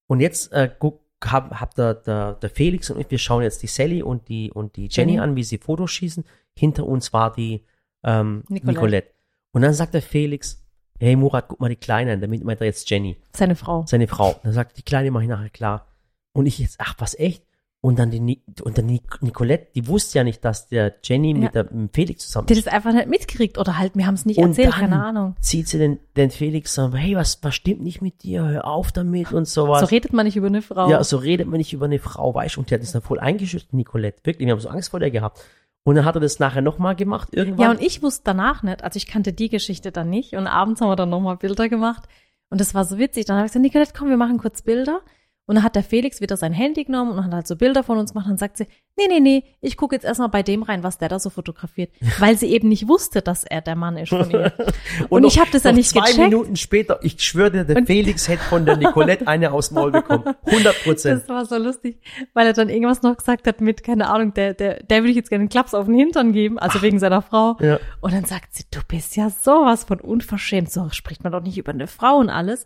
Und 0.07 0.19
jetzt 0.19 0.51
äh, 0.51 0.69
guck, 0.77 1.01
hab, 1.23 1.59
hab 1.59 1.73
der, 1.75 1.93
der, 1.95 2.33
der 2.33 2.49
Felix 2.49 2.89
und 2.89 2.99
ich, 2.99 3.09
wir 3.09 3.17
schauen 3.17 3.43
jetzt 3.43 3.63
die 3.63 3.67
Sally 3.67 4.03
und 4.03 4.27
die, 4.27 4.51
und 4.51 4.75
die 4.75 4.87
Jenny 4.91 5.13
Jenny. 5.13 5.19
an, 5.19 5.35
wie 5.35 5.43
sie 5.43 5.57
Fotos 5.57 5.91
schießen. 5.91 6.25
Hinter 6.55 6.85
uns 6.85 7.13
war 7.13 7.31
die 7.33 7.65
ähm, 8.03 8.43
Nicolette. 8.49 8.67
Nicolette. 8.67 9.09
Und 9.51 9.61
dann 9.61 9.73
sagt 9.73 9.93
der 9.93 10.01
Felix, 10.01 10.63
hey 10.99 11.15
Murat, 11.15 11.47
guck 11.47 11.59
mal 11.59 11.69
die 11.69 11.75
Kleine 11.75 12.13
an, 12.13 12.21
damit 12.21 12.43
meint 12.43 12.59
er 12.61 12.67
jetzt 12.67 12.89
Jenny. 12.89 13.17
Seine 13.35 13.55
Frau. 13.55 13.85
seine 13.87 14.07
Frau. 14.07 14.35
Dann 14.43 14.53
sagt 14.53 14.77
die 14.77 14.83
Kleine 14.83 15.11
mache 15.11 15.23
ich 15.23 15.29
nachher 15.29 15.49
klar. 15.49 15.87
Und 16.33 16.45
ich 16.47 16.59
jetzt, 16.59 16.75
ach, 16.79 16.95
was 16.97 17.17
echt? 17.17 17.43
Und 17.81 17.99
dann 17.99 18.11
die 18.11 18.21
Ni 18.21 18.41
und 18.63 18.77
dann 18.77 18.85
Nic- 18.85 19.21
Nicolette, 19.21 19.67
die 19.75 19.87
wusste 19.89 20.17
ja 20.17 20.23
nicht, 20.23 20.45
dass 20.45 20.67
der 20.69 20.93
Jenny 21.03 21.33
Ja. 21.33 21.37
mit, 21.37 21.53
der, 21.53 21.63
mit 21.65 21.73
dem 21.73 21.89
Felix 21.89 22.25
zusammen 22.27 22.47
Die 22.47 22.53
ist. 22.53 22.65
das 22.65 22.73
einfach 22.73 22.93
nicht 22.93 23.09
mitkriegt 23.09 23.57
oder 23.57 23.77
halt, 23.77 23.97
wir 23.97 24.07
haben 24.07 24.13
es 24.13 24.25
nicht 24.25 24.37
Und 24.37 24.51
erzählt, 24.51 24.71
keine 24.71 25.03
Ahnung. 25.03 25.35
Zieht 25.41 25.67
sie 25.67 25.79
den, 25.79 25.99
den 26.15 26.31
Felix 26.31 26.77
und 26.77 26.93
hey, 26.95 27.17
was, 27.17 27.39
was 27.43 27.53
stimmt 27.53 27.81
nicht 27.81 28.01
mit 28.01 28.23
dir? 28.23 28.45
Hör 28.47 28.65
auf 28.67 28.93
damit 28.93 29.33
und 29.33 29.49
sowas. 29.49 29.81
So 29.81 29.85
redet 29.87 30.13
man 30.13 30.25
nicht 30.25 30.37
über 30.37 30.47
eine 30.47 30.61
Frau. 30.61 30.89
ja, 30.89 31.03
so 31.03 31.17
redet 31.17 31.47
man 31.49 31.57
nicht 31.57 31.73
über 31.73 31.85
eine 31.85 31.99
Frau, 31.99 32.33
weißt 32.33 32.55
du? 32.55 32.61
Und 32.61 32.69
die 32.69 32.75
hat 32.75 32.81
das 32.81 32.93
dann 32.93 33.01
voll 33.01 33.19
eingeschüchtert, 33.19 33.73
Nicolette. 33.73 34.21
Wirklich, 34.23 34.45
wir 34.47 34.53
haben 34.53 34.61
so 34.61 34.69
Angst 34.69 34.91
vor 34.91 35.01
der 35.01 35.11
gehabt. 35.11 35.41
Und 35.83 35.95
dann 35.95 36.05
hat 36.05 36.15
er 36.15 36.21
das 36.21 36.39
nachher 36.39 36.61
nochmal 36.61 36.95
gemacht, 36.95 37.35
irgendwann. 37.35 37.59
Ja, 37.65 37.71
und 37.71 37.81
ich 37.81 38.01
wusste 38.01 38.21
danach 38.23 38.63
nicht, 38.63 38.81
also 38.85 38.95
ich 38.95 39.07
kannte 39.07 39.33
die 39.33 39.49
Geschichte 39.49 39.91
dann 39.91 40.09
nicht 40.09 40.35
und 40.35 40.47
abends 40.47 40.79
haben 40.79 40.87
wir 40.87 40.95
dann 40.95 41.09
nochmal 41.09 41.35
Bilder 41.35 41.67
gemacht 41.67 42.03
und 42.49 42.61
das 42.61 42.73
war 42.73 42.85
so 42.85 42.97
witzig. 42.97 43.25
Dann 43.25 43.35
habe 43.35 43.45
ich 43.47 43.51
gesagt, 43.51 43.63
Nicolette, 43.63 43.91
komm, 43.93 44.07
wir 44.07 44.15
machen 44.15 44.37
kurz 44.37 44.61
Bilder. 44.61 45.01
Und 45.45 45.55
dann 45.55 45.63
hat 45.65 45.75
der 45.75 45.83
Felix 45.83 46.21
wieder 46.21 46.37
sein 46.37 46.53
Handy 46.53 46.85
genommen 46.85 47.11
und 47.11 47.25
hat 47.25 47.33
halt 47.33 47.47
so 47.47 47.57
Bilder 47.57 47.83
von 47.83 47.97
uns 47.97 48.13
gemacht. 48.13 48.27
Und 48.27 48.31
dann 48.31 48.37
sagt 48.37 48.55
sie, 48.55 48.65
nee, 48.95 49.05
nee, 49.09 49.19
nee, 49.19 49.43
ich 49.59 49.75
gucke 49.75 49.93
jetzt 49.93 50.05
erstmal 50.05 50.29
bei 50.29 50.41
dem 50.41 50.63
rein, 50.63 50.83
was 50.83 50.97
der 50.99 51.09
da 51.09 51.19
so 51.19 51.29
fotografiert. 51.29 51.91
Weil 52.19 52.37
sie 52.37 52.47
eben 52.47 52.69
nicht 52.69 52.87
wusste, 52.87 53.21
dass 53.21 53.43
er 53.43 53.59
der 53.59 53.75
Mann 53.75 53.97
ist 53.97 54.07
von 54.09 54.29
ihr. 54.31 54.53
Und, 55.09 55.25
ich 55.25 55.35
noch- 55.35 55.41
habe 55.41 55.51
das 55.51 55.63
ja 55.63 55.73
nicht 55.73 55.89
zwei 55.89 55.99
gecheckt. 55.99 56.17
Minuten 56.29 56.55
später, 56.55 56.99
ich 57.03 57.19
schwöre 57.21 57.51
dir, 57.51 57.63
der 57.65 57.75
Und- 57.75 57.87
Felix 57.87 58.29
hätte 58.29 58.43
von 58.43 58.65
der 58.65 58.77
Nicolette 58.77 59.27
eine 59.27 59.51
aus 59.51 59.67
dem 59.67 59.75
Maul 59.75 59.91
bekommen. 59.91 60.23
100 60.45 60.83
Prozent. 60.83 61.21
Das 61.23 61.27
war 61.29 61.45
so 61.45 61.57
lustig, 61.57 61.99
weil 62.33 62.47
er 62.47 62.53
dann 62.53 62.69
irgendwas 62.69 63.01
noch 63.01 63.17
gesagt 63.17 63.45
hat 63.45 63.59
mit, 63.59 63.83
keine 63.83 64.09
Ahnung, 64.09 64.33
der, 64.33 64.53
der, 64.53 64.81
der 64.83 64.99
würde 65.01 65.09
ich 65.09 65.17
jetzt 65.17 65.29
gerne 65.29 65.41
einen 65.41 65.49
Klaps 65.49 65.73
auf 65.73 65.87
den 65.87 65.95
Hintern 65.95 66.31
geben, 66.31 66.57
also 66.57 66.81
wegen 66.81 66.99
seiner 66.99 67.21
Frau. 67.21 67.57
Ja. 67.59 67.79
Und 67.99 68.13
dann 68.13 68.23
sagt 68.23 68.53
sie, 68.55 68.63
du 68.71 68.79
bist 68.87 69.17
ja 69.17 69.29
sowas 69.29 69.83
von 69.83 69.99
unverschämt, 69.99 70.71
so 70.71 70.87
spricht 70.91 71.23
man 71.25 71.33
doch 71.33 71.41
nicht 71.41 71.57
über 71.57 71.73
eine 71.73 71.87
Frau 71.87 72.15
und 72.15 72.29
alles. 72.29 72.65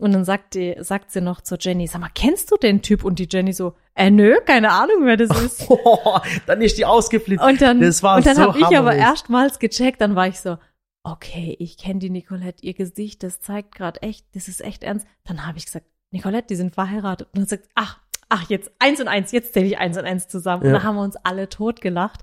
Und 0.00 0.12
dann 0.12 0.24
sagt, 0.24 0.54
die, 0.54 0.76
sagt 0.80 1.10
sie 1.12 1.20
noch 1.20 1.40
zur 1.42 1.58
Jenny, 1.60 1.86
sag 1.86 2.00
mal, 2.00 2.10
kennst 2.14 2.50
du 2.50 2.56
den 2.56 2.82
Typ? 2.82 3.04
Und 3.04 3.18
die 3.18 3.28
Jenny 3.30 3.52
so, 3.52 3.74
äh, 3.94 4.10
nö, 4.10 4.36
keine 4.46 4.70
Ahnung, 4.72 5.04
wer 5.04 5.16
das 5.16 5.30
ist. 5.40 5.66
Oh, 5.70 6.18
dann 6.46 6.60
ist 6.62 6.78
die 6.78 6.84
ausgeflippt. 6.86 7.42
Und 7.42 7.60
dann, 7.60 7.80
das 7.80 8.02
war 8.02 8.16
und 8.16 8.26
dann 8.26 8.36
so 8.36 8.42
habe 8.42 8.58
ich 8.58 8.76
aber 8.78 8.94
erstmals 8.94 9.58
gecheckt, 9.58 10.00
dann 10.00 10.16
war 10.16 10.26
ich 10.28 10.40
so, 10.40 10.56
okay, 11.04 11.56
ich 11.58 11.76
kenne 11.78 11.98
die 12.00 12.10
Nicolette, 12.10 12.64
ihr 12.64 12.74
Gesicht, 12.74 13.22
das 13.22 13.40
zeigt 13.40 13.74
gerade 13.74 14.02
echt, 14.02 14.26
das 14.34 14.48
ist 14.48 14.60
echt 14.62 14.82
ernst. 14.84 15.06
Dann 15.24 15.46
habe 15.46 15.58
ich 15.58 15.66
gesagt, 15.66 15.86
Nicolette, 16.10 16.48
die 16.48 16.56
sind 16.56 16.74
verheiratet. 16.74 17.28
Und 17.32 17.38
dann 17.40 17.46
sagt, 17.46 17.68
ach, 17.74 17.98
ach, 18.28 18.48
jetzt 18.48 18.70
eins 18.78 19.00
und 19.00 19.08
eins, 19.08 19.32
jetzt 19.32 19.54
zähle 19.54 19.66
ich 19.66 19.78
eins 19.78 19.96
und 19.96 20.04
eins 20.04 20.28
zusammen. 20.28 20.62
Und 20.62 20.68
Ja. 20.68 20.74
dann 20.74 20.82
haben 20.84 20.96
wir 20.96 21.02
uns 21.02 21.16
alle 21.16 21.48
totgelacht. 21.48 22.20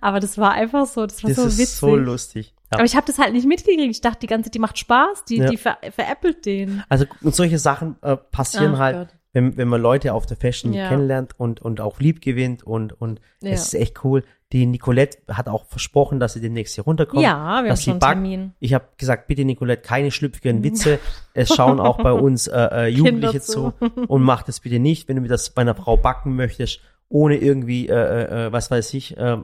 Aber 0.00 0.20
das 0.20 0.38
war 0.38 0.52
einfach 0.52 0.86
so, 0.86 1.06
das 1.06 1.22
war 1.22 1.28
Das 1.30 1.36
so 1.36 1.46
ist 1.46 1.58
witzig. 1.58 1.76
so 1.78 1.96
lustig. 1.96 2.54
Ja. 2.70 2.78
Aber 2.78 2.84
ich 2.84 2.96
habe 2.96 3.06
das 3.06 3.18
halt 3.18 3.32
nicht 3.32 3.46
mitgekriegt. 3.46 3.90
Ich 3.90 4.00
dachte 4.00 4.20
die 4.20 4.26
ganze 4.26 4.48
Zeit, 4.48 4.54
die 4.54 4.58
macht 4.58 4.78
Spaß, 4.78 5.24
die, 5.24 5.38
Ja. 5.38 5.48
die 5.50 5.56
ver 5.56 5.78
veräppelt 5.90 6.44
den. 6.46 6.82
Also 6.88 7.06
und 7.22 7.34
solche 7.34 7.58
Sachen 7.58 7.96
äh, 8.02 8.16
passieren 8.16 8.74
Ach 8.74 8.78
halt, 8.78 8.96
Gott. 8.96 9.08
wenn, 9.32 9.56
wenn 9.56 9.68
man 9.68 9.80
Leute 9.80 10.12
auf 10.12 10.26
der 10.26 10.36
Fashion 10.36 10.72
Ja. 10.74 10.88
kennenlernt 10.88 11.32
und, 11.38 11.60
und 11.62 11.80
auch 11.80 11.98
lieb 12.00 12.20
gewinnt 12.20 12.62
und, 12.62 12.92
und 13.00 13.20
es 13.40 13.68
ist 13.68 13.74
echt 13.74 14.04
cool. 14.04 14.22
Die 14.52 14.64
Nicolette 14.64 15.18
hat 15.28 15.46
auch 15.48 15.66
versprochen, 15.66 16.20
dass 16.20 16.32
sie 16.32 16.40
demnächst 16.40 16.74
hier 16.74 16.84
runterkommt. 16.84 17.22
Ja, 17.22 17.62
wir 17.62 17.70
haben 17.70 17.76
schon 17.76 17.92
einen 17.92 18.00
backt. 18.00 18.12
Termin. 18.14 18.52
Ich 18.60 18.72
habe 18.72 18.86
gesagt, 18.96 19.26
bitte 19.28 19.44
Nicolette, 19.44 19.82
keine 19.82 20.10
schlüpfigen 20.10 20.62
Witze. 20.64 20.98
Es 21.34 21.54
schauen 21.54 21.78
auch 21.80 21.98
bei 22.02 22.12
uns 22.12 22.48
äh, 22.48 22.58
äh, 22.58 22.86
Jugendliche 22.88 23.40
zu 23.40 23.72
zu. 23.78 23.90
und 24.08 24.22
mach 24.22 24.42
das 24.42 24.60
bitte 24.60 24.78
nicht, 24.78 25.06
wenn 25.08 25.16
du 25.16 25.22
mit 25.22 25.30
das 25.30 25.50
bei 25.50 25.62
einer 25.62 25.74
Frau 25.74 25.96
backen 25.96 26.34
möchtest, 26.34 26.80
ohne 27.10 27.36
irgendwie, 27.36 27.88
äh, 27.88 28.46
äh, 28.46 28.52
was 28.52 28.70
weiß 28.70 28.92
ich, 28.94 29.16
äh, 29.16 29.36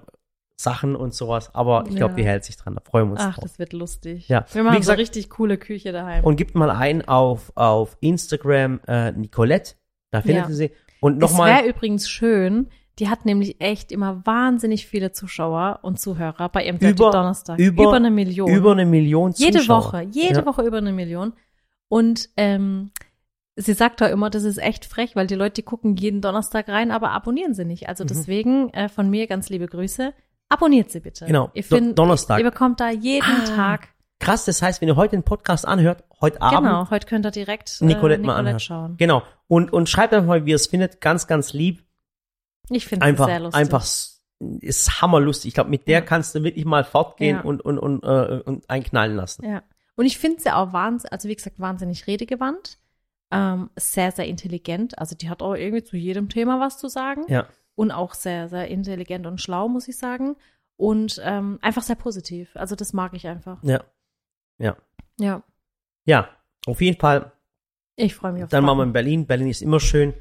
Sachen 0.56 0.94
und 0.96 1.14
sowas. 1.14 1.54
Aber 1.54 1.84
ich 1.88 1.96
glaube, 1.96 2.12
Ja. 2.12 2.16
die 2.16 2.24
hält 2.26 2.44
sich 2.44 2.56
dran. 2.56 2.74
Da 2.76 2.80
freuen 2.80 3.08
wir 3.08 3.12
uns 3.12 3.20
Ach, 3.20 3.34
drauf. 3.34 3.42
das 3.44 3.58
wird 3.58 3.72
lustig. 3.72 4.28
Ja. 4.28 4.44
Wir 4.52 4.60
Wie 4.62 4.64
machen 4.64 4.78
gesagt- 4.78 4.96
so 4.98 5.00
richtig 5.00 5.30
coole 5.30 5.58
Küche 5.58 5.92
daheim. 5.92 6.24
Und 6.24 6.36
gibt 6.36 6.54
mal 6.54 6.70
ein 6.70 7.06
auf, 7.08 7.52
auf 7.56 7.96
Instagram 8.00 8.80
äh, 8.86 9.12
Nicolette. 9.12 9.74
Da 10.10 10.20
findet 10.20 10.44
Ja. 10.44 10.48
ihr 10.50 10.54
sie. 10.54 10.70
Und 11.00 11.22
Es 11.22 11.30
nochmal. 11.32 11.52
wäre 11.52 11.68
übrigens 11.68 12.08
schön, 12.08 12.68
die 13.00 13.08
hat 13.08 13.24
nämlich 13.26 13.60
echt 13.60 13.90
immer 13.90 14.24
wahnsinnig 14.24 14.86
viele 14.86 15.10
Zuschauer 15.10 15.80
und 15.82 15.98
Zuhörer 15.98 16.48
bei 16.48 16.64
ihrem 16.64 16.76
Über- 16.76 17.10
Donnerstag. 17.10 17.58
über- 17.58 17.92
eine 17.92 18.12
Million. 18.12 18.48
Über 18.48 18.72
eine 18.72 18.86
Million 18.86 19.32
jede 19.36 19.58
Zuschauer. 19.58 19.84
Woche, 19.86 20.02
jede 20.12 20.40
Ja. 20.40 20.46
Woche 20.46 20.62
über 20.62 20.78
eine 20.78 20.92
Million. 20.92 21.32
Und 21.88 22.28
ähm, 22.36 22.92
sie 23.56 23.74
sagt 23.74 24.00
doch 24.00 24.08
immer, 24.08 24.30
das 24.30 24.44
ist 24.44 24.58
echt 24.58 24.84
frech, 24.84 25.16
weil 25.16 25.26
die 25.26 25.34
Leute, 25.34 25.54
die 25.54 25.62
gucken 25.62 25.96
jeden 25.96 26.20
Donnerstag 26.20 26.68
rein, 26.68 26.92
aber 26.92 27.10
abonnieren 27.10 27.54
sie 27.54 27.64
nicht. 27.64 27.88
Also 27.88 28.04
deswegen 28.04 28.70
äh, 28.72 28.88
von 28.88 29.10
mir 29.10 29.26
ganz 29.26 29.48
liebe 29.50 29.66
Grüße. 29.66 30.14
Abonniert 30.48 30.90
sie 30.90 31.00
bitte. 31.00 31.26
Genau, 31.26 31.50
Ihr, 31.54 31.64
findet, 31.64 31.98
Donnerstag. 31.98 32.38
ihr 32.38 32.44
bekommt 32.50 32.80
da 32.80 32.90
jeden 32.90 33.24
Ah, 33.26 33.44
Tag. 33.44 33.88
Krass, 34.20 34.44
das 34.44 34.62
heißt, 34.62 34.80
wenn 34.80 34.88
ihr 34.88 34.96
heute 34.96 35.16
den 35.16 35.22
Podcast 35.24 35.66
anhört, 35.66 36.04
heute 36.20 36.40
Abend, 36.40 36.60
Genau, 36.68 36.90
heute 36.90 37.06
könnt 37.06 37.26
ihr 37.26 37.30
direkt 37.30 37.78
äh, 37.80 37.84
Nicolette 37.84 38.22
mal 38.22 38.36
anhören. 38.36 38.60
schauen. 38.60 38.96
Genau. 38.96 39.22
Und, 39.48 39.72
und 39.72 39.88
schreibt 39.88 40.14
einfach 40.14 40.28
mal, 40.28 40.46
wie 40.46 40.50
ihr 40.50 40.56
es 40.56 40.66
findet. 40.68 41.00
Ganz, 41.00 41.26
ganz 41.26 41.52
lieb. 41.52 41.82
Ich 42.70 42.86
finde 42.86 43.06
es 43.10 43.18
sehr 43.18 43.40
lustig. 43.40 43.60
einfach, 43.60 43.84
ist 44.60 45.02
hammerlustig. 45.02 45.48
Ich 45.48 45.54
glaube, 45.54 45.70
mit 45.70 45.86
der 45.88 45.98
Ja. 45.98 46.04
kannst 46.04 46.34
du 46.34 46.42
wirklich 46.42 46.64
mal 46.64 46.84
fortgehen 46.84 47.36
Ja. 47.38 47.42
und, 47.42 47.60
und, 47.62 47.78
und, 47.78 48.02
äh, 48.04 48.40
und 48.44 48.68
einknallen 48.70 49.16
lassen. 49.16 49.44
Ja. 49.44 49.62
Und 49.96 50.06
ich 50.06 50.18
finde 50.18 50.40
sie 50.40 50.50
auch 50.50 50.72
wahnsinnig, 50.72 51.12
also 51.12 51.28
wie 51.28 51.36
gesagt, 51.36 51.58
wahnsinnig 51.60 52.06
redegewandt. 52.06 52.78
Ähm, 53.30 53.70
sehr, 53.76 54.12
sehr 54.12 54.26
intelligent. 54.26 54.98
Also 54.98 55.16
die 55.16 55.28
hat 55.28 55.42
auch 55.42 55.54
irgendwie 55.54 55.82
zu 55.84 55.96
jedem 55.96 56.28
Thema 56.28 56.60
was 56.60 56.78
zu 56.78 56.88
sagen. 56.88 57.22
Ja. 57.28 57.46
Und 57.74 57.90
auch 57.90 58.14
sehr, 58.14 58.48
sehr 58.48 58.68
intelligent 58.68 59.26
und 59.26 59.40
schlau, 59.40 59.68
muss 59.68 59.88
ich 59.88 59.98
sagen. 59.98 60.36
Und 60.76 61.20
ähm, 61.24 61.58
einfach 61.62 61.82
sehr 61.82 61.96
positiv. 61.96 62.50
Also 62.56 62.76
das 62.76 62.92
mag 62.92 63.14
ich 63.14 63.26
einfach. 63.26 63.62
Ja. 63.62 63.82
Ja. 64.58 64.76
Ja. 65.18 65.42
Ja. 66.04 66.28
Auf 66.66 66.80
jeden 66.80 66.98
Fall. 66.98 67.32
Ich 67.96 68.14
freue 68.14 68.32
mich 68.32 68.44
auf 68.44 68.50
Dann 68.50 68.66
waren 68.66 68.76
wir 68.78 68.84
in 68.84 68.92
Berlin. 68.92 69.26
Berlin 69.26 69.48
ist 69.48 69.62
immer 69.62 69.80
schön. 69.80 70.14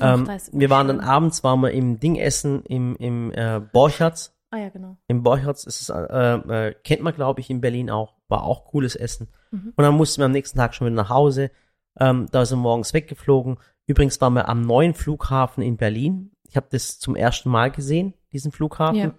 Ach, 0.00 0.14
Ähm, 0.14 0.24
da 0.24 0.34
ist 0.34 0.48
immer 0.48 0.60
wir 0.60 0.70
waren 0.70 0.88
dann 0.88 1.00
abends, 1.00 1.44
waren 1.44 1.60
wir 1.60 1.70
im 1.70 2.00
Ding 2.00 2.16
essen, 2.16 2.64
im, 2.64 2.96
im 2.96 3.32
äh, 3.32 3.60
Borchertz. 3.60 4.34
Ah 4.50 4.58
ja, 4.58 4.68
genau. 4.68 4.96
Im 5.06 5.22
Borchertz 5.22 5.64
ist 5.64 5.80
es, 5.80 5.88
äh, 5.88 5.98
äh, 5.98 6.74
kennt 6.84 7.02
man, 7.02 7.14
glaube 7.14 7.40
ich, 7.40 7.48
in 7.48 7.60
Berlin 7.60 7.90
auch. 7.90 8.16
War 8.28 8.42
auch 8.44 8.64
cooles 8.66 8.96
Essen. 8.96 9.28
Mhm. 9.50 9.72
Und 9.76 9.82
dann 9.82 9.94
mussten 9.94 10.20
wir 10.20 10.26
am 10.26 10.32
nächsten 10.32 10.58
Tag 10.58 10.74
schon 10.74 10.86
wieder 10.86 10.96
nach 10.96 11.10
Hause. 11.10 11.50
Ähm, 11.98 12.26
da 12.32 12.44
sind 12.44 12.58
wir 12.58 12.62
morgens 12.62 12.92
weggeflogen. 12.92 13.58
Übrigens 13.86 14.20
waren 14.20 14.34
wir 14.34 14.48
am 14.48 14.62
neuen 14.62 14.94
Flughafen 14.94 15.62
in 15.62 15.76
Berlin. 15.76 16.31
Ich 16.52 16.56
habe 16.56 16.66
das 16.70 16.98
zum 16.98 17.16
ersten 17.16 17.48
Mal 17.48 17.70
gesehen, 17.70 18.12
diesen 18.30 18.52
Flughafen. 18.52 18.94
Ja. 18.98 19.14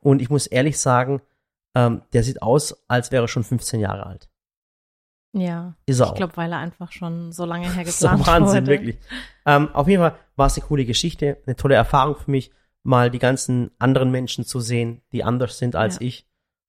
Und 0.00 0.22
ich 0.22 0.30
muss 0.30 0.46
ehrlich 0.46 0.78
sagen, 0.78 1.20
ähm, 1.74 2.00
der 2.14 2.22
sieht 2.22 2.40
aus, 2.40 2.84
als 2.88 3.12
wäre 3.12 3.24
er 3.24 3.28
schon 3.28 3.44
15 3.44 3.80
Jahre 3.80 4.06
alt. 4.06 4.30
Ja. 5.34 5.76
Ist 5.84 6.00
er 6.00 6.06
Ich 6.08 6.14
glaube, 6.14 6.38
weil 6.38 6.50
er 6.52 6.58
einfach 6.58 6.90
schon 6.90 7.32
so 7.32 7.44
lange 7.44 7.70
her 7.74 7.84
so 7.86 8.08
geplant 8.08 8.26
Wahnsinn, 8.26 8.62
wurde. 8.62 8.66
wirklich. 8.72 8.98
Ähm, 9.44 9.68
auf 9.74 9.88
jeden 9.88 10.00
Fall 10.02 10.16
war 10.36 10.46
es 10.46 10.56
eine 10.56 10.66
coole 10.66 10.86
Geschichte, 10.86 11.36
eine 11.46 11.54
tolle 11.54 11.74
Erfahrung 11.74 12.16
für 12.16 12.30
mich, 12.30 12.50
mal 12.82 13.10
die 13.10 13.18
ganzen 13.18 13.70
anderen 13.78 14.10
Menschen 14.10 14.46
zu 14.46 14.58
sehen, 14.60 15.02
die 15.12 15.22
anders 15.22 15.58
sind 15.58 15.76
als 15.76 15.96
Ja. 15.96 16.00
ich. 16.00 16.26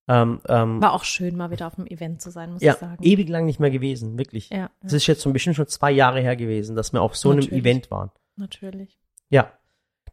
Ähm, 0.10 0.42
ähm, 0.50 0.82
War 0.82 0.92
auch 0.92 1.06
schön, 1.06 1.38
mal 1.38 1.52
wieder 1.52 1.68
auf 1.68 1.76
dem 1.76 1.88
Event 1.88 2.22
zu 2.22 2.32
sein, 2.32 2.52
muss 2.52 2.62
ja, 2.62 2.74
ich 2.74 2.80
sagen. 2.80 3.02
ewig 3.02 3.30
lang 3.30 3.46
nicht 3.46 3.62
mehr 3.62 3.72
gewesen, 3.72 4.18
wirklich. 4.18 4.50
Ja, 4.50 4.70
Das 4.82 4.92
ja, 4.92 4.98
ist 4.98 5.08
jetzt 5.08 5.24
schon 5.24 5.32
bestimmt 5.32 5.56
schon 5.56 5.68
zwei 5.68 5.92
Jahre 5.92 6.20
her 6.20 6.36
gewesen, 6.36 6.76
dass 6.76 6.92
wir 6.92 7.02
auf 7.02 7.16
so 7.16 7.30
einem 7.30 7.40
Natürlich. 7.40 7.64
Event 7.64 7.92
waren. 7.92 8.12
natürlich. 8.36 9.00
Ja, 9.30 9.54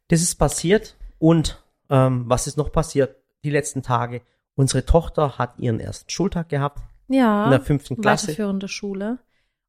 das 0.08 0.22
ist 0.22 0.36
passiert. 0.36 0.96
Und 1.18 1.62
ähm, 1.90 2.24
was 2.26 2.46
ist 2.46 2.56
noch 2.56 2.70
passiert 2.72 3.16
die 3.44 3.50
letzten 3.50 3.82
Tage? 3.82 4.22
Unsere 4.54 4.84
Tochter 4.84 5.38
hat 5.38 5.58
ihren 5.58 5.80
ersten 5.80 6.10
Schultag 6.10 6.48
gehabt 6.48 6.80
Ja. 7.08 7.44
in 7.44 7.50
der 7.50 7.60
fünften 7.60 8.00
Klasse. 8.00 8.28
weiterführende 8.28 8.68
Schule. 8.68 9.18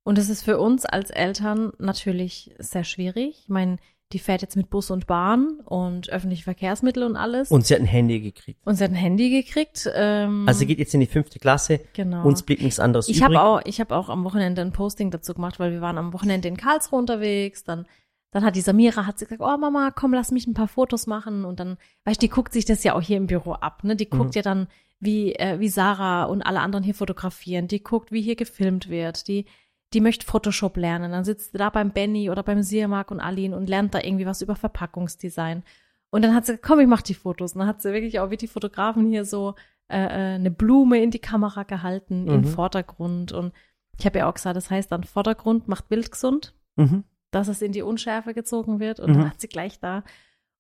Und 0.04 0.18
es 0.18 0.30
ist 0.30 0.44
für 0.44 0.58
uns 0.60 0.86
als 0.86 1.12
Eltern 1.12 1.72
natürlich 1.78 2.56
sehr 2.58 2.84
schwierig. 2.84 3.42
Ich 3.44 3.50
meine, 3.50 3.78
die 4.12 4.18
fährt 4.18 4.42
jetzt 4.42 4.56
mit 4.56 4.72
Bus 4.72 4.90
und 4.90 5.06
Bahn 5.06 5.60
und 5.66 6.10
öffentliche 6.10 6.44
Verkehrsmittel 6.44 7.04
und 7.04 7.16
alles. 7.16 7.52
Und 7.52 7.68
sie 7.68 7.76
hat 7.76 7.82
ein 7.82 7.86
Handy 7.86 8.20
gekriegt. 8.22 8.60
Und 8.66 8.74
sie 8.76 8.84
hat 8.84 8.90
ein 8.92 8.96
Handy 8.96 9.30
gekriegt. 9.30 9.88
Ähm, 9.94 10.46
Also 10.48 10.60
sie 10.60 10.66
geht 10.66 10.80
jetzt 10.80 10.96
in 10.96 11.00
die 11.02 11.06
fünfte 11.06 11.38
Klasse. 11.38 11.82
genau. 11.94 12.26
Uns 12.26 12.42
blieb 12.42 12.62
nichts 12.64 12.80
anderes 12.80 13.08
ich 13.08 13.18
übrig. 13.18 13.36
habe 13.38 13.42
auch, 13.48 13.62
ich 13.66 13.80
habe 13.80 13.96
auch 13.96 14.10
am 14.10 14.24
Wochenende 14.24 14.64
ein 14.64 14.72
Posting 14.72 15.12
dazu 15.12 15.36
gemacht, 15.36 15.60
weil 15.60 15.72
wir 15.72 15.82
waren 15.82 16.00
am 16.00 16.12
Wochenende 16.14 16.48
in 16.48 16.58
Karlsruhe 16.58 16.98
unterwegs. 17.00 17.64
Dann, 17.64 17.86
dann 18.32 18.44
hat 18.44 18.56
die 18.56 18.62
Samira 18.62 19.06
hat 19.06 19.18
sie 19.20 19.26
gesagt, 19.26 19.42
oh 19.42 19.58
Mama, 19.58 19.92
komm, 19.92 20.14
lass 20.14 20.32
mich 20.32 20.46
ein 20.48 20.54
paar 20.54 20.68
Fotos 20.68 21.08
machen. 21.08 21.46
Und 21.46 21.60
dann, 21.60 21.78
weißt 22.06 22.22
du, 22.22 22.26
die 22.28 22.32
guckt 22.32 22.54
sich 22.54 22.66
das 22.66 22.84
ja 22.84 22.94
auch 22.94 23.02
hier 23.02 23.18
im 23.18 23.28
Büro 23.28 23.54
ab. 23.54 23.84
Ne, 23.84 23.96
die 23.96 24.10
guckt 24.10 24.30
Mhm. 24.32 24.36
ja 24.36 24.42
dann, 24.42 24.68
wie 25.00 25.34
äh, 25.36 25.60
wie 25.60 25.70
Sarah 25.70 26.26
und 26.26 26.42
alle 26.42 26.60
anderen 26.60 26.84
hier 26.84 26.94
fotografieren. 26.94 27.68
Die 27.68 27.82
guckt, 27.84 28.12
wie 28.12 28.22
hier 28.22 28.36
gefilmt 28.36 28.90
wird. 28.90 29.28
Die 29.28 29.46
die 29.94 30.02
möchte 30.02 30.24
Photoshop 30.26 30.78
lernen. 30.78 31.12
Dann 31.12 31.24
sitzt 31.24 31.52
sie 31.52 31.58
da 31.58 31.72
beim 31.72 31.90
Benny 31.92 32.30
oder 32.30 32.44
beim 32.44 32.62
Sirmark 32.62 33.10
und 33.10 33.20
Aline 33.20 33.56
und 33.58 33.68
lernt 33.68 33.96
da 33.96 34.00
irgendwie 34.00 34.28
was 34.28 34.44
über 34.44 34.56
Verpackungsdesign. 34.56 35.64
Und 36.12 36.24
dann 36.24 36.36
hat 36.36 36.46
sie 36.46 36.52
gesagt, 36.54 36.68
komm, 36.68 36.80
ich 36.80 36.88
mach 36.88 37.02
die 37.02 37.14
Fotos. 37.16 37.54
Und 37.54 37.60
dann 37.60 37.68
hat 37.68 37.82
sie 37.82 37.92
wirklich 37.94 38.20
auch 38.20 38.30
wie 38.30 38.38
die 38.38 38.48
Fotografen 38.48 39.08
hier 39.08 39.26
so 39.26 39.56
äh, 39.92 39.98
äh, 39.98 40.36
eine 40.36 40.52
Blume 40.52 41.02
in 41.02 41.10
die 41.10 41.20
Kamera 41.20 41.64
gehalten 41.64 42.28
im 42.28 42.42
Mhm. 42.42 42.46
Vordergrund. 42.46 43.32
Und 43.32 43.54
ich 43.98 44.06
habe 44.06 44.20
ja 44.20 44.30
auch 44.30 44.34
gesagt, 44.36 44.56
das 44.58 44.70
heißt 44.70 44.92
dann 44.92 45.04
Vordergrund 45.04 45.68
macht 45.68 45.90
Bild 45.90 46.12
gesund, 46.12 46.54
Mhm. 46.76 47.04
Dass 47.32 47.48
es 47.48 47.62
in 47.62 47.72
die 47.72 47.82
Unschärfe 47.82 48.34
gezogen 48.34 48.80
wird. 48.80 49.00
Und 49.00 49.12
Mhm. 49.12 49.14
dann 49.16 49.30
hat 49.32 49.42
sie 49.42 49.48
gleich 49.48 49.80
da. 49.80 50.04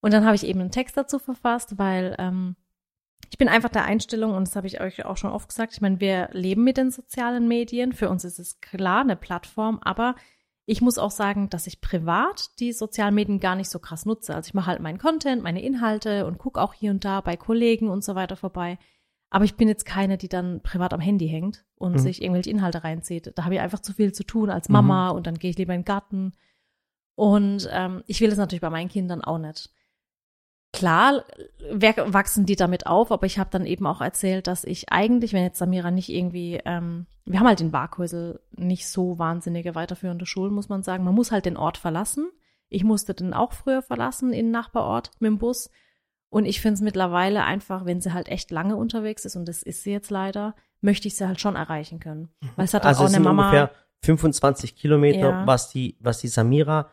Und 0.02 0.14
dann 0.14 0.26
habe 0.26 0.36
ich 0.36 0.46
eben 0.46 0.62
einen 0.62 0.72
Text 0.72 0.96
dazu 0.98 1.20
verfasst, 1.20 1.78
weil 1.78 2.16
ähm, 2.20 2.56
ich 3.32 3.38
bin 3.38 3.50
einfach 3.50 3.70
der 3.70 3.86
Einstellung, 3.86 4.34
und 4.34 4.48
das 4.48 4.56
habe 4.56 4.68
ich 4.68 4.80
euch 4.82 5.06
auch 5.06 5.18
schon 5.18 5.32
oft 5.32 5.50
gesagt, 5.50 5.74
ich 5.74 5.82
meine, 5.82 6.00
wir 6.00 6.30
leben 6.32 6.64
mit 6.64 6.78
den 6.78 6.90
sozialen 6.90 7.48
Medien. 7.48 7.92
Für 7.94 8.10
uns 8.10 8.24
ist 8.24 8.40
es 8.40 8.60
klar 8.62 9.02
eine 9.02 9.16
Plattform, 9.16 9.80
aber 9.84 10.16
ich 10.66 10.82
muss 10.82 10.98
auch 10.98 11.12
sagen, 11.12 11.50
dass 11.50 11.68
ich 11.68 11.82
privat 11.82 12.52
die 12.60 12.72
sozialen 12.74 13.16
Medien 13.16 13.40
gar 13.40 13.56
nicht 13.56 13.70
so 13.70 13.80
krass 13.80 14.06
nutze. 14.06 14.36
Also 14.36 14.48
ich 14.50 14.54
mache 14.54 14.68
halt 14.68 14.82
meinen 14.82 15.00
Content, 15.00 15.44
meine 15.44 15.62
Inhalte 15.62 16.26
und 16.28 16.38
gucke 16.38 16.62
auch 16.62 16.74
hier 16.74 16.92
und 16.92 17.04
da 17.04 17.22
bei 17.22 17.36
Kollegen 17.38 17.90
und 17.90 18.04
so 18.04 18.14
weiter 18.16 18.36
vorbei. 18.36 18.78
Aber 19.32 19.46
ich 19.46 19.56
bin 19.56 19.68
jetzt 19.68 19.86
keine, 19.86 20.18
die 20.18 20.30
dann 20.30 20.62
privat 20.62 20.94
am 20.94 21.00
Handy 21.00 21.28
hängt 21.28 21.66
und 21.76 21.94
Mhm. 21.94 21.98
sich 22.00 22.22
irgendwelche 22.22 22.50
Inhalte 22.52 22.84
reinzieht. 22.84 23.32
Da 23.36 23.44
habe 23.46 23.56
ich 23.56 23.60
einfach 23.62 23.80
zu 23.80 23.94
viel 23.94 24.12
zu 24.12 24.24
tun 24.24 24.50
als 24.50 24.70
Mama 24.70 25.10
und 25.10 25.28
dann 25.28 25.36
gehe 25.40 25.50
ich 25.52 25.58
lieber 25.58 25.74
in 25.74 25.82
den 25.82 25.86
Garten. 25.86 26.34
Und 27.20 27.68
ähm, 27.72 28.04
ich 28.08 28.22
will 28.22 28.30
das 28.30 28.38
natürlich 28.38 28.62
bei 28.62 28.70
meinen 28.70 28.88
Kindern 28.90 29.22
auch 29.22 29.38
nicht. 29.40 29.70
Klar 30.72 31.24
wachsen 31.72 32.46
die 32.46 32.56
damit 32.56 32.86
auf, 32.86 33.12
aber 33.12 33.26
ich 33.26 33.40
habe 33.40 33.50
dann 33.50 33.66
eben 33.66 33.88
auch 33.88 34.02
erzählt, 34.02 34.46
dass 34.48 34.64
ich 34.64 34.92
eigentlich, 34.92 35.34
wenn 35.34 35.44
jetzt 35.44 35.58
Samira 35.58 35.90
nicht 35.90 36.10
irgendwie, 36.10 36.62
ähm, 36.64 37.08
wir 37.26 37.40
haben 37.40 37.48
halt 37.48 37.60
in 37.60 37.72
Barkhäusel 37.72 38.40
nicht 38.56 38.88
so 38.88 39.18
wahnsinnige 39.18 39.74
weiterführende 39.76 40.26
Schulen, 40.28 40.54
muss 40.54 40.70
man 40.70 40.84
sagen. 40.84 41.04
Man 41.04 41.16
muss 41.16 41.32
halt 41.32 41.46
den 41.46 41.58
Ort 41.58 41.78
verlassen. 41.78 42.30
Ich 42.70 42.84
musste 42.84 43.16
den 43.16 43.34
auch 43.34 43.52
früher 43.54 43.82
verlassen, 43.82 44.32
in 44.32 44.46
den 44.46 44.52
Nachbarort 44.52 45.12
mit 45.20 45.28
dem 45.30 45.40
Bus. 45.40 45.72
Und 46.30 46.46
ich 46.46 46.62
finde 46.62 46.76
es 46.76 46.82
mittlerweile 46.82 47.44
einfach, 47.44 47.86
wenn 47.86 48.00
sie 48.00 48.14
halt 48.14 48.30
echt 48.30 48.52
lange 48.52 48.76
unterwegs 48.76 49.26
ist, 49.26 49.36
und 49.36 49.46
das 49.48 49.64
ist 49.64 49.82
sie 49.84 49.92
jetzt 49.92 50.12
leider, 50.12 50.56
möchte 50.82 51.08
ich 51.08 51.16
sie 51.18 51.28
halt 51.28 51.42
schon 51.42 51.56
erreichen 51.56 52.00
können. 52.00 52.30
Weil 52.56 52.66
es 52.66 52.74
hat 52.76 52.86
Also 52.86 53.02
auch 53.02 53.06
es 53.08 53.16
eine 53.16 53.24
sind 53.24 53.24
Mama. 53.24 53.48
ungefähr 53.50 53.72
25 54.04 54.76
Kilometer, 54.76 55.30
Ja. 55.32 55.48
was 55.48 55.72
die, 55.72 55.98
was 56.00 56.20
die 56.20 56.28
Samira 56.28 56.90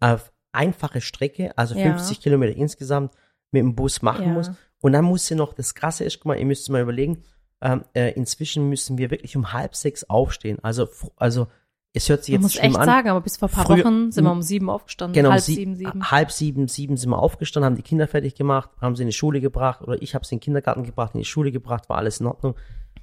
auf 0.00 0.32
einfache 0.52 1.00
Strecke, 1.00 1.56
also 1.58 1.74
Ja. 1.74 1.84
50 1.84 2.20
Kilometer 2.20 2.56
insgesamt 2.56 3.12
mit 3.50 3.60
dem 3.60 3.74
Bus 3.74 4.02
machen 4.02 4.26
Ja. 4.26 4.32
muss. 4.32 4.50
Und 4.80 4.92
dann 4.92 5.04
muss 5.04 5.26
sie 5.26 5.34
noch, 5.34 5.52
das 5.54 5.74
Krasse 5.74 6.04
ist, 6.04 6.18
guck 6.20 6.26
mal, 6.26 6.38
ihr 6.38 6.44
müsst 6.46 6.68
mal 6.70 6.82
überlegen, 6.82 7.22
ähm, 7.60 7.84
äh, 7.94 8.12
inzwischen 8.12 8.68
müssen 8.68 8.98
wir 8.98 9.10
wirklich 9.10 9.36
um 9.36 9.52
halb 9.52 9.74
sechs 9.74 10.04
aufstehen. 10.04 10.58
Also, 10.62 10.88
also 11.16 11.46
es 11.94 12.08
hört 12.08 12.24
sich 12.24 12.32
Man 12.34 12.42
jetzt 12.42 12.42
muss 12.42 12.52
schlimm 12.54 12.72
echt 12.72 12.78
an. 12.80 12.84
sagen, 12.86 13.08
aber 13.08 13.20
bis 13.20 13.36
vor 13.36 13.48
ein 13.48 13.52
paar 13.54 13.66
Früher- 13.66 13.84
Wochen 13.84 14.12
sind 14.12 14.24
wir 14.24 14.32
um 14.32 14.42
sieben 14.42 14.68
aufgestanden. 14.68 15.14
Genau, 15.14 15.30
halb 15.30 15.40
sie- 15.40 15.54
sieben, 15.54 15.76
sieben. 15.76 16.10
halb 16.10 16.30
sieben, 16.30 16.68
sieben 16.68 16.96
sind 16.96 17.10
wir 17.10 17.18
aufgestanden, 17.18 17.66
haben 17.66 17.76
die 17.76 17.82
Kinder 17.82 18.06
fertig 18.08 18.34
gemacht, 18.34 18.70
haben 18.80 18.96
sie 18.96 19.02
in 19.04 19.08
die 19.08 19.12
Schule 19.14 19.40
gebracht 19.40 19.80
oder 19.82 20.00
ich 20.02 20.14
habe 20.14 20.26
sie 20.26 20.34
in 20.34 20.38
den 20.40 20.44
Kindergarten 20.44 20.84
gebracht, 20.84 21.14
in 21.14 21.20
die 21.20 21.24
Schule 21.24 21.52
gebracht, 21.52 21.88
war 21.88 21.96
alles 21.98 22.20
in 22.20 22.26
Ordnung. 22.26 22.54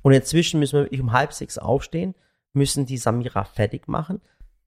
Und 0.03 0.13
inzwischen 0.13 0.59
müssen 0.59 0.73
wir 0.77 0.83
wirklich 0.85 1.01
um 1.01 1.11
halb 1.13 1.33
sechs 1.33 1.57
aufstehen, 1.57 2.15
müssen 2.53 2.85
die 2.85 2.97
Samira 2.97 3.45
fertig 3.45 3.87
machen. 3.87 4.21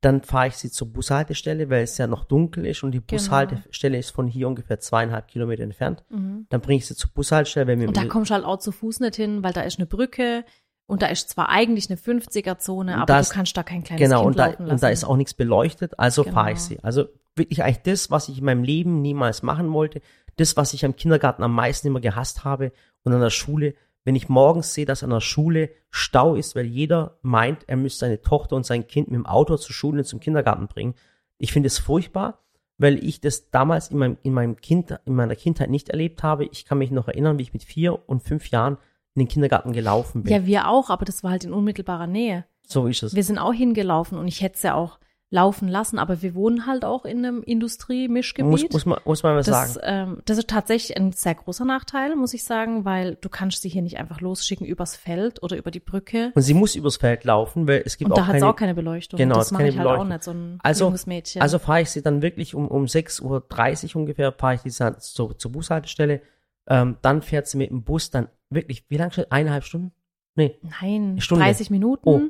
Dann 0.05 0.23
fahre 0.23 0.49
ich 0.49 0.57
sie 0.57 0.71
zur 0.71 0.93
Bushaltestelle, 0.93 1.71
weil 1.71 1.83
es 1.85 1.97
ja 1.99 2.07
noch 2.07 2.25
dunkel 2.25 2.67
ist 2.67 2.83
und 2.83 2.93
die 2.93 2.99
Genau. 2.99 3.07
Bushaltestelle 3.23 3.97
ist 3.99 4.11
von 4.11 4.27
hier 4.27 4.47
ungefähr 4.49 4.79
zweieinhalb 4.79 5.29
Kilometer 5.29 5.63
entfernt. 5.63 6.05
Mhm. 6.11 6.47
Dann 6.51 6.61
bringe 6.61 6.79
ich 6.79 6.87
sie 6.87 6.95
zur 6.95 7.11
Bushaltestelle, 7.11 7.67
wenn 7.67 7.81
wir 7.81 7.89
Und 7.89 7.97
da 7.97 8.05
kommst 8.05 8.31
du 8.31 8.35
halt 8.35 8.45
auch 8.45 8.59
zu 8.59 8.71
Fuß 8.73 9.01
nicht 9.01 9.17
hin, 9.17 9.43
weil 9.43 9.53
da 9.53 9.63
ist 9.63 9.79
eine 9.79 9.87
Brücke 9.87 10.45
und 10.87 11.01
da 11.01 11.07
ist 11.07 11.31
zwar 11.31 11.49
eigentlich 11.49 11.89
eine 11.89 11.97
50er-Zone, 11.97 12.97
aber 12.97 13.07
Das- 13.07 13.29
du 13.31 13.35
kannst 13.35 13.57
da 13.57 13.63
kein 13.63 13.83
kleines 13.83 14.03
Genau, 14.03 14.19
Kind 14.21 14.27
und 14.33 14.39
da, 14.39 14.47
laufen 14.47 14.63
lassen. 14.65 14.73
und 14.75 14.83
da 14.83 14.89
ist 14.91 15.05
auch 15.05 15.17
nichts 15.17 15.33
beleuchtet, 15.35 15.99
also 15.99 16.23
Genau. 16.25 16.35
fahre 16.35 16.53
ich 16.53 16.61
sie. 16.61 16.79
Also 16.83 17.07
wirklich 17.37 17.63
eigentlich 17.63 17.83
das, 17.83 18.11
was 18.11 18.29
ich 18.29 18.39
in 18.39 18.45
meinem 18.45 18.63
Leben 18.63 19.01
niemals 19.01 19.43
machen 19.43 19.73
wollte, 19.73 20.03
das, 20.37 20.57
was 20.57 20.75
ich 20.75 20.85
am 20.85 20.97
Kindergarten 20.97 21.43
am 21.43 21.55
meisten 21.55 21.87
immer 21.87 22.01
gehasst 22.01 22.45
habe 22.45 22.73
und 23.05 23.13
an 23.15 23.21
der 23.21 23.31
Schule, 23.31 23.75
wenn 24.05 24.17
ich 24.17 24.29
morgens 24.29 24.75
sehe, 24.75 24.87
dass 24.87 25.03
an 25.03 25.11
der 25.11 25.21
Schule 25.21 25.71
Stau 25.91 26.35
ist, 26.35 26.55
weil 26.55 26.67
jeder 26.67 27.19
meint, 27.23 27.69
er 27.69 27.77
müsste 27.77 28.01
seine 28.01 28.21
Tochter 28.21 28.57
und 28.57 28.67
sein 28.67 28.87
Kind 28.87 29.09
mit 29.09 29.17
dem 29.17 29.27
Auto 29.27 29.57
zur 29.57 29.75
Schule 29.75 29.99
und 29.99 30.05
zum 30.05 30.21
Kindergarten 30.21 30.69
bringen. 30.69 30.95
Ich 31.39 31.53
finde 31.53 31.69
es 31.69 31.79
furchtbar, 31.79 32.41
weil 32.77 33.03
ich 33.03 33.21
das 33.21 33.51
damals 33.51 33.89
in 33.89 33.99
meinem, 33.99 34.19
in 34.23 34.35
meinem 34.35 34.57
Kind, 34.57 34.99
in 35.07 35.15
meiner 35.15 35.37
Kindheit 35.37 35.71
nicht 35.71 35.89
erlebt 35.89 36.23
habe. 36.23 36.45
Ich 36.47 36.65
kann 36.65 36.79
mich 36.79 36.91
noch 36.91 37.09
erinnern, 37.09 37.39
wie 37.39 37.43
ich 37.43 37.53
mit 37.53 37.65
vier 37.65 38.09
und 38.09 38.23
fünf 38.23 38.51
Jahren 38.51 38.77
in 39.15 39.21
den 39.21 39.29
Kindergarten 39.29 39.73
gelaufen 39.73 40.25
bin. 40.25 40.33
ja, 40.33 40.45
wir 40.45 40.69
auch, 40.69 40.91
aber 40.91 41.05
das 41.05 41.23
war 41.23 41.31
halt 41.31 41.45
in 41.45 41.53
unmittelbarer 41.53 42.07
Nähe. 42.07 42.45
so 42.67 42.87
ist 42.87 43.03
es. 43.03 43.15
Wir 43.15 43.25
sind 43.25 43.39
auch 43.39 43.53
hingelaufen 43.53 44.19
und 44.19 44.27
ich 44.29 44.43
hätte 44.43 44.57
es 44.57 44.63
ja 44.63 44.75
auch 44.75 44.99
laufen 45.35 45.67
lassen. 45.69 45.99
Aber 45.99 46.23
wir 46.23 46.35
wohnen 46.37 46.65
halt 46.65 46.85
auch 46.85 47.05
in 47.05 47.19
einem 47.19 47.43
Industriemischgebiet. 47.43 48.51
Muss, 48.51 48.73
muss, 48.73 48.87
man, 48.87 49.01
muss 49.05 49.23
man 49.25 49.35
mal 49.35 49.43
das, 49.43 49.75
sagen. 49.75 49.87
ähm, 50.15 50.23
das 50.25 50.39
ist 50.39 50.49
tatsächlich 50.49 50.97
ein 50.97 51.11
sehr 51.11 51.35
großer 51.35 51.65
Nachteil, 51.65 52.15
muss 52.15 52.33
ich 52.35 52.45
sagen, 52.45 52.85
weil 52.85 53.17
du 53.17 53.29
kannst 53.29 53.63
sie 53.63 53.69
hier 53.69 53.83
nicht 53.83 53.99
einfach 53.99 54.21
losschicken 54.21 54.65
übers 54.65 54.95
Feld 54.95 55.43
oder 55.43 55.57
über 55.57 55.73
die 55.73 55.81
Brücke. 55.81 56.31
Und 56.35 56.43
sie 56.43 56.55
muss 56.55 56.77
übers 56.77 56.97
Feld 56.97 57.25
laufen, 57.25 57.67
weil 57.67 57.83
es 57.85 57.99
gibt 57.99 58.11
Und 58.11 58.13
auch 58.13 58.19
da 58.19 58.27
hat 58.29 58.37
es 58.37 58.43
auch 58.45 58.55
keine 58.55 58.75
Beleuchtung. 58.75 59.19
Genau, 59.19 59.35
das 59.35 59.51
mache 59.51 59.67
ich 59.67 59.77
halt 59.77 59.89
auch 59.89 60.05
nicht, 60.05 60.23
so 60.23 60.31
ein 60.31 60.59
Also- 60.63 60.85
junges 60.85 61.07
Mädchen. 61.07 61.43
Also 61.43 61.59
fahre 61.59 61.83
ich 61.83 61.91
sie 61.91 62.01
dann 62.01 62.23
wirklich 62.23 62.55
um, 62.55 62.69
um 62.69 62.85
6.30 62.85 63.95
Uhr 63.95 64.01
ungefähr, 64.03 64.33
fahre 64.33 64.55
ich 64.55 64.61
die 64.63 64.71
dann 64.71 65.01
zur, 65.01 65.37
zur 65.37 65.51
Bushaltestelle. 65.51 66.23
Ähm, 66.69 66.97
dann 67.03 67.23
fährt 67.23 67.49
sie 67.49 67.59
mit 67.59 67.71
dem 67.71 67.83
Bus 67.83 68.11
dann 68.11 68.29
wirklich, 68.51 68.85
wie 68.89 68.97
lange 68.97 69.13
schon? 69.13 69.25
Eineinhalb 69.31 69.65
Stunden? 69.65 69.93
Nee. 70.37 70.59
Nein, 70.81 71.21
Stunde. 71.21 71.45
30 71.45 71.71
Minuten. 71.71 72.09
Oh. 72.09 72.21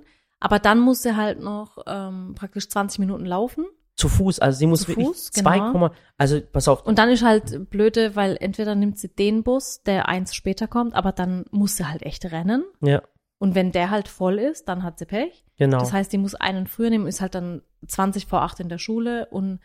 Aber 0.45 0.59
dann 0.59 0.79
muss 0.79 1.01
sie 1.01 1.17
halt 1.17 1.41
noch 1.41 1.79
ähm, 1.87 2.35
praktisch 2.35 2.69
20 2.69 2.99
Minuten 2.99 3.25
laufen. 3.25 3.65
Zu 3.97 4.11
Fuß, 4.11 4.41
also 4.41 4.59
sie 4.59 4.67
muss 4.67 4.83
Zu 4.83 4.89
wirklich 4.89 5.07
Fuß, 5.07 5.31
zwei 5.31 5.59
genau. 5.59 5.73
Komma, 5.73 5.93
also 6.19 6.39
pass 6.53 6.69
auf, 6.69 6.85
Und 6.85 6.99
dann 6.99 7.09
ist 7.09 7.25
halt 7.25 7.71
blöde, 7.71 8.15
weil 8.15 8.37
entweder 8.39 8.75
nimmt 8.75 8.99
sie 8.99 9.09
den 9.09 9.43
Bus, 9.43 9.83
der 9.85 10.07
eins 10.07 10.35
später 10.35 10.69
kommt, 10.69 10.95
aber 10.95 11.13
dann 11.13 11.47
muss 11.51 11.77
sie 11.77 11.89
halt 11.89 12.03
echt 12.03 12.27
rennen. 12.27 12.63
ja, 12.83 13.01
Und 13.39 13.55
wenn 13.55 13.73
der 13.73 13.89
halt 13.89 14.09
voll 14.09 14.39
ist, 14.39 14.69
dann 14.69 14.83
hat 14.83 14.99
sie 14.99 15.07
Pech. 15.07 15.47
genau, 15.57 15.79
Das 15.79 15.95
heißt, 15.95 16.13
die 16.13 16.19
muss 16.19 16.35
einen 16.35 16.67
früher 16.67 16.91
nehmen, 16.91 17.07
ist 17.07 17.23
halt 17.23 17.35
dann 17.35 17.63
20 17.87 18.27
vor 18.27 18.43
8 18.43 18.61
in 18.61 18.69
der 18.69 18.79
Schule 18.79 19.27
und 19.31 19.61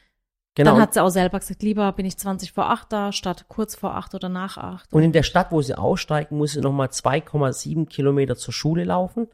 genau. 0.56 0.72
dann 0.72 0.82
hat 0.82 0.94
sie 0.94 1.04
auch 1.04 1.10
selber 1.10 1.40
gesagt, 1.40 1.62
lieber 1.62 1.92
bin 1.92 2.06
ich 2.06 2.18
20 2.18 2.54
vor 2.54 2.70
8 2.70 2.94
da, 2.94 3.12
statt 3.12 3.48
kurz 3.50 3.76
vor 3.76 3.96
8 3.96 4.16
oder 4.16 4.30
nach 4.30 4.58
8. 4.58 4.94
und 4.94 5.04
in 5.04 5.12
der 5.12 5.24
Stadt, 5.24 5.52
wo 5.52 5.62
sie 5.62 5.78
aussteigen, 5.78 6.38
muss 6.38 6.54
sie 6.54 6.62
nochmal 6.62 6.88
2,7 6.88 7.86
Kilometer 7.88 8.38
zur 8.38 8.54
Schule 8.54 8.86
laufen, 8.86 9.28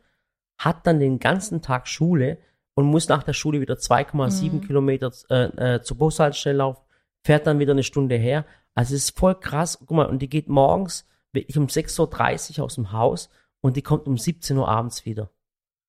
hat 0.58 0.86
dann 0.88 1.00
den 1.00 1.20
ganzen 1.20 1.62
Tag 1.62 1.88
Schule 1.88 2.38
und 2.76 2.86
muss 2.86 3.08
nach 3.10 3.24
der 3.24 3.34
Schule 3.34 3.62
wieder 3.62 3.76
2,7 3.76 4.52
Mhm. 4.52 4.62
Kilometer 4.62 5.12
äh, 5.30 5.76
äh, 5.76 5.82
zur 5.82 5.98
Bushaltestelle 5.98 6.58
laufen, 6.58 6.82
fährt 7.24 7.48
dann 7.48 7.60
wieder 7.60 7.72
eine 7.74 7.84
Stunde 7.84 8.16
her. 8.16 8.46
Also 8.74 8.96
es 8.96 9.06
ist 9.06 9.18
voll 9.18 9.36
krass. 9.40 9.78
Guck 9.80 9.92
mal, 9.92 10.06
und 10.08 10.20
die 10.22 10.30
geht 10.30 10.50
morgens 10.50 11.08
wirklich 11.32 11.58
um 11.58 11.68
6.30 11.68 12.60
Uhr 12.60 12.66
aus 12.66 12.76
dem 12.76 12.92
Haus 12.92 13.30
und 13.62 13.78
die 13.78 13.82
kommt 13.82 14.08
um 14.08 14.18
17 14.18 14.58
Uhr 14.58 14.68
abends 14.68 15.06
wieder. 15.06 15.30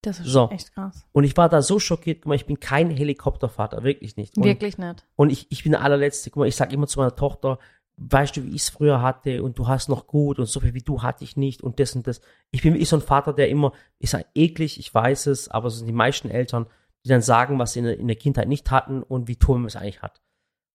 Das 0.02 0.20
ist 0.20 0.26
So. 0.26 0.48
echt 0.50 0.72
krass. 0.72 1.04
Und 1.12 1.24
ich 1.24 1.36
war 1.36 1.48
da 1.48 1.62
so 1.62 1.80
schockiert, 1.80 2.20
guck 2.22 2.28
mal, 2.28 2.34
ich 2.36 2.46
bin 2.46 2.60
kein 2.60 2.90
Helikoptervater, 2.90 3.82
wirklich 3.82 4.16
nicht. 4.16 4.36
Und, 4.36 4.44
Wirklich 4.44 4.78
nicht. 4.78 5.04
und 5.16 5.30
ich, 5.30 5.50
ich 5.50 5.62
bin 5.64 5.72
der 5.72 5.82
allerletzte, 5.82 6.30
guck 6.30 6.40
mal, 6.40 6.46
ich 6.48 6.54
sag 6.56 6.72
immer 6.72 6.86
zu 6.86 7.00
meiner 7.00 7.16
Tochter, 7.16 7.58
weißt 7.96 8.36
du, 8.36 8.44
wie 8.44 8.50
ich 8.50 8.62
es 8.62 8.68
früher 8.68 9.00
hatte 9.00 9.42
und 9.42 9.58
du 9.58 9.68
hast 9.68 9.88
noch 9.88 10.06
gut 10.06 10.38
und 10.38 10.46
so 10.46 10.60
viel 10.60 10.74
wie 10.74 10.82
du 10.82 11.02
hatte 11.02 11.24
ich 11.24 11.36
nicht 11.36 11.62
und 11.62 11.80
das 11.80 11.96
und 11.96 12.06
das. 12.06 12.20
Ich 12.50 12.62
bin 12.62 12.74
wirklich 12.74 12.88
so 12.88 12.96
ein 12.96 13.02
Vater, 13.02 13.32
der 13.32 13.48
immer, 13.48 13.72
ich 13.98 14.10
sag 14.10 14.26
eklig, 14.34 14.78
ich 14.78 14.92
weiß 14.92 15.26
es, 15.26 15.48
aber 15.48 15.70
so 15.70 15.78
sind 15.78 15.86
die 15.86 15.92
meisten 15.92 16.28
Eltern, 16.28 16.66
die 17.04 17.08
dann 17.08 17.22
sagen, 17.22 17.58
was 17.58 17.72
sie 17.72 17.78
in 17.80 17.84
der, 17.86 17.98
in 17.98 18.06
der 18.06 18.16
Kindheit 18.16 18.48
nicht 18.48 18.70
hatten 18.70 19.02
und 19.02 19.28
wie 19.28 19.36
toll 19.36 19.58
man 19.58 19.66
es 19.66 19.76
eigentlich 19.76 20.02
hat. 20.02 20.20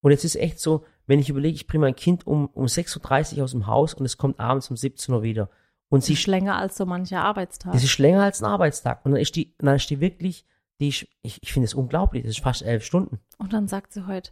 Und 0.01 0.11
jetzt 0.11 0.25
ist 0.25 0.35
echt 0.35 0.59
so, 0.59 0.83
wenn 1.05 1.19
ich 1.19 1.29
überlege, 1.29 1.55
ich 1.55 1.67
bringe 1.67 1.85
mein 1.85 1.95
Kind 1.95 2.25
um, 2.25 2.47
um 2.47 2.65
6.30 2.65 3.37
Uhr 3.37 3.43
aus 3.43 3.51
dem 3.51 3.67
Haus 3.67 3.93
und 3.93 4.05
es 4.05 4.17
kommt 4.17 4.39
abends 4.39 4.69
um 4.69 4.77
17 4.77 5.13
Uhr 5.13 5.21
wieder. 5.21 5.49
Und 5.89 6.03
Sie 6.03 6.13
ist 6.13 6.25
länger 6.25 6.55
als 6.55 6.77
so 6.77 6.85
mancher 6.85 7.21
Arbeitstag. 7.21 7.73
das 7.73 7.83
ist 7.83 7.97
länger 7.97 8.23
als 8.23 8.41
ein 8.41 8.49
Arbeitstag. 8.49 9.05
Und 9.05 9.11
dann 9.11 9.21
ist 9.21 9.35
die, 9.35 9.53
dann 9.59 9.75
ist 9.75 9.89
die 9.89 9.99
wirklich, 9.99 10.45
die 10.79 10.87
ist, 10.87 11.05
ich, 11.21 11.43
ich 11.43 11.51
finde 11.51 11.65
es 11.65 11.73
unglaublich, 11.73 12.23
das 12.23 12.31
ist 12.31 12.43
fast 12.43 12.61
elf 12.61 12.85
Stunden. 12.85 13.19
Und 13.37 13.51
dann 13.51 13.67
sagt 13.67 13.91
sie 13.91 14.07
heute, 14.07 14.31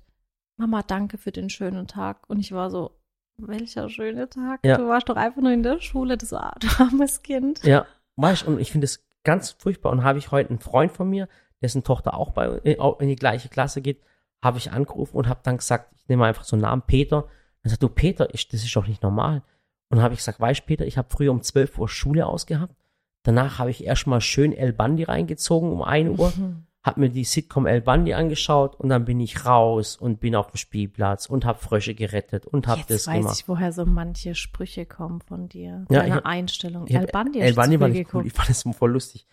Mama, 0.59 0.83
danke 0.83 1.17
für 1.17 1.31
den 1.31 1.49
schönen 1.49 1.87
Tag. 1.87 2.29
Und 2.29 2.39
ich 2.39 2.51
war 2.51 2.69
so, 2.69 2.91
welcher 3.37 3.89
schöne 3.89 4.29
Tag? 4.29 4.59
Ja. 4.65 4.77
Du 4.77 4.89
warst 4.89 5.07
doch 5.07 5.15
einfach 5.15 5.41
nur 5.41 5.53
in 5.53 5.63
der 5.63 5.79
Schule, 5.79 6.17
das 6.17 6.33
armes 6.33 7.23
Kind. 7.23 7.63
Ja, 7.63 7.85
weißt 8.17 8.45
du, 8.45 8.51
und 8.51 8.59
ich 8.59 8.69
finde 8.69 8.83
es 8.83 9.07
ganz 9.23 9.51
furchtbar. 9.51 9.93
Und 9.93 10.03
habe 10.03 10.19
ich 10.19 10.31
heute 10.31 10.49
einen 10.49 10.59
Freund 10.59 10.91
von 10.91 11.09
mir, 11.09 11.29
dessen 11.61 11.85
Tochter 11.85 12.13
auch 12.13 12.31
bei 12.31 12.47
äh, 12.65 12.77
in 12.99 13.07
die 13.07 13.15
gleiche 13.15 13.47
Klasse 13.47 13.81
geht, 13.81 14.01
habe 14.43 14.57
ich 14.57 14.73
angerufen 14.73 15.15
und 15.15 15.29
habe 15.29 15.39
dann 15.43 15.57
gesagt, 15.57 15.93
ich 15.95 16.09
nehme 16.09 16.25
einfach 16.25 16.43
so 16.43 16.57
einen 16.57 16.63
Namen 16.63 16.81
Peter. 16.85 17.29
Dann 17.63 17.69
sagt 17.69 17.83
du, 17.83 17.87
Peter, 17.87 18.33
ich, 18.33 18.49
das 18.49 18.61
ist 18.61 18.75
doch 18.75 18.87
nicht 18.87 19.01
normal. 19.01 19.43
Und 19.89 19.97
dann 19.97 20.01
habe 20.01 20.13
ich 20.13 20.19
gesagt, 20.19 20.41
weißt 20.41 20.61
du, 20.61 20.65
Peter, 20.65 20.85
ich 20.85 20.97
habe 20.97 21.07
früher 21.09 21.31
um 21.31 21.41
12 21.41 21.79
Uhr 21.79 21.87
Schule 21.87 22.25
ausgehabt. 22.25 22.75
Danach 23.23 23.59
habe 23.59 23.71
ich 23.71 23.85
erstmal 23.85 24.19
schön 24.19 24.51
El 24.51 24.73
Bandi 24.73 25.03
reingezogen 25.03 25.71
um 25.71 25.81
1 25.83 26.19
Uhr. 26.19 26.33
Mhm. 26.35 26.65
Habe 26.81 27.01
mir 27.01 27.09
die 27.09 27.25
Sitcom 27.25 27.65
El 27.67 27.81
Bandi 27.81 28.13
angeschaut 28.13 28.75
und 28.75 28.89
dann 28.89 29.03
bin 29.05 29.19
ich 29.19 29.45
raus 29.45 29.97
und 29.97 30.19
bin 30.21 30.35
auf 30.35 30.47
dem 30.47 30.57
Spielplatz 30.57 31.25
und 31.25 31.43
habe 31.45 31.59
Frösche 31.59 31.93
gerettet 31.93 32.45
und 32.47 32.67
habe 32.67 32.79
Jetzt 32.79 32.89
das 32.91 33.07
weiß 33.07 33.17
gemacht. 33.17 33.37
ich, 33.39 33.47
woher 33.49 33.71
so 33.73 33.85
manche 33.85 34.33
Sprüche 34.33 34.85
kommen 34.85 35.19
von 35.21 35.49
dir. 35.49 35.85
Ja, 35.89 35.99
Deine 36.01 36.15
hab- 36.15 36.25
Einstellung. 36.25 36.87
El 36.87 37.07
Bandi 37.07 37.39
El 37.41 37.51
zu 37.51 37.57
war 37.57 37.67
nicht 37.67 38.13
cool, 38.13 38.25
ich 38.25 38.33
fand 38.33 38.49
das 38.49 38.63
voll 38.77 38.91
lustig. 38.91 39.25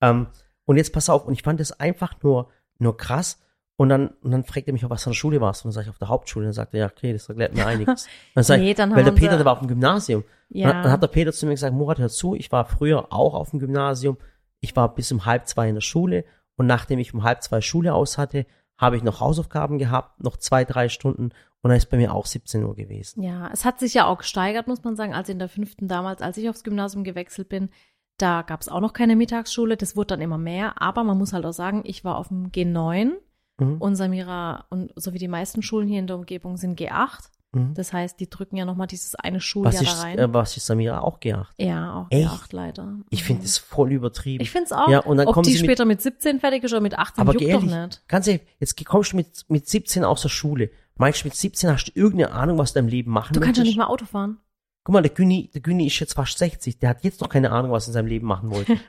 Ähm, 0.00 0.28
und 0.64 0.76
jetzt 0.76 0.92
pass 0.92 1.08
auf, 1.10 1.26
und 1.26 1.32
ich 1.32 1.42
fand 1.42 1.58
das 1.58 1.72
einfach 1.72 2.14
nur, 2.22 2.48
nur 2.78 2.96
krass. 2.96 3.40
Und 3.76 3.88
dann, 3.88 4.08
und 4.22 4.30
dann 4.30 4.44
fragt 4.44 4.68
er 4.68 4.72
mich, 4.72 4.84
auf 4.84 4.90
was 4.90 5.02
für 5.02 5.08
eine 5.10 5.14
Schule 5.14 5.40
warst. 5.40 5.64
Und 5.64 5.70
dann 5.70 5.72
sage 5.72 5.86
ich, 5.86 5.90
auf 5.90 5.98
der 5.98 6.08
Hauptschule. 6.08 6.44
Und 6.44 6.48
dann 6.48 6.54
sagt 6.54 6.74
er, 6.74 6.80
ja, 6.80 6.86
okay, 6.86 7.12
das 7.12 7.28
erklärt 7.28 7.54
mir 7.54 7.66
einiges. 7.66 8.06
Dann 8.34 8.44
sag 8.44 8.56
ich, 8.58 8.62
Nee, 8.62 8.74
dann 8.74 8.94
weil 8.94 9.02
der 9.02 9.10
Peter, 9.12 9.36
der 9.36 9.44
war 9.44 9.54
auf 9.54 9.58
dem 9.58 9.66
Gymnasium. 9.66 10.22
Ja. 10.50 10.72
Dann, 10.72 10.82
dann 10.84 10.92
hat 10.92 11.02
der 11.02 11.08
Peter 11.08 11.32
zu 11.32 11.46
mir 11.46 11.52
gesagt, 11.52 11.74
Murat, 11.74 11.98
hör 11.98 12.08
zu, 12.08 12.34
ich 12.36 12.52
war 12.52 12.64
früher 12.66 13.12
auch 13.12 13.34
auf 13.34 13.50
dem 13.50 13.58
Gymnasium. 13.58 14.18
Ich 14.60 14.76
war 14.76 14.94
bis 14.94 15.10
um 15.10 15.24
halb 15.26 15.48
zwei 15.48 15.68
in 15.68 15.74
der 15.74 15.80
Schule. 15.80 16.24
Und 16.56 16.66
nachdem 16.66 16.98
ich 16.98 17.14
um 17.14 17.22
halb 17.22 17.42
zwei 17.42 17.60
Schule 17.60 17.94
aus 17.94 18.18
hatte, 18.18 18.46
habe 18.78 18.96
ich 18.96 19.02
noch 19.02 19.20
Hausaufgaben 19.20 19.78
gehabt, 19.78 20.22
noch 20.22 20.36
zwei, 20.36 20.64
drei 20.64 20.88
Stunden. 20.88 21.30
Und 21.62 21.68
dann 21.68 21.76
ist 21.76 21.90
bei 21.90 21.96
mir 21.96 22.12
auch 22.14 22.26
17 22.26 22.64
Uhr 22.64 22.74
gewesen. 22.74 23.22
Ja, 23.22 23.48
es 23.52 23.64
hat 23.64 23.78
sich 23.78 23.94
ja 23.94 24.06
auch 24.06 24.18
gesteigert, 24.18 24.66
muss 24.66 24.82
man 24.82 24.96
sagen, 24.96 25.14
als 25.14 25.28
in 25.28 25.38
der 25.38 25.48
fünften 25.48 25.86
damals, 25.88 26.20
als 26.20 26.36
ich 26.36 26.48
aufs 26.48 26.64
Gymnasium 26.64 27.04
gewechselt 27.04 27.48
bin, 27.48 27.70
da 28.18 28.42
gab 28.42 28.60
es 28.60 28.68
auch 28.68 28.80
noch 28.80 28.92
keine 28.92 29.16
Mittagsschule, 29.16 29.76
das 29.76 29.96
wurde 29.96 30.08
dann 30.08 30.20
immer 30.20 30.38
mehr, 30.38 30.80
aber 30.82 31.04
man 31.04 31.18
muss 31.18 31.32
halt 31.32 31.46
auch 31.46 31.52
sagen, 31.52 31.82
ich 31.84 32.04
war 32.04 32.16
auf 32.18 32.28
dem 32.28 32.50
G9 32.50 33.12
Mhm. 33.60 33.76
und 33.82 33.96
Samira 33.96 34.64
und 34.70 34.92
so 34.96 35.12
wie 35.12 35.18
die 35.18 35.28
meisten 35.28 35.62
Schulen 35.62 35.86
hier 35.86 35.98
in 35.98 36.06
der 36.06 36.16
Umgebung 36.16 36.56
sind 36.56 36.80
G8. 36.80 37.30
Mhm. 37.54 37.74
Das 37.74 37.92
heißt, 37.92 38.18
die 38.18 38.30
drücken 38.30 38.56
ja 38.56 38.64
nochmal 38.64 38.86
dieses 38.86 39.14
eine 39.14 39.40
Schuljahr 39.40 39.72
Was 39.74 39.80
da 39.80 39.86
ist, 39.86 40.02
rein. 40.02 40.18
äh, 40.18 40.32
was 40.32 40.56
ist 40.56 40.66
Samira 40.66 41.00
auch 41.02 41.20
geacht? 41.20 41.54
ja, 41.58 41.94
auch 41.94 42.06
Echt? 42.10 42.26
G8 42.28 42.46
leider. 42.52 42.94
Ich 43.10 43.24
finde 43.24 43.40
Mhm. 43.40 43.44
das 43.44 43.58
voll 43.58 43.92
übertrieben. 43.92 44.42
Ich 44.42 44.50
finde 44.50 44.64
es 44.66 44.72
auch. 44.72 44.88
Ja, 44.88 45.00
und 45.00 45.18
dann 45.18 45.26
Ob 45.28 45.34
kommen 45.34 45.44
die 45.44 45.52
sie 45.52 45.58
mit- 45.62 45.66
später 45.70 45.84
mit 45.84 46.00
17 46.00 46.40
fertig 46.40 46.64
ist 46.64 46.72
oder 46.72 46.80
mit 46.80 46.98
18, 46.98 47.20
Aber 47.20 47.32
juckt 47.34 47.44
ehrlich, 47.44 47.70
doch 47.70 47.82
nicht. 47.82 48.08
ganz 48.08 48.26
ehrlich, 48.26 48.42
jetzt 48.58 48.84
kommst 48.86 49.12
du 49.12 49.16
mit, 49.16 49.44
mit 49.48 49.68
17 49.68 50.04
aus 50.04 50.22
der 50.22 50.28
Schule. 50.30 50.70
Meinst 50.96 51.22
du, 51.22 51.26
mit 51.28 51.34
17 51.36 51.70
hast 51.70 51.86
du 51.86 51.92
irgendeine 51.94 52.32
Ahnung, 52.32 52.58
was 52.58 52.72
du 52.72 52.78
im 52.78 52.86
Leben 52.88 53.10
machen 53.10 53.34
Du 53.34 53.40
kannst 53.40 53.58
ja 53.58 53.64
nicht 53.64 53.76
mal 53.78 53.86
Auto 53.86 54.04
fahren. 54.06 54.38
Guck 54.84 54.94
mal, 54.94 55.02
der 55.02 55.12
Günni, 55.12 55.50
der 55.54 55.60
Günni 55.60 55.86
ist 55.86 55.98
jetzt 56.00 56.14
fast 56.14 56.36
60. 56.38 56.78
Der 56.78 56.88
hat 56.90 57.04
jetzt 57.04 57.20
noch 57.20 57.28
keine 57.28 57.50
Ahnung, 57.52 57.70
was 57.70 57.84
er 57.84 57.88
in 57.88 57.92
seinem 57.94 58.06
Leben 58.08 58.26
machen 58.26 58.50
wollte. 58.50 58.78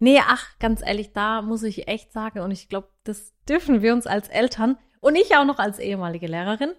Nee, 0.00 0.20
ach, 0.24 0.46
ganz 0.60 0.80
ehrlich, 0.80 1.12
da 1.12 1.42
muss 1.42 1.64
ich 1.64 1.88
echt 1.88 2.12
sagen, 2.12 2.38
und 2.38 2.52
ich 2.52 2.68
glaube, 2.68 2.86
das 3.02 3.32
dürfen 3.48 3.82
wir 3.82 3.92
uns 3.92 4.06
als 4.06 4.28
Eltern 4.28 4.76
und 5.00 5.16
ich 5.16 5.34
auch 5.36 5.44
noch 5.44 5.58
als 5.58 5.80
ehemalige 5.80 6.28
Lehrerin 6.28 6.70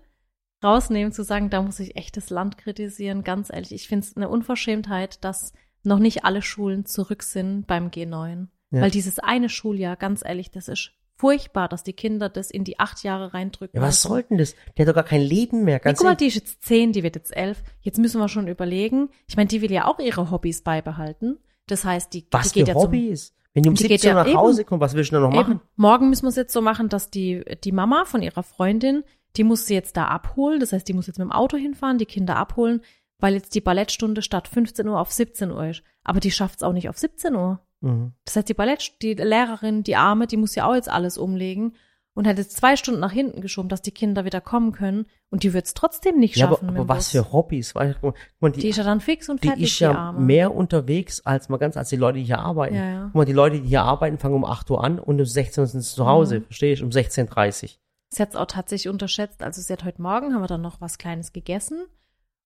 rausnehmen, 0.64 1.12
zu 1.12 1.24
sagen, 1.24 1.50
da 1.50 1.62
muss 1.62 1.80
ich 1.80 1.96
echt 1.96 2.18
das 2.18 2.30
Land 2.30 2.58
kritisieren. 2.58 3.24
Ganz 3.24 3.50
ehrlich, 3.52 3.72
ich 3.72 3.88
finde 3.88 4.06
es 4.06 4.16
eine 4.16 4.30
Unverschämtheit, 4.30 5.24
dass 5.24 5.54
noch 5.84 6.00
nicht 6.00 6.26
alle 6.26 6.42
Schulen 6.42 6.86
zurück 6.86 7.24
sind 7.24 7.68
beim 7.68 7.90
G9. 7.90 8.48
Ja. 8.72 8.82
Weil 8.82 8.92
dieses 8.92 9.20
eine 9.20 9.50
Schuljahr, 9.50 9.96
ganz 9.96 10.24
ehrlich, 10.24 10.52
das 10.52 10.68
ist 10.68 10.92
furchtbar, 11.16 11.68
dass 11.68 11.84
die 11.84 11.94
Kinder 11.94 12.30
das 12.30 12.50
in 12.50 12.64
die 12.64 12.80
acht 12.80 13.04
Jahre 13.04 13.34
reindrücken. 13.34 13.78
Ja, 13.78 13.82
was 13.82 14.04
müssen. 14.04 14.08
soll 14.08 14.24
denn 14.24 14.38
das? 14.38 14.56
Der 14.78 14.86
hat 14.86 14.90
doch 14.90 14.96
gar 14.96 15.04
kein 15.04 15.22
Leben 15.22 15.64
mehr. 15.64 15.78
Nee, 15.78 15.84
Ganz 15.84 15.98
guck 15.98 16.08
mal, 16.08 16.16
die 16.16 16.28
ist 16.28 16.36
jetzt 16.36 16.64
zehn, 16.64 16.94
die 16.94 17.04
wird 17.04 17.16
jetzt 17.16 17.36
elf. 17.36 17.62
Jetzt 17.82 17.98
müssen 17.98 18.20
wir 18.20 18.30
schon 18.30 18.48
überlegen. 18.48 19.10
Ich 19.28 19.36
meine, 19.36 19.48
die 19.48 19.62
will 19.62 19.72
ja 19.72 19.86
auch 19.86 20.00
ihre 20.00 20.32
Hobbys 20.32 20.62
beibehalten. 20.62 21.38
Das 21.68 21.84
heißt, 21.84 22.14
die, 22.14 22.26
was 22.32 22.52
die 22.52 22.60
geht 22.60 22.68
für 22.68 22.74
ja 22.74 22.80
zum, 22.80 22.84
Hobbys? 22.84 23.34
Wenn 23.54 23.64
die 23.64 23.70
um 23.70 23.76
Die 23.76 23.84
geht 23.84 24.02
17 24.02 24.12
Uhr 24.12 24.18
ja 24.18 24.24
nach 24.24 24.30
eben. 24.30 24.38
Hause 24.38 24.64
kommt, 24.64 24.82
was 24.82 24.94
willst 24.94 25.12
du 25.12 25.16
denn 25.16 25.24
noch 25.24 25.32
machen? 25.32 25.54
Eben. 25.54 25.62
Morgen 25.76 26.10
müssen 26.10 26.24
wir 26.24 26.30
es 26.30 26.36
jetzt 26.36 26.54
so 26.54 26.62
machen, 26.62 26.88
dass 26.88 27.10
die, 27.10 27.44
die 27.64 27.72
Mama 27.72 28.06
von 28.06 28.22
ihrer 28.22 28.44
Freundin, 28.44 29.04
die 29.38 29.44
muss 29.44 29.66
sie 29.66 29.74
jetzt 29.74 29.96
da 29.98 30.06
abholen. 30.06 30.60
Das 30.60 30.74
heißt, 30.74 30.88
die 30.88 30.94
muss 30.94 31.08
jetzt 31.08 31.20
mit 31.20 31.26
dem 31.28 31.32
Auto 31.32 31.58
hinfahren, 31.58 31.98
die 31.98 32.06
Kinder 32.06 32.36
abholen, 32.36 32.82
weil 33.20 33.34
jetzt 33.34 33.54
die 33.56 33.62
Ballettstunde 33.62 34.22
statt 34.22 34.48
15 34.48 34.88
Uhr 34.88 35.00
auf 35.00 35.12
17 35.12 35.52
Uhr 35.52 35.68
ist. 35.68 35.84
Aber 36.04 36.20
die 36.20 36.32
schafft 36.32 36.58
es 36.58 36.64
auch 36.64 36.74
nicht 36.74 36.90
auf 36.90 36.98
17 36.98 37.36
Uhr. 37.36 37.60
Mhm. 37.82 38.14
Das 38.26 38.36
heißt, 38.36 38.50
die 38.50 38.54
Ballett, 38.54 39.02
die 39.02 39.14
Lehrerin, 39.14 39.84
die 39.84 39.96
Arme, 39.96 40.28
die 40.28 40.38
muss 40.38 40.56
ja 40.56 40.66
auch 40.66 40.76
jetzt 40.76 40.90
alles 40.90 41.18
umlegen 41.18 41.76
und 42.16 42.28
hat 42.28 42.38
jetzt 42.38 42.58
zwei 42.58 42.76
Stunden 42.76 43.00
nach 43.00 43.12
hinten 43.14 43.40
geschoben, 43.40 43.70
dass 43.70 43.82
die 43.82 43.92
Kinder 43.92 44.26
wieder 44.26 44.42
kommen 44.42 44.72
können. 44.74 45.06
Und 45.30 45.44
die 45.44 45.54
wird 45.54 45.68
es 45.68 45.74
trotzdem 45.74 46.18
nicht 46.18 46.36
Ja, 46.36 46.48
schaffen. 46.48 46.66
aber, 46.66 46.72
mit 46.74 46.80
aber 46.82 46.94
dem 46.94 46.98
was 46.98 47.12
für 47.12 47.32
Hobbys? 47.32 47.76
Weil, 47.76 47.96
guck 48.02 48.16
mal, 48.40 48.52
Die 48.52 48.62
die, 48.62 48.70
ist 48.70 48.78
ja 48.78 48.84
dann 48.84 49.00
fix 49.00 49.30
und 49.30 49.44
die 49.44 49.48
fertig, 49.48 49.66
ist 49.66 49.80
ja 49.80 49.94
Arme. 49.94 50.20
mehr 50.20 50.54
unterwegs 50.54 51.22
als 51.26 51.48
mal 51.50 51.58
ganz, 51.58 51.78
als 51.78 51.90
die 51.90 51.96
Leute, 51.96 52.18
die 52.18 52.26
hier 52.26 52.40
arbeiten. 52.40 52.76
Ja, 52.76 52.86
ja. 52.90 53.04
Guck 53.06 53.16
mal, 53.16 53.26
die 53.26 53.34
Leute, 53.34 53.62
die 53.62 53.68
hier 53.68 53.84
arbeiten, 53.84 54.18
fangen 54.18 54.36
um 54.36 54.44
8 54.44 54.70
Uhr 54.72 54.84
an 54.84 54.98
und 55.00 55.20
um 55.20 55.26
16 55.26 55.62
Uhr 55.62 55.68
sind 55.68 55.82
sie 55.82 55.94
zu 55.96 56.06
Hause. 56.08 56.40
Mhm. 56.40 56.46
Verstehe 56.46 56.74
ich? 56.74 56.84
Um 56.84 56.90
16.30 56.90 57.64
Uhr. 57.64 57.70
Sie 58.10 58.22
hat 58.22 58.30
es 58.30 58.36
auch 58.36 58.48
tatsächlich 58.48 58.90
unterschätzt. 58.90 59.44
Also 59.44 59.62
sie 59.62 59.72
hat 59.72 59.84
heute 59.84 60.02
Morgen, 60.02 60.34
haben 60.34 60.42
wir 60.42 60.48
dann 60.48 60.62
noch 60.62 60.82
was 60.82 60.98
Kleines 60.98 61.32
gegessen. 61.32 61.86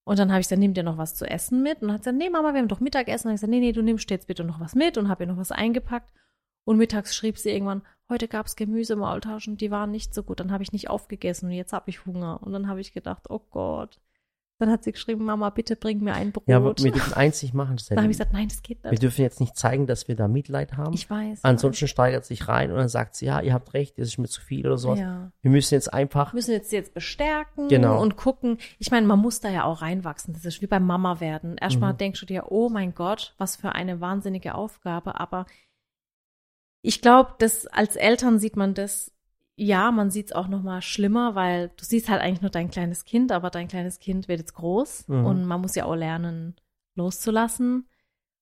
Und 0.03 0.19
dann 0.19 0.31
habe 0.31 0.41
ich 0.41 0.47
gesagt, 0.47 0.59
nimm 0.59 0.73
dir 0.73 0.83
noch 0.83 0.97
was 0.97 1.15
zu 1.15 1.25
essen 1.25 1.63
mit. 1.63 1.81
Und 1.81 1.87
dann 1.87 1.93
hat 1.93 2.03
sie 2.03 2.09
gesagt, 2.09 2.23
nee, 2.23 2.29
Mama, 2.29 2.53
wir 2.53 2.59
haben 2.59 2.67
doch 2.67 2.81
Mittagessen. 2.81 3.29
Und 3.29 3.35
ich 3.35 3.41
gesagt, 3.41 3.51
nee, 3.51 3.59
nee, 3.59 3.71
du 3.71 3.81
nimmst 3.81 4.09
jetzt 4.09 4.27
bitte 4.27 4.43
noch 4.43 4.59
was 4.59 4.75
mit 4.75 4.97
und 4.97 5.07
habe 5.07 5.23
ihr 5.23 5.27
noch 5.27 5.37
was 5.37 5.51
eingepackt. 5.51 6.11
Und 6.65 6.77
mittags 6.77 7.15
schrieb 7.15 7.37
sie 7.37 7.51
irgendwann, 7.51 7.83
heute 8.09 8.27
gab 8.27 8.45
es 8.45 8.55
Gemüsemaultaschen, 8.55 9.57
die 9.57 9.71
waren 9.71 9.91
nicht 9.91 10.13
so 10.13 10.23
gut. 10.23 10.39
Dann 10.39 10.51
habe 10.51 10.63
ich 10.63 10.73
nicht 10.73 10.89
aufgegessen 10.89 11.49
und 11.49 11.55
jetzt 11.55 11.73
habe 11.73 11.89
ich 11.89 12.05
Hunger. 12.05 12.41
Und 12.43 12.51
dann 12.51 12.67
habe 12.67 12.81
ich 12.81 12.93
gedacht, 12.93 13.29
oh 13.29 13.39
Gott, 13.39 13.99
Dann 14.59 14.69
hat 14.69 14.83
sie 14.83 14.91
geschrieben, 14.91 15.25
Mama, 15.25 15.49
bitte 15.49 15.75
bring 15.75 16.01
mir 16.03 16.13
ein 16.13 16.31
Brot. 16.31 16.43
Ja, 16.47 16.57
aber 16.57 16.75
wir 16.77 16.91
dürfen 16.91 17.19
nicht 17.19 17.53
machen, 17.53 17.75
dann 17.89 17.97
habe 17.97 18.11
ich 18.11 18.17
gesagt, 18.17 18.33
nein, 18.33 18.47
das 18.47 18.61
geht 18.61 18.83
Wir 18.83 18.91
nicht. 18.91 19.01
dürfen 19.03 19.21
jetzt 19.21 19.39
nicht 19.39 19.57
zeigen, 19.57 19.87
dass 19.87 20.07
wir 20.07 20.15
da 20.15 20.27
Mitleid 20.27 20.77
haben. 20.77 20.93
Ich 20.93 21.09
weiß. 21.09 21.39
Ansonsten 21.43 21.87
steigert 21.87 22.23
sich 22.23 22.47
rein 22.47 22.71
und 22.71 22.77
dann 22.77 22.87
sagt 22.87 23.15
sie, 23.15 23.25
ja, 23.25 23.41
ihr 23.41 23.51
habt 23.53 23.73
recht, 23.73 23.97
das 23.97 24.09
ist 24.09 24.19
mir 24.19 24.27
zu 24.27 24.39
viel 24.41 24.65
oder 24.65 24.77
sowas. 24.77 24.99
ja. 24.99 25.31
Wir 25.41 25.51
müssen 25.51 25.73
jetzt 25.73 25.91
einfach, 25.91 26.33
Wir 26.33 26.37
müssen 26.37 26.51
jetzt 26.51 26.71
jetzt 26.71 26.93
bestärken 26.93 27.67
Genau. 27.67 27.99
und 28.01 28.15
gucken. 28.15 28.57
Ich 28.79 28.91
meine, 28.91 29.07
man 29.07 29.19
muss 29.19 29.39
da 29.39 29.49
ja 29.49 29.63
auch 29.65 29.81
reinwachsen. 29.81 30.33
Das 30.33 30.45
ist 30.45 30.61
wie 30.61 30.67
beim 30.67 30.85
Mama 30.85 31.19
werden. 31.19 31.57
Erstmal 31.57 31.93
Mhm. 31.93 31.97
denkst 31.97 32.19
du 32.19 32.25
dir, 32.27 32.45
oh 32.51 32.69
mein 32.69 32.93
Gott, 32.93 33.33
was 33.39 33.55
für 33.55 33.73
eine 33.73 34.01
wahnsinnige 34.01 34.53
Aufgabe. 34.55 35.19
Aber 35.19 35.45
ich 36.83 37.01
glaube, 37.01 37.33
dass 37.39 37.65
als 37.67 37.95
Eltern 37.95 38.39
sieht 38.39 38.55
man 38.55 38.73
das, 38.73 39.12
ja, 39.55 39.91
man 39.91 40.09
sieht 40.09 40.27
es 40.27 40.31
auch 40.33 40.47
noch 40.47 40.63
mal 40.63 40.81
schlimmer, 40.81 41.35
weil 41.35 41.69
du 41.77 41.85
siehst 41.85 42.09
halt 42.09 42.21
eigentlich 42.21 42.41
nur 42.41 42.49
dein 42.51 42.71
kleines 42.71 43.05
Kind, 43.05 43.31
aber 43.31 43.49
dein 43.49 43.67
kleines 43.67 43.99
Kind 43.99 44.27
wird 44.27 44.39
jetzt 44.39 44.53
groß 44.55 45.07
Mhm. 45.07 45.25
und 45.25 45.45
man 45.45 45.61
muss 45.61 45.75
ja 45.75 45.85
auch 45.85 45.95
lernen, 45.95 46.55
loszulassen. 46.95 47.87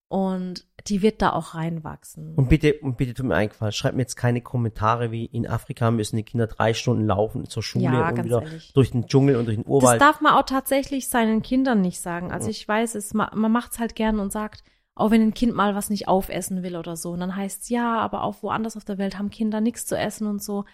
Und 0.07 0.67
die 0.87 1.01
wird 1.01 1.21
da 1.21 1.31
auch 1.31 1.55
reinwachsen. 1.55 2.35
und 2.35 2.49
bitte, 2.49 2.73
und 2.81 2.97
bitte 2.97 3.13
tut 3.13 3.25
mir 3.25 3.35
eingefallen, 3.35 3.71
schreibt 3.71 3.95
mir 3.95 4.01
jetzt 4.01 4.17
keine 4.17 4.41
Kommentare 4.41 5.09
wie 5.11 5.23
in 5.23 5.47
Afrika 5.47 5.89
müssen 5.89 6.17
die 6.17 6.23
Kinder 6.23 6.47
drei 6.47 6.73
Stunden 6.73 7.05
laufen 7.07 7.45
zur 7.45 7.63
Schule 7.63 7.85
Ja, 7.85 8.09
und 8.09 8.25
wieder 8.25 8.41
ehrlich. 8.41 8.73
durch 8.73 8.91
den 8.91 9.05
Dschungel 9.07 9.37
und 9.37 9.45
durch 9.45 9.55
den 9.55 9.63
Das 9.63 9.71
Urwald. 9.71 10.01
darf 10.01 10.19
man 10.19 10.33
auch 10.33 10.43
tatsächlich 10.45 11.07
seinen 11.07 11.41
Kindern 11.41 11.79
nicht 11.79 12.01
sagen. 12.01 12.29
Also 12.29 12.49
ich 12.49 12.67
weiß 12.67 12.95
es, 12.95 13.13
ma- 13.13 13.31
man 13.33 13.53
macht's 13.53 13.79
halt 13.79 13.95
gern 13.95 14.19
und 14.19 14.33
sagt, 14.33 14.65
auch 14.95 15.11
wenn 15.11 15.21
ein 15.21 15.33
Kind 15.33 15.55
mal 15.55 15.75
was 15.75 15.89
nicht 15.89 16.09
aufessen 16.09 16.61
will 16.61 16.75
oder 16.75 16.97
so, 16.97 17.11
und 17.11 17.21
dann 17.21 17.37
heißt's 17.37 17.69
ja, 17.69 17.97
aber 17.99 18.23
auch 18.23 18.43
woanders 18.43 18.75
auf 18.75 18.83
der 18.83 18.97
Welt 18.97 19.17
haben 19.17 19.29
Kinder 19.29 19.61
nichts 19.61 19.85
zu 19.85 19.97
essen 19.97 20.27
und 20.27 20.43
so. 20.43 20.65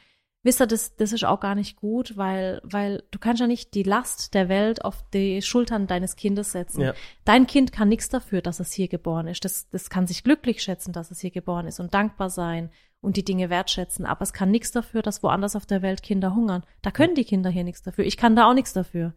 Wisst 0.44 0.62
ihr, 0.62 0.68
das, 0.68 0.96
das 0.96 1.12
ist 1.12 1.26
auch 1.26 1.40
gar 1.40 1.56
nicht 1.56 1.76
gut, 1.76 2.16
weil, 2.16 2.62
weil 2.64 3.04
du 3.12 3.20
kannst 3.20 3.42
ja 3.42 3.48
nicht 3.48 3.74
die 3.74 3.84
Last 3.84 4.34
der 4.34 4.50
Welt 4.50 4.86
auf 4.86 5.04
die 5.14 5.42
Schultern 5.42 5.88
deines 5.88 6.16
Kindes 6.16 6.52
setzen. 6.52 6.82
Ja. 6.82 6.94
Dein 7.26 7.48
Kind 7.48 7.72
kann 7.72 7.90
nichts 7.90 8.08
dafür, 8.10 8.42
dass 8.42 8.60
es 8.60 8.72
hier 8.72 8.88
geboren 8.88 9.28
ist. 9.28 9.44
Das, 9.44 9.68
das 9.70 9.90
kann 9.90 10.08
sich 10.08 10.24
glücklich 10.24 10.62
schätzen, 10.62 10.94
dass 10.94 11.12
es 11.12 11.20
hier 11.20 11.32
geboren 11.32 11.68
ist 11.68 11.80
und 11.80 11.94
dankbar 11.94 12.30
sein 12.30 12.70
und 13.02 13.18
die 13.18 13.26
Dinge 13.26 13.50
wertschätzen. 13.50 14.06
Aber 14.06 14.22
es 14.22 14.32
kann 14.32 14.52
nichts 14.52 14.72
dafür, 14.72 15.02
dass 15.02 15.24
woanders 15.24 15.56
auf 15.56 15.66
der 15.66 15.82
Welt 15.82 16.04
Kinder 16.04 16.36
hungern. 16.36 16.64
Da 16.82 16.92
können 16.92 17.16
die 17.16 17.26
Kinder 17.26 17.50
hier 17.50 17.64
nichts 17.64 17.82
dafür. 17.82 18.06
Ich 18.06 18.18
kann 18.18 18.36
da 18.36 18.50
auch 18.50 18.54
nichts 18.54 18.74
dafür. 18.74 19.14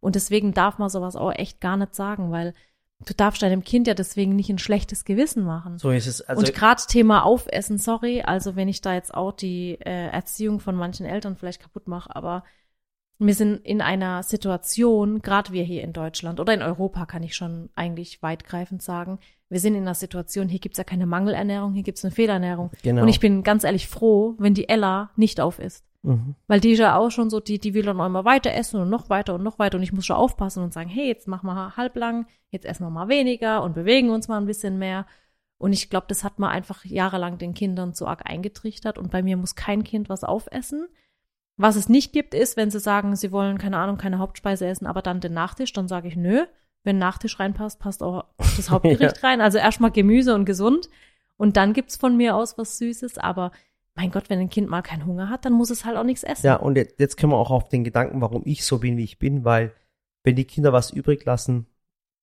Und 0.00 0.14
deswegen 0.14 0.54
darf 0.54 0.78
man 0.78 0.90
sowas 0.90 1.16
auch 1.16 1.32
echt 1.32 1.60
gar 1.60 1.76
nicht 1.76 1.94
sagen, 1.94 2.30
weil 2.30 2.54
du 3.06 3.14
darfst 3.14 3.42
deinem 3.42 3.62
Kind 3.62 3.86
ja 3.86 3.94
deswegen 3.94 4.34
nicht 4.34 4.50
ein 4.50 4.58
schlechtes 4.58 5.04
Gewissen 5.04 5.44
machen. 5.44 5.78
so 5.78 5.90
ist 5.90 6.06
es. 6.06 6.20
Also, 6.22 6.40
und 6.40 6.54
gerade 6.54 6.82
Thema 6.88 7.24
Aufessen, 7.24 7.78
sorry, 7.78 8.22
also 8.22 8.56
wenn 8.56 8.68
ich 8.68 8.80
da 8.80 8.94
jetzt 8.94 9.14
auch 9.14 9.32
die 9.32 9.78
äh, 9.80 10.08
Erziehung 10.08 10.60
von 10.60 10.74
manchen 10.74 11.06
Eltern 11.06 11.36
vielleicht 11.36 11.62
kaputt 11.62 11.86
mache, 11.86 12.14
aber 12.14 12.44
wir 13.18 13.34
sind 13.34 13.64
in 13.64 13.80
einer 13.80 14.22
Situation, 14.22 15.22
gerade 15.22 15.52
wir 15.52 15.64
hier 15.64 15.82
in 15.82 15.92
Deutschland 15.92 16.38
oder 16.38 16.54
in 16.54 16.62
Europa 16.62 17.04
kann 17.04 17.22
ich 17.22 17.34
schon 17.34 17.68
eigentlich 17.74 18.22
weitgreifend 18.22 18.82
sagen, 18.82 19.18
wir 19.48 19.60
sind 19.60 19.74
in 19.74 19.82
einer 19.82 19.94
Situation, 19.94 20.48
hier 20.48 20.60
gibt's 20.60 20.78
ja 20.78 20.84
keine 20.84 21.06
Mangelernährung, 21.06 21.72
hier 21.72 21.82
gibt's 21.82 22.04
eine 22.04 22.12
Fehlernährung. 22.12 22.70
genau. 22.82 23.02
Und 23.02 23.08
ich 23.08 23.18
bin 23.18 23.42
ganz 23.42 23.64
ehrlich 23.64 23.88
froh, 23.88 24.34
wenn 24.38 24.54
die 24.54 24.68
Ella 24.68 25.10
nicht 25.16 25.40
auf 25.40 25.58
ist. 25.58 25.84
mhm. 26.02 26.36
Weil 26.46 26.60
die 26.60 26.72
ist 26.72 26.78
ja 26.78 26.96
auch 26.96 27.10
schon 27.10 27.30
so, 27.30 27.40
die, 27.40 27.58
die 27.58 27.74
will 27.74 27.82
dann 27.82 28.00
auch 28.00 28.06
immer 28.06 28.24
weiter 28.24 28.52
essen 28.52 28.80
und 28.80 28.88
noch 28.88 29.10
weiter 29.10 29.34
und 29.34 29.42
noch 29.42 29.58
weiter 29.58 29.78
und 29.78 29.82
ich 29.82 29.92
muss 29.92 30.06
schon 30.06 30.16
aufpassen 30.16 30.62
und 30.62 30.72
sagen, 30.72 30.90
hey, 30.90 31.08
jetzt 31.08 31.26
machen 31.26 31.46
wir 31.46 31.76
halblang, 31.76 32.26
jetzt 32.50 32.66
essen 32.66 32.84
wir 32.84 32.90
mal 32.90 33.08
weniger 33.08 33.62
und 33.62 33.74
bewegen 33.74 34.10
uns 34.10 34.28
mal 34.28 34.38
ein 34.38 34.46
bisschen 34.46 34.78
mehr. 34.78 35.06
Und 35.56 35.72
ich 35.72 35.90
glaube, 35.90 36.06
das 36.08 36.22
hat 36.22 36.38
man 36.38 36.50
einfach 36.50 36.84
jahrelang 36.84 37.38
den 37.38 37.52
Kindern 37.52 37.94
zu 37.94 38.06
arg 38.06 38.30
eingetrichtert 38.30 38.96
und 38.96 39.10
bei 39.10 39.22
mir 39.22 39.36
muss 39.36 39.56
kein 39.56 39.82
Kind 39.82 40.08
was 40.08 40.22
aufessen. 40.22 40.86
Was 41.58 41.76
es 41.76 41.88
nicht 41.88 42.12
gibt, 42.12 42.34
ist, 42.34 42.56
wenn 42.56 42.70
sie 42.70 42.80
sagen, 42.80 43.16
sie 43.16 43.32
wollen, 43.32 43.58
keine 43.58 43.76
Ahnung, 43.78 43.98
keine 43.98 44.18
Hauptspeise 44.18 44.66
essen, 44.66 44.86
aber 44.86 45.02
dann 45.02 45.20
den 45.20 45.34
Nachtisch, 45.34 45.72
dann 45.72 45.88
sage 45.88 46.08
ich, 46.08 46.16
nö, 46.16 46.46
wenn 46.84 46.98
Nachtisch 46.98 47.38
reinpasst, 47.40 47.78
passt 47.80 48.02
auch 48.02 48.24
das 48.56 48.70
Hauptgericht 48.70 49.22
rein. 49.24 49.40
Also 49.40 49.58
erstmal 49.58 49.90
Gemüse 49.90 50.34
und 50.34 50.44
gesund 50.44 50.88
und 51.36 51.56
dann 51.56 51.72
gibt's 51.72 51.96
von 51.96 52.16
mir 52.16 52.36
aus 52.36 52.56
was 52.56 52.78
Süßes, 52.78 53.18
aber 53.18 53.50
mein 53.94 54.10
Gott, 54.12 54.30
wenn 54.30 54.38
ein 54.38 54.48
Kind 54.50 54.68
mal 54.70 54.82
keinen 54.82 55.04
Hunger 55.06 55.28
hat, 55.28 55.44
dann 55.44 55.52
muss 55.52 55.70
es 55.70 55.84
halt 55.84 55.96
auch 55.96 56.04
nichts 56.04 56.22
essen. 56.22 56.46
Ja, 56.46 56.54
und 56.56 56.76
jetzt, 56.76 57.00
jetzt 57.00 57.16
können 57.16 57.32
wir 57.32 57.36
auch 57.38 57.50
auf 57.50 57.68
den 57.68 57.82
Gedanken, 57.82 58.20
warum 58.20 58.42
ich 58.44 58.64
so 58.64 58.78
bin, 58.78 58.96
wie 58.96 59.02
ich 59.04 59.18
bin, 59.18 59.44
weil 59.44 59.72
wenn 60.22 60.36
die 60.36 60.44
Kinder 60.44 60.72
was 60.72 60.92
übrig 60.92 61.24
lassen, 61.24 61.66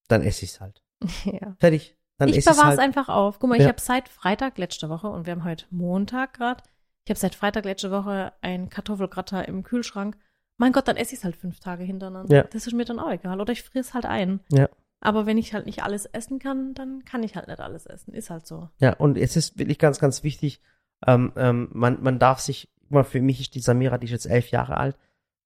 dann 0.08 0.22
esse 0.22 0.44
ich 0.46 0.52
es 0.52 0.60
halt. 0.60 0.82
Ja. 1.24 1.54
Fertig. 1.58 1.94
Dann 2.18 2.30
ich 2.30 2.36
ich's 2.38 2.46
bewahre 2.46 2.72
es 2.72 2.78
halt. 2.78 2.80
einfach 2.80 3.10
auf. 3.10 3.38
Guck 3.38 3.50
mal, 3.50 3.56
ich 3.56 3.62
Ja. 3.64 3.68
habe 3.68 3.80
seit 3.80 4.08
Freitag 4.08 4.56
letzte 4.56 4.88
Woche 4.88 5.08
und 5.08 5.26
wir 5.26 5.32
haben 5.32 5.44
heute 5.44 5.66
Montag 5.70 6.32
gerade. 6.32 6.62
Ich 7.06 7.10
habe 7.10 7.18
seit 7.20 7.34
Freitag 7.36 7.64
letzte 7.64 7.90
Woche 7.92 8.32
ein 8.42 8.68
Kartoffelgratin 8.68 9.44
im 9.44 9.62
Kühlschrank. 9.62 10.16
Mein 10.58 10.72
Gott, 10.72 10.88
dann 10.88 10.96
esse 10.96 11.12
ich 11.14 11.20
es 11.20 11.24
halt 11.24 11.36
fünf 11.36 11.60
Tage 11.60 11.84
hintereinander. 11.84 12.34
Ja. 12.34 12.42
Das 12.44 12.66
ist 12.66 12.72
mir 12.72 12.84
dann 12.84 12.98
auch 12.98 13.10
egal. 13.10 13.40
Oder 13.40 13.52
ich 13.52 13.62
friere 13.62 13.80
es 13.80 13.94
halt 13.94 14.06
ein. 14.06 14.40
Ja. 14.50 14.68
Aber 15.00 15.24
wenn 15.24 15.38
ich 15.38 15.54
halt 15.54 15.66
nicht 15.66 15.82
alles 15.84 16.06
essen 16.06 16.38
kann, 16.40 16.74
dann 16.74 17.04
kann 17.04 17.22
ich 17.22 17.36
halt 17.36 17.46
nicht 17.46 17.60
alles 17.60 17.86
essen. 17.86 18.12
Ist 18.12 18.30
halt 18.30 18.46
so. 18.46 18.68
Ja, 18.80 18.94
und 18.94 19.16
es 19.18 19.36
ist 19.36 19.56
wirklich 19.58 19.78
ganz, 19.78 20.00
ganz 20.00 20.24
wichtig, 20.24 20.60
ähm, 21.06 21.32
ähm, 21.36 21.68
man, 21.72 22.02
man 22.02 22.18
darf 22.18 22.40
sich, 22.40 22.68
mal, 22.88 23.04
für 23.04 23.20
mich 23.20 23.40
ist 23.40 23.54
die 23.54 23.60
Samira, 23.60 23.98
die 23.98 24.06
ist 24.06 24.10
jetzt 24.12 24.26
elf 24.26 24.50
Jahre 24.50 24.76
alt, 24.78 24.96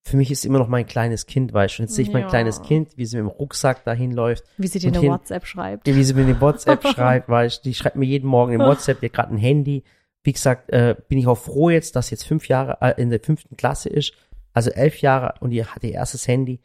für 0.03 0.17
mich 0.17 0.31
ist 0.31 0.45
immer 0.45 0.57
noch 0.57 0.69
mein 0.69 0.87
kleines 0.87 1.27
Kind, 1.27 1.53
weißt 1.53 1.77
du, 1.77 1.83
jetzt 1.83 1.93
sehe 1.93 2.03
ich 2.05 2.11
mein 2.13 2.23
Ja. 2.23 2.29
kleines 2.29 2.63
Kind, 2.63 2.97
wie 2.97 3.05
sie 3.05 3.17
mit 3.17 3.25
dem 3.25 3.37
Rucksack 3.37 3.83
dahin 3.83 4.11
läuft, 4.13 4.45
Wie 4.57 4.65
sie 4.67 4.79
dir 4.79 4.87
eine 4.87 4.99
hin- 4.99 5.11
WhatsApp 5.11 5.45
schreibt. 5.45 5.85
wie 5.85 6.03
sie 6.03 6.13
mir 6.15 6.23
eine 6.23 6.41
WhatsApp 6.41 6.87
schreibt, 6.87 7.29
weißt 7.29 7.59
du, 7.63 7.69
die 7.69 7.75
schreibt 7.75 7.97
mir 7.97 8.05
jeden 8.05 8.27
Morgen 8.27 8.53
in 8.53 8.59
WhatsApp, 8.61 9.01
hat 9.03 9.13
gerade 9.13 9.35
ein 9.35 9.37
Handy. 9.37 9.83
Wie 10.23 10.33
gesagt, 10.33 10.69
äh, 10.71 10.95
bin 11.07 11.17
ich 11.17 11.27
auch 11.27 11.37
froh 11.37 11.69
jetzt, 11.69 11.95
dass 11.95 12.09
jetzt 12.11 12.25
fünf 12.25 12.47
Jahre 12.47 12.77
äh, 12.81 13.01
in 13.01 13.09
der 13.09 13.19
fünften 13.19 13.57
Klasse 13.57 13.89
ist, 13.89 14.13
also 14.53 14.69
elf 14.71 15.01
Jahre 15.01 15.33
und 15.39 15.51
ihr 15.51 15.73
hat 15.73 15.83
ihr 15.83 15.91
erstes 15.93 16.27
Handy. 16.27 16.59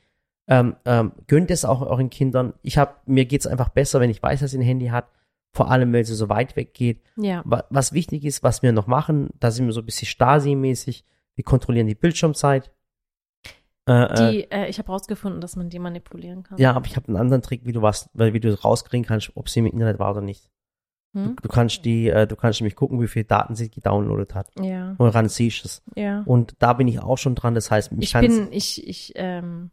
Ähm, 0.49 0.77
ähm, 0.85 1.13
gönnt 1.27 1.51
es 1.51 1.65
auch 1.65 1.81
euren 1.83 2.11
Kindern. 2.11 2.53
Ich 2.63 2.79
hab, 2.79 3.07
mir 3.09 3.25
geht's 3.25 3.47
einfach 3.47 3.71
besser, 3.71 3.99
wenn 4.01 4.11
ich 4.11 4.23
weiß, 4.23 4.41
dass 4.41 4.51
sie 4.53 4.59
ein 4.59 4.63
Handy 4.63 4.89
hat, 4.89 5.09
vor 5.53 5.71
allem, 5.71 5.93
weil 5.93 6.05
sie 6.05 6.15
so 6.15 6.29
weit 6.29 6.55
weg 6.55 6.75
geht. 6.75 7.01
Ja. 7.17 7.43
Wa- 7.47 7.65
Was 7.71 7.93
wichtig 7.93 8.25
ist, 8.25 8.43
was 8.43 8.63
wir 8.63 8.73
noch 8.73 8.87
machen, 8.87 9.31
da 9.41 9.51
sind 9.51 9.67
wir 9.67 9.73
so 9.73 9.81
ein 9.81 9.87
bisschen 9.87 10.07
Stasi-mäßig, 10.07 11.05
wir 11.35 11.45
kontrollieren 11.45 11.87
die 11.87 11.95
Bildschirmzeit. 11.95 12.71
Äh, 13.89 13.93
äh, 14.03 14.31
Die, 14.33 14.51
äh, 14.51 14.67
ich 14.69 14.79
habe 14.79 14.89
rausgefunden, 14.89 15.41
dass 15.41 15.57
man 15.57 15.71
die 15.71 15.79
manipulieren 15.79 16.43
kann. 16.43 16.59
ja, 16.59 16.73
aber 16.75 16.87
ich 16.87 16.97
habe 16.97 17.09
einen 17.09 17.17
anderen 17.17 17.43
Trick, 17.43 17.63
wie 17.65 17.73
du 17.73 17.83
was, 17.83 18.11
wie 18.15 18.41
du 18.41 18.53
rauskriegen 18.63 19.07
kannst, 19.07 19.33
ob 19.37 19.49
sie 19.49 19.61
im 19.61 19.67
Internet 19.67 19.99
war 19.99 20.11
oder 20.11 20.21
nicht. 20.23 20.49
Hm? 21.15 21.37
Du 21.41 21.49
kannst 21.49 21.85
die, 21.85 22.09
äh, 22.09 22.27
du 22.27 22.37
kannst 22.37 22.61
nämlich 22.61 22.77
gucken, 22.77 23.01
wie 23.01 23.09
viele 23.09 23.25
Daten 23.25 23.55
sie 23.55 23.71
gedownloadet 23.71 24.35
hat. 24.35 24.49
Ja. 24.61 24.95
Und 24.99 25.15
dann 25.15 25.29
siehst 25.29 25.65
du 25.65 25.69
es. 25.69 25.83
Ja. 25.95 26.23
Und 26.27 26.55
da 26.59 26.73
bin 26.75 26.89
ich 26.89 27.01
auch 27.01 27.17
schon 27.19 27.35
dran. 27.35 27.55
Das 27.55 27.71
heißt, 27.71 27.93
ich, 27.93 27.99
Ich 28.01 28.13
kann's- 28.13 28.35
bin, 28.37 28.49
ich, 28.53 28.87
ich, 28.87 29.13
ähm, 29.17 29.71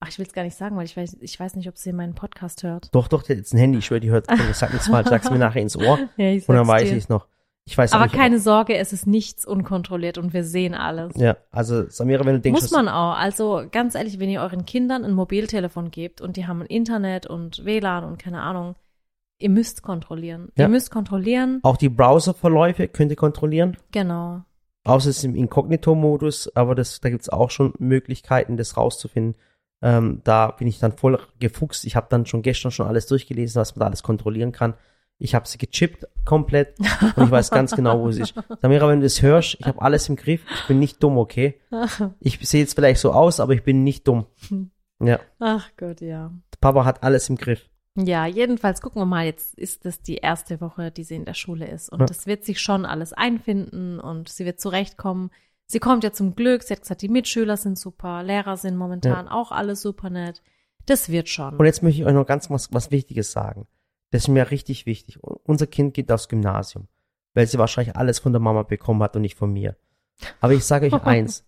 ach, 0.00 0.08
ich 0.08 0.18
will 0.18 0.26
es 0.26 0.32
gar 0.32 0.44
nicht 0.44 0.56
sagen, 0.56 0.76
weil 0.76 0.84
ich 0.84 0.96
weiß, 0.96 1.16
ich 1.20 1.40
weiß 1.40 1.56
nicht, 1.56 1.68
ob 1.68 1.76
sie 1.78 1.92
meinen 1.92 2.14
Podcast 2.14 2.62
hört. 2.62 2.94
Doch, 2.94 3.08
doch, 3.08 3.28
jetzt 3.28 3.52
ein 3.54 3.58
Handy, 3.58 3.78
ich 3.78 3.86
schwöre, 3.86 4.00
die 4.00 4.10
hört, 4.10 4.26
ich 4.30 4.56
sag 4.56 4.72
nichts 4.72 4.86
falsch, 4.88 5.08
sag's 5.08 5.30
mir 5.30 5.38
nachher 5.38 5.62
ins 5.62 5.76
Ohr 5.76 5.98
Ja, 6.16 6.28
ich 6.28 6.48
und 6.48 6.54
dann 6.54 6.66
weiß 6.68 6.90
ich 6.90 6.98
es 6.98 7.08
noch. 7.08 7.26
Ich 7.66 7.78
weiß 7.78 7.94
Aber 7.94 8.04
nicht, 8.04 8.14
keine 8.14 8.38
Sorge, 8.40 8.76
es 8.76 8.92
ist 8.92 9.06
nichts 9.06 9.46
unkontrolliert 9.46 10.18
und 10.18 10.34
wir 10.34 10.44
sehen 10.44 10.74
alles. 10.74 11.14
Ja, 11.16 11.38
also 11.50 11.88
Samira, 11.88 12.22
wenn 12.26 12.34
du 12.34 12.40
denkst, 12.40 12.60
Muss 12.60 12.70
man 12.72 12.88
auch. 12.88 13.16
Also 13.16 13.62
ganz 13.72 13.94
ehrlich, 13.94 14.18
wenn 14.20 14.28
ihr 14.28 14.42
euren 14.42 14.66
Kindern 14.66 15.02
ein 15.02 15.14
Mobiltelefon 15.14 15.90
gebt 15.90 16.20
und 16.20 16.36
die 16.36 16.46
haben 16.46 16.60
ein 16.60 16.66
Internet 16.66 17.26
und 17.26 17.64
WLAN 17.64 18.04
und 18.04 18.18
keine 18.18 18.42
Ahnung, 18.42 18.74
ihr 19.38 19.50
müsst 19.50 19.82
kontrollieren. 19.82 20.48
Ja. 20.56 20.64
Ihr 20.64 20.68
müsst 20.68 20.90
kontrollieren. 20.90 21.60
auch 21.62 21.76
die 21.76 21.88
Browserverläufe 21.88 22.88
könnt 22.88 23.10
ihr 23.10 23.16
kontrollieren. 23.16 23.76
Genau. 23.92 24.42
Außer 24.84 25.10
es 25.10 25.18
ist 25.18 25.24
im 25.24 25.34
Inkognito-Modus, 25.34 26.54
aber 26.54 26.74
das, 26.74 27.00
da 27.00 27.08
gibt's 27.08 27.30
auch 27.30 27.50
schon 27.50 27.72
Möglichkeiten, 27.78 28.56
das 28.56 28.76
rauszufinden. 28.76 29.34
Ähm, 29.82 30.20
da 30.24 30.50
bin 30.50 30.66
ich 30.68 30.78
dann 30.78 30.92
voll 30.92 31.18
gefuchst. 31.40 31.84
Ich 31.84 31.96
habe 31.96 32.06
dann 32.10 32.26
schon 32.26 32.42
gestern 32.42 32.70
schon 32.70 32.86
alles 32.86 33.06
durchgelesen, 33.06 33.60
was 33.60 33.74
man 33.74 33.80
da 33.80 33.86
alles 33.86 34.02
kontrollieren 34.02 34.52
kann. 34.52 34.74
Ich 35.18 35.34
habe 35.34 35.46
sie 35.46 35.58
gechippt 35.58 36.06
komplett 36.24 36.78
und 37.16 37.24
ich 37.24 37.30
weiß 37.30 37.50
ganz 37.50 37.74
genau, 37.76 38.00
wo 38.00 38.10
sie 38.10 38.22
ist. 38.22 38.34
Samira, 38.62 38.88
wenn 38.88 39.00
du 39.00 39.06
das 39.06 39.22
hörst, 39.22 39.56
ich 39.60 39.66
habe 39.66 39.80
alles 39.80 40.08
im 40.08 40.16
Griff. 40.16 40.42
Ich 40.54 40.66
bin 40.66 40.80
nicht 40.80 41.02
dumm, 41.02 41.18
okay? 41.18 41.60
Ich 42.20 42.38
sehe 42.48 42.60
jetzt 42.60 42.74
vielleicht 42.74 43.00
so 43.00 43.12
aus, 43.12 43.40
aber 43.40 43.52
ich 43.52 43.62
bin 43.62 43.84
nicht 43.84 44.06
dumm. 44.08 44.26
Ja, 45.02 45.18
Ach 45.40 45.68
Gott, 45.76 46.00
ja. 46.00 46.32
Papa 46.60 46.84
hat 46.84 47.02
alles 47.02 47.28
im 47.28 47.36
Griff. 47.36 47.68
Ja, 47.96 48.26
jedenfalls 48.26 48.80
gucken 48.80 49.00
wir 49.00 49.06
mal, 49.06 49.24
jetzt 49.24 49.54
ist 49.56 49.84
das 49.84 50.02
die 50.02 50.16
erste 50.16 50.60
Woche, 50.60 50.90
die 50.90 51.04
sie 51.04 51.14
in 51.14 51.24
der 51.24 51.34
Schule 51.34 51.68
ist. 51.68 51.90
Und 51.90 52.00
Ja. 52.00 52.06
das 52.06 52.26
wird 52.26 52.44
sich 52.44 52.60
schon 52.60 52.84
alles 52.86 53.12
einfinden 53.12 54.00
und 54.00 54.28
sie 54.28 54.44
wird 54.44 54.60
zurechtkommen. 54.60 55.30
Sie 55.66 55.78
kommt 55.78 56.02
ja 56.04 56.12
zum 56.12 56.34
Glück, 56.34 56.62
sie 56.62 56.74
hat 56.74 56.82
gesagt, 56.82 57.02
die 57.02 57.08
Mitschüler 57.08 57.56
sind 57.56 57.78
super, 57.78 58.22
Lehrer 58.22 58.56
sind 58.56 58.76
momentan 58.76 59.28
auch 59.28 59.52
alle 59.52 59.76
super 59.76 60.10
nett. 60.10 60.42
Das 60.86 61.08
wird 61.08 61.28
schon. 61.28 61.56
Und 61.56 61.64
jetzt 61.64 61.82
möchte 61.82 62.00
ich 62.02 62.06
euch 62.06 62.12
noch 62.12 62.26
ganz 62.26 62.50
was, 62.50 62.72
was 62.72 62.90
Wichtiges 62.90 63.32
sagen. 63.32 63.66
Das 64.10 64.22
ist 64.22 64.28
mir 64.28 64.50
richtig 64.50 64.86
wichtig. 64.86 65.18
Unser 65.22 65.66
Kind 65.66 65.94
geht 65.94 66.10
aufs 66.12 66.28
Gymnasium, 66.28 66.88
weil 67.32 67.46
sie 67.46 67.58
wahrscheinlich 67.58 67.96
alles 67.96 68.18
von 68.18 68.32
der 68.32 68.40
Mama 68.40 68.64
bekommen 68.64 69.02
hat 69.02 69.16
und 69.16 69.22
nicht 69.22 69.38
von 69.38 69.52
mir. 69.52 69.76
Aber 70.40 70.52
ich 70.52 70.64
sage 70.64 70.86
euch 70.86 70.92
eins, 71.04 71.44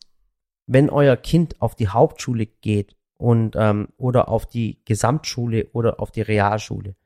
wenn 0.66 0.90
euer 0.90 1.16
Kind 1.16 1.60
auf 1.60 1.74
die 1.74 1.88
Hauptschule 1.88 2.46
geht 2.46 2.96
und 3.16 3.56
ähm, 3.56 3.88
oder 3.96 4.28
auf 4.28 4.46
die 4.46 4.80
Gesamtschule 4.84 5.68
oder 5.72 6.00
auf 6.00 6.10
die 6.10 6.22
Realschule, 6.22 6.96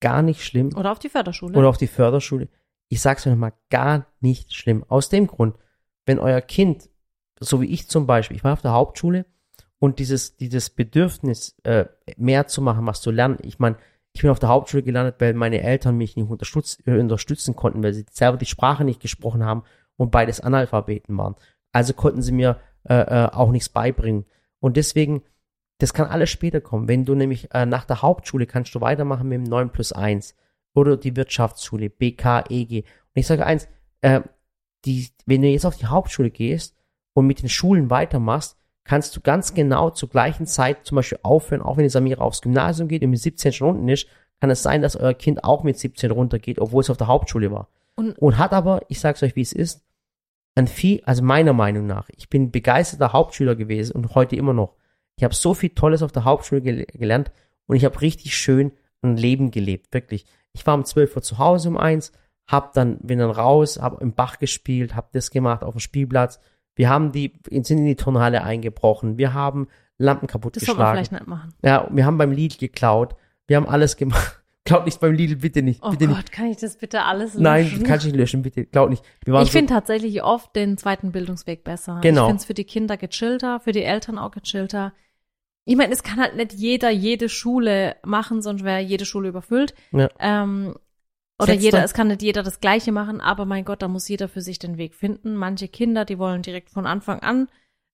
gar 0.00 0.22
nicht 0.22 0.44
schlimm. 0.44 0.76
Oder 0.76 0.92
auf 0.92 0.98
die 0.98 1.08
Förderschule. 1.08 1.56
Oder 1.56 1.68
auf 1.68 1.78
die 1.78 1.86
Förderschule. 1.86 2.48
Ich 2.88 3.00
sag's 3.00 3.26
euch 3.26 3.32
nochmal, 3.32 3.52
gar 3.70 4.06
nicht 4.20 4.54
schlimm. 4.54 4.84
Aus 4.88 5.08
dem 5.08 5.26
Grund, 5.26 5.56
wenn 6.06 6.18
euer 6.18 6.40
Kind, 6.40 6.88
so 7.40 7.60
wie 7.60 7.66
ich 7.66 7.88
zum 7.88 8.06
Beispiel, 8.06 8.36
ich 8.36 8.44
war 8.44 8.54
auf 8.54 8.62
der 8.62 8.72
Hauptschule 8.72 9.26
Und 9.78 9.98
dieses, 10.00 10.36
dieses 10.36 10.70
Bedürfnis, 10.70 11.56
äh, 11.62 11.86
mehr 12.16 12.46
zu 12.48 12.62
machen, 12.62 12.86
was 12.86 13.00
zu 13.00 13.10
lernen. 13.10 13.38
Ich 13.42 13.58
meine, 13.58 13.76
ich 14.12 14.22
bin 14.22 14.30
auf 14.30 14.40
der 14.40 14.48
Hauptschule 14.48 14.82
gelandet, 14.82 15.16
weil 15.20 15.34
meine 15.34 15.62
Eltern 15.62 15.96
mich 15.96 16.16
nicht 16.16 16.28
unterstütz, 16.28 16.78
äh, 16.86 16.98
unterstützen 16.98 17.54
konnten, 17.54 17.82
weil 17.82 17.94
sie 17.94 18.06
selber 18.10 18.38
die 18.38 18.46
Sprache 18.46 18.84
nicht 18.84 19.00
gesprochen 19.00 19.44
haben 19.44 19.62
und 19.96 20.10
beides 20.10 20.40
Analphabeten 20.40 21.16
waren. 21.16 21.36
Also 21.72 21.92
konnten 21.92 22.22
sie 22.22 22.32
mir 22.32 22.58
äh, 22.88 22.94
äh, 22.94 23.28
auch 23.30 23.52
nichts 23.52 23.68
beibringen. 23.68 24.24
Und 24.60 24.76
deswegen, 24.76 25.22
das 25.78 25.94
kann 25.94 26.08
alles 26.08 26.30
später 26.30 26.60
kommen. 26.60 26.88
Wenn 26.88 27.04
du 27.04 27.14
nämlich 27.14 27.52
äh, 27.54 27.66
nach 27.66 27.84
der 27.84 28.02
Hauptschule 28.02 28.46
kannst 28.46 28.74
du 28.74 28.80
weitermachen 28.80 29.28
mit 29.28 29.36
dem 29.36 29.44
9 29.44 29.70
plus 29.70 29.92
1 29.92 30.34
oder 30.74 30.96
die 30.96 31.16
Wirtschaftsschule, 31.16 31.90
BK, 31.90 32.44
EG. 32.48 32.82
Und 32.82 32.86
ich 33.14 33.26
sage 33.26 33.46
eins, 33.46 33.68
äh, 34.00 34.20
die, 34.84 35.08
wenn 35.26 35.42
du 35.42 35.48
jetzt 35.48 35.66
auf 35.66 35.76
die 35.76 35.86
Hauptschule 35.86 36.30
gehst 36.30 36.76
und 37.14 37.26
mit 37.26 37.42
den 37.42 37.48
Schulen 37.48 37.90
weitermachst, 37.90 38.56
kannst 38.84 39.14
du 39.16 39.20
ganz 39.20 39.54
genau 39.54 39.90
zur 39.90 40.08
gleichen 40.08 40.46
Zeit 40.46 40.86
zum 40.86 40.96
Beispiel 40.96 41.18
aufhören, 41.22 41.62
auch 41.62 41.76
wenn 41.76 41.84
die 41.84 41.90
Samira 41.90 42.22
aufs 42.22 42.40
Gymnasium 42.40 42.88
geht 42.88 43.02
und 43.02 43.10
mit 43.10 43.20
17 43.20 43.52
schon 43.52 43.76
unten 43.76 43.88
ist, 43.88 44.06
kann 44.40 44.50
es 44.50 44.62
sein, 44.62 44.82
dass 44.82 44.96
euer 44.96 45.14
Kind 45.14 45.44
auch 45.44 45.62
mit 45.62 45.78
17 45.78 46.10
runtergeht, 46.10 46.58
obwohl 46.58 46.80
es 46.80 46.90
auf 46.90 46.96
der 46.96 47.08
Hauptschule 47.08 47.50
war. 47.50 47.68
Und- 47.96 48.18
und 48.18 48.38
hat 48.38 48.52
aber, 48.52 48.82
ich 48.88 49.00
sag's 49.00 49.22
euch, 49.22 49.36
wie 49.36 49.42
es 49.42 49.52
ist, 49.52 49.84
ein 50.58 50.66
viel, 50.66 51.00
also 51.04 51.22
meiner 51.22 51.52
Meinung 51.52 51.86
nach, 51.86 52.08
ich 52.16 52.28
bin 52.28 52.50
begeisterter 52.50 53.12
Hauptschüler 53.12 53.54
gewesen 53.54 53.92
und 53.92 54.14
heute 54.14 54.36
immer 54.36 54.52
noch. 54.52 54.74
Ich 55.16 55.24
habe 55.24 55.34
so 55.34 55.54
viel 55.54 55.70
Tolles 55.70 56.02
auf 56.02 56.12
der 56.12 56.24
Hauptschule 56.24 56.60
gel 56.60 56.84
gelernt 56.86 57.30
und 57.66 57.76
ich 57.76 57.84
habe 57.84 58.00
richtig 58.00 58.36
schön 58.36 58.72
ein 59.02 59.16
Leben 59.16 59.50
gelebt, 59.50 59.94
wirklich. 59.94 60.26
Ich 60.52 60.66
war 60.66 60.74
um 60.74 60.84
12 60.84 61.16
Uhr 61.16 61.22
zu 61.22 61.38
Hause 61.38 61.68
um 61.68 61.76
eins, 61.76 62.12
hab 62.48 62.72
dann, 62.72 62.98
bin 62.98 63.20
dann 63.20 63.30
raus, 63.30 63.78
hab 63.80 64.00
im 64.00 64.14
Bach 64.14 64.38
gespielt, 64.38 64.96
hab 64.96 65.12
das 65.12 65.30
gemacht 65.30 65.62
auf 65.62 65.74
dem 65.74 65.80
Spielplatz. 65.80 66.40
Wir 66.74 66.88
haben 66.88 67.12
die, 67.12 67.34
sind 67.50 67.70
in 67.70 67.86
die 67.86 67.96
Turnhalle 67.96 68.42
eingebrochen, 68.42 69.16
wir 69.16 69.34
haben 69.34 69.68
Lampen 69.96 70.26
kaputt 70.26 70.56
Das 70.56 70.64
soll 70.64 70.74
man 70.74 70.78
geschlagen. 70.78 70.96
vielleicht 70.96 71.12
nicht 71.12 71.26
machen. 71.26 71.54
Ja, 71.62 71.88
wir 71.90 72.04
haben 72.04 72.18
beim 72.18 72.32
Lidl 72.32 72.58
geklaut, 72.58 73.14
wir 73.46 73.56
haben 73.56 73.68
alles 73.68 73.96
gemacht. 73.96 74.42
Klaut 74.68 74.84
nicht 74.84 75.00
beim 75.00 75.12
Lidl, 75.14 75.36
bitte 75.36 75.62
nicht, 75.62 75.82
Oh 75.82 75.90
bitte 75.90 76.06
Gott, 76.06 76.16
nicht. 76.16 76.32
kann 76.32 76.46
ich 76.46 76.56
das 76.58 76.76
bitte 76.76 77.02
alles 77.04 77.34
löschen? 77.34 77.42
Nein, 77.42 77.82
kannst 77.84 78.04
du 78.04 78.10
nicht 78.10 78.18
löschen, 78.18 78.42
bitte, 78.42 78.66
klaut 78.66 78.90
nicht. 78.90 79.02
Ich 79.26 79.32
so- 79.32 79.44
finde 79.46 79.72
tatsächlich 79.72 80.22
oft 80.22 80.54
den 80.54 80.76
zweiten 80.78 81.10
Bildungsweg 81.12 81.64
besser. 81.64 82.00
Genau. 82.02 82.22
Ich 82.22 82.26
finde 82.28 82.40
es 82.40 82.44
für 82.44 82.54
die 82.54 82.64
Kinder 82.64 82.96
gechillter, 82.96 83.60
für 83.60 83.72
die 83.72 83.82
Eltern 83.82 84.18
auch 84.18 84.30
gechillter. 84.30 84.92
Ich 85.64 85.76
meine, 85.76 85.92
es 85.92 86.02
kann 86.02 86.18
halt 86.18 86.36
nicht 86.36 86.52
jeder 86.54 86.90
jede 86.90 87.28
Schule 87.28 87.96
machen, 88.04 88.40
sonst 88.42 88.64
wäre 88.64 88.80
jede 88.80 89.04
Schule 89.04 89.28
überfüllt. 89.28 89.74
Ja. 89.92 90.08
Ähm, 90.18 90.74
oder 91.40 91.52
Setzt 91.52 91.62
jeder, 91.62 91.78
doch- 91.78 91.84
es 91.84 91.94
kann 91.94 92.08
nicht 92.08 92.22
jeder 92.22 92.42
das 92.42 92.60
Gleiche 92.60 92.90
machen, 92.90 93.20
aber 93.20 93.44
mein 93.44 93.64
Gott, 93.64 93.82
da 93.82 93.88
muss 93.88 94.08
jeder 94.08 94.28
für 94.28 94.40
sich 94.40 94.58
den 94.58 94.76
Weg 94.78 94.94
finden. 94.94 95.34
Manche 95.36 95.68
Kinder, 95.68 96.04
die 96.04 96.18
wollen 96.18 96.42
direkt 96.42 96.70
von 96.70 96.86
Anfang 96.86 97.20
an 97.20 97.48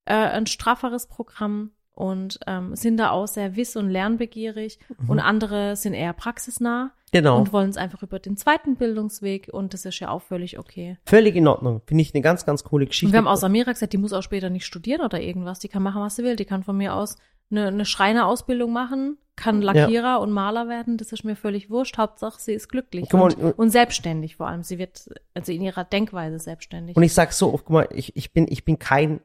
äh, 0.07 0.15
ein 0.15 0.47
strafferes 0.47 1.07
Programm 1.09 1.71
und 1.95 2.39
ähm, 2.47 2.75
sind 2.75 2.97
da 2.97 3.11
auch 3.11 3.27
sehr 3.29 3.57
wiss- 3.57 3.77
und 3.77 3.89
lernbegierig 3.91 4.79
und 5.07 5.21
andere 5.21 5.77
sind 5.77 5.95
eher 5.95 6.13
praxisnah 6.13 6.91
Genau. 7.13 7.39
und 7.39 7.53
wollen 7.53 7.71
es 7.71 7.77
einfach 7.77 8.03
über 8.03 8.19
den 8.19 8.37
zweiten 8.37 8.75
Bildungsweg 8.75 9.49
und 9.53 9.73
das 9.73 9.85
ist 9.85 10.01
ja 10.01 10.09
auch 10.09 10.23
völlig 10.23 10.59
okay. 10.59 10.99
Völlig 11.07 11.37
in 11.37 11.47
Ordnung. 11.47 11.81
Finde 11.87 12.03
ich 12.03 12.13
eine 12.13 12.23
ganz, 12.23 12.45
ganz 12.45 12.65
coole 12.65 12.87
Und 12.87 12.89
Geschichte. 12.89 13.13
wir 13.13 13.19
haben 13.19 13.29
auch 13.29 13.37
Samira 13.37 13.71
gesagt, 13.71 13.93
die 13.93 13.99
muss 13.99 14.13
auch 14.13 14.23
später 14.23 14.51
nicht 14.51 14.67
studieren 14.67 15.01
oder 15.01 15.21
irgendwas. 15.21 15.61
Die 15.61 15.69
kann 15.69 15.85
machen, 15.85 16.03
was 16.03 16.17
sie 16.17 16.25
will. 16.25 16.35
Die 16.35 16.45
kann 16.45 16.65
von 16.65 16.77
mir 16.77 16.93
aus 16.97 17.17
eine, 17.53 17.69
eine 17.69 17.85
Schreinerausbildung 17.85 18.73
machen, 18.73 19.17
kann 19.37 19.63
Lackierer 19.63 20.19
und 20.21 20.33
Maler 20.33 20.67
werden. 20.69 20.97
Das 20.97 21.13
ist 21.13 21.23
mir 21.25 21.37
völlig 21.37 21.71
wurscht. 21.71 21.99
Hauptsache, 21.99 22.41
sie 22.41 22.53
ist 22.53 22.69
glücklich 22.69 23.13
mal, 23.13 23.23
und, 23.23 23.35
und- 23.39 23.53
und 23.61 23.71
selbstständig 23.71 24.35
vor 24.35 24.49
allem. 24.49 24.65
Sie 24.65 24.79
wird 24.79 25.09
also 25.35 25.53
in 25.53 25.63
ihrer 25.63 25.85
Denkweise 25.85 26.41
selbstständig. 26.41 26.97
Und 26.97 27.03
ich 27.05 27.15
sag 27.15 27.33
so, 27.33 27.53
guck 27.53 27.71
mal, 27.71 27.89
ich, 27.95 28.17
ich 28.17 28.33
bin, 28.33 28.47
ich 28.51 28.65
bin 28.65 28.81
kein, 28.81 29.21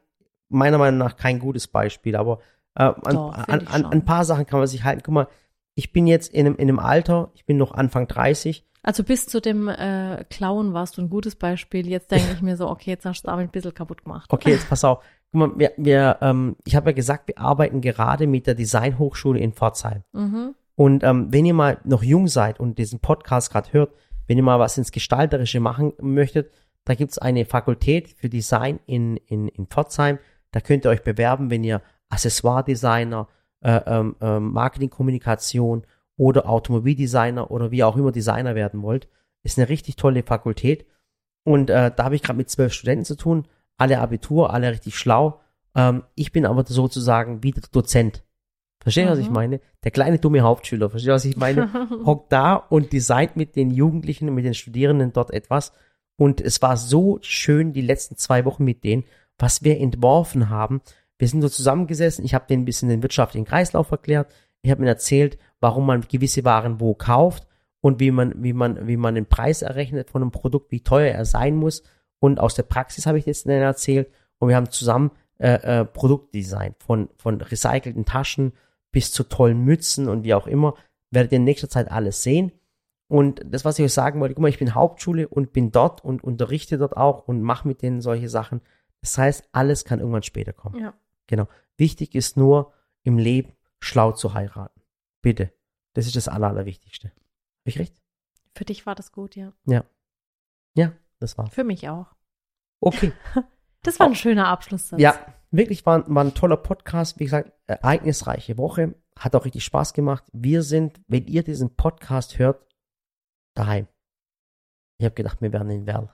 meiner 0.49 0.77
Meinung 0.77 0.99
nach 0.99 1.15
kein 1.15 1.39
gutes 1.39 1.65
Beispiel, 1.67 2.15
aber 2.15 2.39
äh, 2.79 2.83
an, 2.83 3.15
Doch, 3.15 3.33
an, 3.33 3.45
an, 3.47 3.67
an 3.67 3.85
ein 3.85 4.05
paar 4.05 4.25
Sachen 4.25 4.45
kann 4.45 4.59
man 4.59 4.67
sich 4.67 4.83
halten. 4.83 5.01
Guck 5.03 5.13
mal, 5.13 5.27
ich 5.75 5.91
bin 5.91 6.07
jetzt 6.07 6.33
in 6.33 6.45
einem, 6.45 6.55
in 6.55 6.69
einem 6.69 6.79
Alter, 6.79 7.31
ich 7.35 7.45
bin 7.45 7.57
noch 7.57 7.73
Anfang 7.73 8.07
30. 8.07 8.65
also 8.83 9.03
bis 9.03 9.27
zu 9.27 9.41
dem 9.41 9.67
äh, 9.67 10.23
Klauen 10.29 10.73
warst 10.73 10.97
du 10.97 11.01
ein 11.01 11.09
gutes 11.09 11.35
Beispiel. 11.35 11.87
Jetzt 11.87 12.11
denke 12.11 12.31
ich 12.33 12.41
mir 12.41 12.57
so, 12.57 12.69
okay, 12.69 12.91
jetzt 12.91 13.05
hast 13.05 13.23
du 13.23 13.27
damit 13.27 13.49
ein 13.49 13.51
bisschen 13.51 13.73
kaputt 13.73 14.03
gemacht. 14.03 14.31
Okay, 14.31 14.51
jetzt 14.51 14.69
pass 14.69 14.83
auf. 14.83 15.03
Guck 15.31 15.39
mal, 15.39 15.59
wir, 15.59 15.73
wir, 15.77 16.17
ähm, 16.21 16.55
ich 16.65 16.75
habe 16.75 16.89
ja 16.89 16.95
gesagt, 16.95 17.27
wir 17.27 17.37
arbeiten 17.37 17.81
gerade 17.81 18.27
mit 18.27 18.47
der 18.47 18.55
Designhochschule 18.55 19.39
in 19.39 19.53
Pforzheim. 19.53 20.03
Mhm. 20.13 20.55
Und 20.75 21.03
ähm, 21.03 21.27
wenn 21.31 21.45
ihr 21.45 21.53
mal 21.53 21.79
noch 21.83 22.01
jung 22.01 22.29
seid 22.29 22.59
und 22.59 22.77
diesen 22.77 22.99
Podcast 22.99 23.51
gerade 23.51 23.73
hört, 23.73 23.93
wenn 24.27 24.37
ihr 24.37 24.43
mal 24.43 24.59
was 24.59 24.77
ins 24.77 24.91
Gestalterische 24.91 25.59
machen 25.59 25.93
möchtet, 25.99 26.51
da 26.85 26.95
gibt's 26.95 27.17
eine 27.17 27.43
Fakultät 27.45 28.07
für 28.07 28.29
Design 28.29 28.79
in, 28.85 29.17
in, 29.17 29.49
in 29.49 29.67
Pforzheim. 29.67 30.17
Da 30.51 30.61
könnt 30.61 30.85
ihr 30.85 30.91
euch 30.91 31.03
bewerben, 31.03 31.49
wenn 31.49 31.63
ihr 31.63 31.81
Accessoire-Designer, 32.09 33.27
äh, 33.61 33.81
ähm, 33.85 34.15
ähm, 34.21 34.51
Marketingkommunikation 34.51 35.83
oder 36.17 36.49
Automobildesigner 36.49 37.49
oder 37.51 37.71
wie 37.71 37.83
auch 37.83 37.95
immer 37.97 38.11
Designer 38.11 38.55
werden 38.55 38.81
wollt. 38.81 39.07
Ist 39.43 39.57
eine 39.57 39.69
richtig 39.69 39.95
tolle 39.95 40.23
Fakultät. 40.23 40.85
Und 41.43 41.69
äh, 41.69 41.91
da 41.95 42.03
habe 42.03 42.15
ich 42.15 42.21
gerade 42.21 42.37
mit 42.37 42.49
zwölf 42.49 42.73
Studenten 42.73 43.05
zu 43.05 43.15
tun, 43.15 43.47
alle 43.77 43.99
Abitur, 43.99 44.53
alle 44.53 44.71
richtig 44.71 44.97
schlau. 44.97 45.39
Ähm, 45.75 46.03
ich 46.15 46.31
bin 46.31 46.45
aber 46.45 46.65
sozusagen 46.65 47.43
wie 47.43 47.51
der 47.51 47.63
Dozent. 47.71 48.23
Versteht 48.81 49.05
ihr, 49.05 49.11
was 49.11 49.19
ich 49.19 49.27
Mhm. 49.27 49.33
meine? 49.33 49.61
Der 49.83 49.91
kleine 49.91 50.19
dumme 50.19 50.41
Hauptschüler, 50.41 50.89
versteht 50.89 51.09
ihr, 51.09 51.13
was 51.13 51.25
ich 51.25 51.37
meine? 51.37 51.69
Hockt 52.05 52.31
da 52.31 52.55
und 52.55 52.91
designt 52.93 53.35
mit 53.35 53.55
den 53.55 53.71
Jugendlichen 53.71 54.29
und 54.29 54.35
mit 54.35 54.45
den 54.45 54.53
Studierenden 54.53 55.13
dort 55.13 55.31
etwas. 55.31 55.73
Und 56.17 56.41
es 56.41 56.61
war 56.61 56.75
so 56.75 57.19
schön, 57.21 57.71
die 57.73 57.81
letzten 57.81 58.17
zwei 58.17 58.43
Wochen 58.45 58.63
mit 58.65 58.83
denen, 58.83 59.05
was 59.37 59.63
wir 59.63 59.79
entworfen 59.79 60.49
haben. 60.49 60.81
Wir 61.19 61.27
sind 61.27 61.41
so 61.41 61.49
zusammengesessen, 61.49 62.25
ich 62.25 62.33
habe 62.33 62.47
denen 62.47 62.63
ein 62.63 62.65
bisschen 62.65 62.89
den 62.89 63.03
wirtschaftlichen 63.03 63.45
Kreislauf 63.45 63.91
erklärt. 63.91 64.33
Ich 64.61 64.71
habe 64.71 64.81
ihnen 64.81 64.87
erzählt, 64.87 65.37
warum 65.59 65.85
man 65.85 66.01
gewisse 66.01 66.43
Waren 66.45 66.79
wo 66.79 66.95
kauft 66.95 67.45
und 67.81 67.99
wie 67.99 68.11
man, 68.11 68.41
wie 68.41 68.53
man, 68.53 68.87
wie 68.87 68.97
man 68.97 69.15
den 69.15 69.25
Preis 69.25 69.61
errechnet 69.61 70.09
von 70.09 70.21
einem 70.21 70.31
Produkt, 70.31 70.71
wie 70.71 70.81
teuer 70.81 71.13
er 71.13 71.25
sein 71.25 71.55
muss. 71.55 71.83
Und 72.19 72.39
aus 72.39 72.55
der 72.55 72.63
Praxis 72.63 73.05
habe 73.05 73.19
ich 73.19 73.25
das 73.25 73.43
denen 73.43 73.61
erzählt. 73.61 74.09
Und 74.39 74.49
wir 74.49 74.55
haben 74.55 74.71
zusammen 74.71 75.11
äh, 75.37 75.81
äh, 75.81 75.85
Produktdesign 75.85 76.75
von, 76.79 77.09
von 77.17 77.41
recycelten 77.41 78.05
Taschen 78.05 78.53
bis 78.91 79.11
zu 79.11 79.23
tollen 79.23 79.63
Mützen 79.63 80.09
und 80.09 80.23
wie 80.23 80.33
auch 80.33 80.47
immer. 80.47 80.73
Werdet 81.11 81.33
ihr 81.33 81.37
in 81.37 81.43
nächster 81.43 81.69
Zeit 81.69 81.91
alles 81.91 82.23
sehen. 82.23 82.51
Und 83.07 83.41
das, 83.45 83.65
was 83.65 83.79
ich 83.79 83.85
euch 83.85 83.93
sagen 83.93 84.19
wollte, 84.19 84.35
guck 84.35 84.43
mal, 84.43 84.49
ich 84.49 84.59
bin 84.59 84.75
Hauptschule 84.75 85.27
und 85.27 85.51
bin 85.51 85.71
dort 85.71 86.03
und 86.03 86.23
unterrichte 86.23 86.77
dort 86.77 86.95
auch 86.95 87.27
und 87.27 87.41
mache 87.41 87.67
mit 87.67 87.81
denen 87.81 88.01
solche 88.01 88.29
Sachen. 88.29 88.61
Das 89.01 89.17
heißt, 89.17 89.49
alles 89.51 89.83
kann 89.83 89.99
irgendwann 89.99 90.23
später 90.23 90.53
kommen. 90.53 90.79
Ja. 90.79 90.93
Genau. 91.29 91.47
Wichtig 91.77 92.15
ist 92.15 92.37
nur, 92.37 92.73
im 93.03 93.19
Leben 93.19 93.53
schlau 93.79 94.11
zu 94.11 94.33
heiraten. 94.33 94.81
Bitte. 95.21 95.53
Das 95.93 96.07
ist 96.07 96.15
das 96.15 96.27
Aller, 96.27 96.47
Allerwichtigste. 96.47 97.09
Hab 97.09 97.65
ich 97.65 97.77
recht? 97.77 97.95
Für 98.55 98.65
dich 98.65 98.87
war 98.87 98.95
das 98.95 99.11
gut, 99.11 99.35
ja. 99.35 99.53
Ja, 100.75 100.91
das 101.19 101.37
war's. 101.37 101.53
Für 101.53 101.63
mich 101.63 101.87
auch. 101.87 102.15
Okay. 102.81 103.13
Das 103.81 103.97
war 103.97 104.07
ein 104.07 104.15
schöner 104.15 104.49
Abschlusssatz. 104.49 104.99
Ja, 104.99 105.17
wirklich 105.51 105.85
war, 105.85 106.03
war 106.13 106.21
ein 106.25 106.33
toller 106.33 106.57
Podcast. 106.57 107.17
Wie 107.17 107.23
gesagt, 107.23 107.53
ereignisreiche 107.65 108.57
Woche. 108.57 108.93
Hat 109.17 109.37
auch 109.37 109.45
richtig 109.45 109.63
Spaß 109.63 109.93
gemacht. 109.93 110.25
Wir 110.33 110.63
sind, 110.63 110.99
wenn 111.07 111.27
ihr 111.27 111.43
diesen 111.43 111.77
Podcast 111.77 112.39
hört, 112.39 112.67
daheim. 113.55 113.87
Ich 114.97 115.05
habe 115.05 115.15
gedacht, 115.15 115.41
wir 115.41 115.53
wären 115.53 115.69
in 115.69 115.87
Werl. 115.87 116.13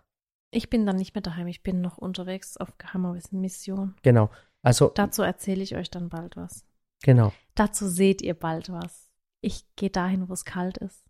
Ich 0.52 0.70
bin 0.70 0.86
dann 0.86 0.98
nicht 0.98 1.16
mehr 1.16 1.24
daheim. 1.24 1.48
Ich 1.48 1.64
bin 1.64 1.82
noch 1.82 1.98
unterwegs 1.98 2.56
auf 2.56 2.78
geheimer 2.78 3.18
Mission. 3.32 3.96
Genau. 4.04 4.30
Also, 4.66 4.92
Dazu 4.96 5.22
erzähle 5.22 5.64
ich 5.64 5.76
euch 5.76 5.90
dann 5.92 6.10
bald 6.10 6.36
was. 6.36 6.66
genau. 7.04 7.34
Dazu 7.54 7.88
seht 7.88 8.22
ihr 8.22 8.34
bald 8.34 8.70
was. 8.70 9.08
Ich 9.42 9.64
gehe 9.76 9.90
dahin, 9.90 10.28
wo 10.28 10.34
es 10.34 10.44
kalt 10.44 10.78
ist. 10.80 11.06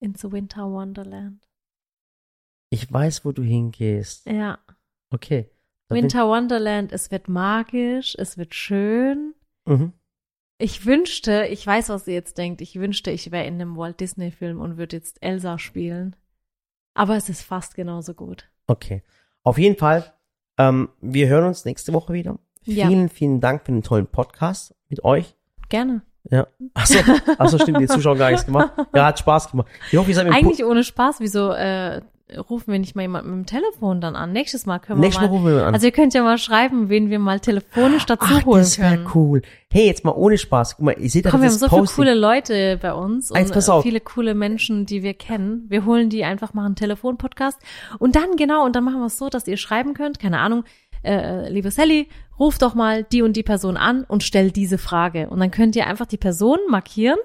Ins 0.00 0.24
Winter 0.24 0.70
Wonderland. 0.70 1.46
Ich 2.70 2.92
weiß, 2.92 3.24
wo 3.24 3.32
du 3.32 3.42
hingehst. 3.42 4.26
Ja. 4.26 4.58
Okay. 5.10 5.48
Winter 5.88 6.26
Wonderland, 6.26 6.92
es 6.92 7.10
wird 7.10 7.28
magisch, 7.28 8.16
es 8.18 8.36
wird 8.38 8.54
schön. 8.54 9.34
Mhm. 9.66 9.92
Ich 10.58 10.86
wünschte, 10.86 11.46
ich 11.50 11.64
weiß, 11.66 11.90
was 11.90 12.08
ihr 12.08 12.14
jetzt 12.14 12.38
denkt, 12.38 12.60
ich 12.60 12.76
wünschte, 12.76 13.10
ich 13.10 13.30
wäre 13.30 13.46
in 13.46 13.54
einem 13.54 13.76
Walt 13.76 14.00
Disney 14.00 14.30
Film 14.30 14.60
und 14.60 14.76
würde 14.76 14.96
jetzt 14.96 15.22
Elsa 15.22 15.58
spielen. 15.58 16.16
Aber 16.94 17.16
es 17.16 17.28
ist 17.28 17.42
fast 17.42 17.74
genauso 17.74 18.14
gut. 18.14 18.48
Okay. 18.66 19.02
Auf 19.42 19.58
jeden 19.58 19.76
Fall, 19.76 20.12
ähm, 20.58 20.88
wir 21.00 21.28
hören 21.28 21.44
uns 21.44 21.64
nächste 21.64 21.92
Woche 21.92 22.12
wieder. 22.12 22.38
Ja. 22.64 22.86
Vielen, 22.88 23.08
vielen 23.08 23.40
Dank 23.40 23.64
für 23.64 23.72
den 23.72 23.82
tollen 23.82 24.06
Podcast 24.06 24.74
mit 24.88 25.04
euch. 25.04 25.34
Gerne. 25.68 26.02
Ja. 26.30 26.46
Achso, 26.72 26.98
achso 27.38 27.58
stimmt, 27.58 27.80
die 27.80 27.86
Zuschauer 27.86 28.16
gar 28.16 28.30
nichts 28.30 28.46
gemacht. 28.46 28.72
Ja, 28.94 29.06
hat 29.06 29.18
Spaß 29.18 29.50
gemacht. 29.50 29.68
Ich 29.90 29.98
hoffe, 29.98 30.08
ihr 30.10 30.14
seid 30.14 30.26
Eigentlich 30.32 30.64
ohne 30.64 30.82
Spaß, 30.82 31.16
wieso 31.20 31.50
äh, 31.50 32.00
rufen 32.48 32.72
wir 32.72 32.78
nicht 32.78 32.96
mal 32.96 33.02
jemanden 33.02 33.30
mit 33.30 33.38
dem 33.40 33.46
Telefon 33.46 34.00
dann 34.00 34.16
an? 34.16 34.32
Nächstes 34.32 34.64
Mal 34.64 34.78
können 34.78 35.00
wir 35.00 35.04
Nächstes 35.06 35.20
Mal 35.20 35.28
mal. 35.28 35.36
rufen 35.36 35.54
wir 35.54 35.66
an. 35.66 35.74
Also 35.74 35.86
ihr 35.86 35.92
könnt 35.92 36.14
ja 36.14 36.22
mal 36.22 36.38
schreiben, 36.38 36.88
wen 36.88 37.10
wir 37.10 37.18
mal 37.18 37.40
telefonisch 37.40 38.06
dazu 38.06 38.24
Ach, 38.26 38.46
holen 38.46 38.60
das 38.60 38.78
wäre 38.78 39.04
cool. 39.14 39.42
Hey, 39.70 39.86
jetzt 39.86 40.04
mal 40.04 40.12
ohne 40.12 40.38
Spaß. 40.38 40.76
Guck 40.76 40.84
mal, 40.86 40.94
ihr 40.98 41.10
seht 41.10 41.26
Komm, 41.28 41.42
wir 41.42 41.48
haben 41.50 41.54
so 41.58 41.68
viele 41.68 41.80
Posting. 41.82 41.96
coole 41.96 42.14
Leute 42.14 42.78
bei 42.80 42.94
uns 42.94 43.30
und 43.30 43.36
Eins, 43.36 43.68
äh, 43.68 43.70
auf. 43.70 43.82
viele 43.82 44.00
coole 44.00 44.34
Menschen, 44.34 44.86
die 44.86 45.02
wir 45.02 45.12
kennen. 45.12 45.66
Wir 45.68 45.84
holen 45.84 46.08
die 46.08 46.24
einfach 46.24 46.54
mal 46.54 46.64
einen 46.64 46.76
Telefonpodcast 46.76 47.58
und 47.98 48.16
dann 48.16 48.36
genau 48.36 48.64
und 48.64 48.74
dann 48.74 48.84
machen 48.84 49.00
wir 49.00 49.06
es 49.06 49.18
so, 49.18 49.28
dass 49.28 49.46
ihr 49.46 49.58
schreiben 49.58 49.92
könnt. 49.92 50.18
Keine 50.18 50.38
Ahnung. 50.38 50.64
Äh, 51.04 51.48
liebe 51.48 51.70
Sally, 51.70 52.08
ruf 52.38 52.58
doch 52.58 52.74
mal 52.74 53.04
die 53.04 53.22
und 53.22 53.36
die 53.36 53.42
Person 53.42 53.76
an 53.76 54.04
und 54.04 54.22
stell 54.22 54.50
diese 54.50 54.78
Frage. 54.78 55.28
Und 55.28 55.40
dann 55.40 55.50
könnt 55.50 55.76
ihr 55.76 55.86
einfach 55.86 56.06
die 56.06 56.16
Person 56.16 56.58
markieren 56.68 57.18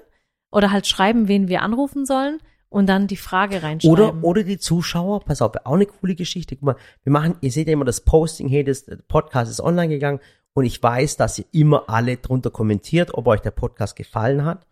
oder 0.50 0.70
halt 0.70 0.86
schreiben, 0.86 1.28
wen 1.28 1.48
wir 1.48 1.62
anrufen 1.62 2.06
sollen 2.06 2.38
und 2.68 2.86
dann 2.86 3.06
die 3.06 3.16
Frage 3.16 3.62
reinschreiben. 3.62 3.92
Oder, 3.92 4.24
oder 4.24 4.42
die 4.44 4.58
Zuschauer, 4.58 5.20
pass 5.24 5.42
auf, 5.42 5.52
auch 5.64 5.74
eine 5.74 5.86
coole 5.86 6.14
Geschichte. 6.14 6.56
Guck 6.56 6.64
mal, 6.64 6.76
wir 7.02 7.12
machen, 7.12 7.36
ihr 7.40 7.50
seht 7.50 7.66
ja 7.66 7.72
immer 7.72 7.84
das 7.84 8.02
Posting, 8.02 8.48
hey, 8.48 8.64
das 8.64 8.86
Podcast 9.08 9.50
ist 9.50 9.60
online 9.60 9.88
gegangen 9.88 10.20
und 10.54 10.64
ich 10.64 10.82
weiß, 10.82 11.16
dass 11.16 11.38
ihr 11.38 11.46
immer 11.52 11.88
alle 11.88 12.16
drunter 12.16 12.50
kommentiert, 12.50 13.14
ob 13.14 13.26
euch 13.26 13.40
der 13.40 13.50
Podcast 13.50 13.96
gefallen 13.96 14.44
hat. 14.44 14.66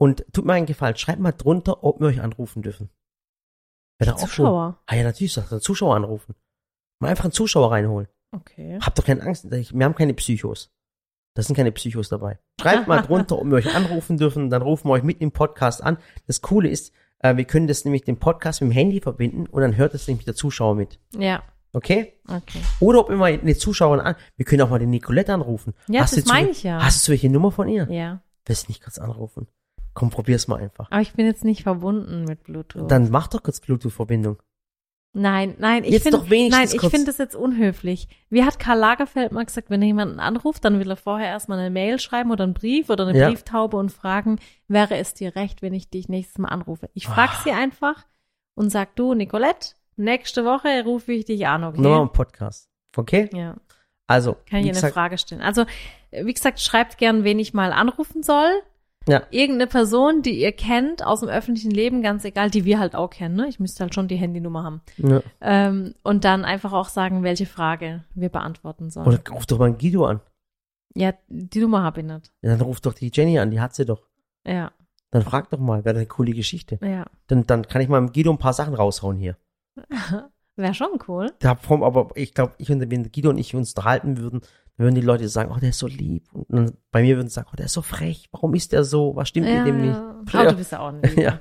Und 0.00 0.24
tut 0.32 0.44
mir 0.44 0.52
einen 0.52 0.66
Gefallen, 0.66 0.96
schreibt 0.96 1.20
mal 1.20 1.32
drunter, 1.32 1.82
ob 1.82 2.00
wir 2.00 2.06
euch 2.06 2.20
anrufen 2.20 2.62
dürfen. 2.62 2.88
Wäre 3.98 4.14
auch 4.14 4.18
Zuschauer. 4.18 4.68
cool. 4.68 4.82
Ah 4.86 4.94
ja, 4.94 5.02
natürlich, 5.02 5.32
sagt 5.32 5.50
einen 5.50 5.60
Zuschauer 5.60 5.96
anrufen. 5.96 6.36
Mal 7.00 7.08
einfach 7.08 7.24
einen 7.24 7.32
Zuschauer 7.32 7.72
reinholen. 7.72 8.06
Okay. 8.32 8.78
Habt 8.80 8.98
doch 8.98 9.04
keine 9.04 9.22
Angst, 9.22 9.50
wir 9.50 9.84
haben 9.84 9.94
keine 9.94 10.14
Psychos. 10.14 10.70
Da 11.34 11.42
sind 11.42 11.56
keine 11.56 11.72
Psychos 11.72 12.08
dabei. 12.08 12.38
Schreibt 12.60 12.88
mal 12.88 13.00
drunter, 13.06 13.38
ob 13.38 13.46
wir 13.46 13.54
euch 13.54 13.74
anrufen 13.74 14.16
dürfen, 14.18 14.50
dann 14.50 14.62
rufen 14.62 14.88
wir 14.88 14.92
euch 14.94 15.02
mit 15.02 15.20
im 15.20 15.30
Podcast 15.32 15.82
an. 15.82 15.98
Das 16.26 16.42
Coole 16.42 16.68
ist, 16.68 16.92
äh, 17.20 17.36
wir 17.36 17.44
können 17.44 17.66
das 17.68 17.84
nämlich 17.84 18.02
den 18.02 18.18
Podcast 18.18 18.60
mit 18.60 18.70
dem 18.70 18.74
Handy 18.74 19.00
verbinden 19.00 19.46
und 19.46 19.62
dann 19.62 19.76
hört 19.76 19.94
es 19.94 20.06
nämlich 20.08 20.24
der 20.24 20.34
Zuschauer 20.34 20.74
mit. 20.74 20.98
Ja, 21.16 21.42
Okay? 21.72 22.14
okay. 22.26 22.60
Oder 22.80 23.00
ob 23.00 23.10
mal 23.10 23.30
eine 23.32 23.54
Zuschauerin 23.56 24.00
an, 24.00 24.16
wir 24.36 24.46
können 24.46 24.62
auch 24.62 24.70
mal 24.70 24.78
die 24.78 24.86
Nicolette 24.86 25.34
anrufen. 25.34 25.74
Ja, 25.88 26.00
hast 26.00 26.16
das 26.16 26.24
meine 26.24 26.48
ich 26.50 26.62
ja. 26.62 26.82
Hast 26.82 27.06
du 27.06 27.10
welche 27.12 27.28
Nummer 27.28 27.52
von 27.52 27.68
ihr? 27.68 27.86
Ja. 27.90 28.22
Willst 28.46 28.66
du 28.66 28.70
nicht 28.70 28.82
kurz 28.82 28.98
anrufen? 28.98 29.46
Komm, 29.92 30.10
probier's 30.10 30.48
mal 30.48 30.60
einfach. 30.60 30.90
Aber 30.90 31.00
ich 31.02 31.12
bin 31.12 31.26
jetzt 31.26 31.44
nicht 31.44 31.64
verbunden 31.64 32.24
mit 32.24 32.44
Bluetooth. 32.44 32.90
Dann 32.90 33.10
mach 33.10 33.26
doch 33.28 33.42
kurz 33.42 33.60
Bluetooth-Verbindung. 33.60 34.38
Nein, 35.14 35.54
nein, 35.58 35.84
ich 35.84 36.02
finde, 36.02 36.22
nein, 36.28 36.68
ich 36.72 36.80
finde 36.80 37.06
das 37.06 37.18
jetzt 37.18 37.34
unhöflich. 37.34 38.08
Wie 38.28 38.44
hat 38.44 38.58
Karl 38.58 38.78
Lagerfeld 38.78 39.32
mal 39.32 39.44
gesagt, 39.44 39.70
wenn 39.70 39.80
er 39.80 39.86
jemanden 39.88 40.20
anruft, 40.20 40.64
dann 40.64 40.78
will 40.78 40.90
er 40.90 40.96
vorher 40.96 41.28
erstmal 41.28 41.58
eine 41.58 41.70
Mail 41.70 41.98
schreiben 41.98 42.30
oder 42.30 42.44
einen 42.44 42.54
Brief 42.54 42.90
oder 42.90 43.06
eine 43.06 43.18
Ja. 43.18 43.28
Brieftaube 43.28 43.76
und 43.78 43.90
fragen, 43.90 44.38
wäre 44.68 44.96
es 44.96 45.14
dir 45.14 45.34
recht, 45.34 45.62
wenn 45.62 45.72
ich 45.74 45.88
dich 45.90 46.08
nächstes 46.08 46.38
Mal 46.38 46.48
anrufe? 46.48 46.90
Ich 46.94 47.06
frage 47.06 47.32
Ah. 47.34 47.40
sie 47.42 47.50
einfach 47.52 48.04
und 48.54 48.70
sag 48.70 48.94
du, 48.96 49.14
Nicolette, 49.14 49.70
nächste 49.96 50.44
Woche 50.44 50.84
rufe 50.84 51.12
ich 51.12 51.24
dich 51.24 51.46
an, 51.46 51.64
okay? 51.64 51.80
Nochmal 51.80 52.02
im 52.02 52.12
Podcast. 52.12 52.68
Okay? 52.96 53.30
Ja, 53.32 53.56
Also, 54.06 54.36
kann 54.48 54.60
ich 54.64 54.76
eine 54.76 54.92
Frage 54.92 55.18
stellen. 55.18 55.40
Also, 55.42 55.64
wie 56.12 56.32
gesagt, 56.34 56.60
schreibt 56.60 56.98
gern, 56.98 57.24
wen 57.24 57.38
ich 57.38 57.54
mal 57.54 57.72
anrufen 57.72 58.22
soll. 58.22 58.50
Ja. 59.08 59.22
Irgendeine 59.30 59.66
Person, 59.66 60.22
die 60.22 60.40
ihr 60.40 60.52
kennt 60.52 61.04
aus 61.04 61.20
dem 61.20 61.28
öffentlichen 61.28 61.70
Leben, 61.70 62.02
ganz 62.02 62.24
egal, 62.24 62.50
die 62.50 62.64
wir 62.64 62.78
halt 62.78 62.94
auch 62.94 63.08
kennen, 63.10 63.36
ne? 63.36 63.48
Ich 63.48 63.58
müsste 63.58 63.80
halt 63.84 63.94
schon 63.94 64.06
die 64.06 64.16
Handynummer 64.16 64.62
haben. 64.64 64.82
ja. 64.98 65.22
Ähm, 65.40 65.94
und 66.02 66.24
dann 66.24 66.44
einfach 66.44 66.72
auch 66.72 66.88
sagen, 66.88 67.22
welche 67.22 67.46
Frage 67.46 68.04
wir 68.14 68.28
beantworten 68.28 68.90
sollen. 68.90 69.06
Oder 69.06 69.20
ruf 69.30 69.46
doch 69.46 69.58
mal 69.58 69.64
einen 69.66 69.78
Guido 69.78 70.04
an. 70.04 70.20
ja, 70.94 71.12
die 71.28 71.60
Nummer 71.60 71.82
habe 71.82 72.00
ich 72.00 72.06
nicht. 72.06 72.30
Ja, 72.42 72.50
dann 72.50 72.60
ruf 72.60 72.80
doch 72.80 72.92
die 72.94 73.10
Jenny 73.12 73.38
an, 73.38 73.50
die 73.50 73.60
hat 73.60 73.74
sie 73.74 73.86
doch. 73.86 74.02
Ja, 74.46 74.72
Dann 75.10 75.22
frag 75.22 75.48
doch 75.50 75.58
mal, 75.58 75.84
wäre 75.84 75.96
eine 75.96 76.06
coole 76.06 76.32
Geschichte. 76.32 76.78
ja. 76.82 77.06
Dann, 77.28 77.46
dann 77.46 77.66
kann 77.66 77.80
ich 77.80 77.88
mal 77.88 78.00
mit 78.00 78.12
Guido 78.14 78.30
ein 78.30 78.38
paar 78.38 78.52
Sachen 78.52 78.74
raushauen 78.74 79.16
hier. 79.16 79.36
Wäre 80.56 80.74
schon 80.74 80.98
cool. 81.06 81.32
Da 81.38 81.56
aber 81.68 82.08
ich 82.16 82.34
glaube, 82.34 82.54
ich 82.58 82.70
und 82.72 82.80
wenn 82.90 83.12
Guido 83.12 83.30
und 83.30 83.38
ich 83.38 83.54
uns 83.54 83.70
unterhalten 83.74 84.18
würden, 84.18 84.40
würden 84.78 84.94
die 84.94 85.00
Leute 85.00 85.28
sagen, 85.28 85.52
oh, 85.54 85.58
der 85.58 85.70
ist 85.70 85.78
so 85.78 85.86
lieb. 85.86 86.24
Und 86.32 86.46
dann 86.50 86.72
bei 86.92 87.02
mir 87.02 87.16
würden 87.16 87.28
sie 87.28 87.34
sagen, 87.34 87.48
oh, 87.52 87.56
der 87.56 87.66
ist 87.66 87.72
so 87.72 87.82
frech. 87.82 88.28
Warum 88.32 88.54
ist 88.54 88.72
der 88.72 88.84
so? 88.84 89.14
Was 89.16 89.28
stimmt 89.28 89.48
Ja, 89.48 89.58
mit 89.58 89.66
dem 89.66 89.84
ja. 89.84 89.86
nicht? 90.22 90.34
Aber 90.34 90.50
du 90.50 90.56
bist 90.56 90.72
ja 90.72 90.80
auch 90.80 90.88
ein 90.88 91.02
Lieber. 91.02 91.22
Ja. 91.22 91.38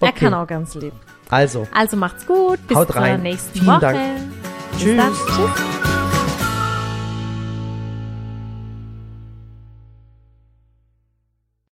Er 0.00 0.08
Okay. 0.08 0.12
kann 0.26 0.34
auch 0.34 0.46
ganz 0.46 0.74
lieb. 0.76 0.92
Also, 1.28 1.66
Also 1.74 1.96
macht's 1.96 2.26
gut. 2.26 2.58
Bis 2.66 2.76
Haut 2.76 2.86
zur 2.88 2.96
rein. 2.96 3.22
nächsten 3.22 3.52
Vielen 3.52 3.66
Woche. 3.66 3.80
Dank. 3.80 3.98
Bis 4.72 4.80
Tschüss. 4.80 4.96
dann. 4.96 5.12
Tschüss. 5.12 5.89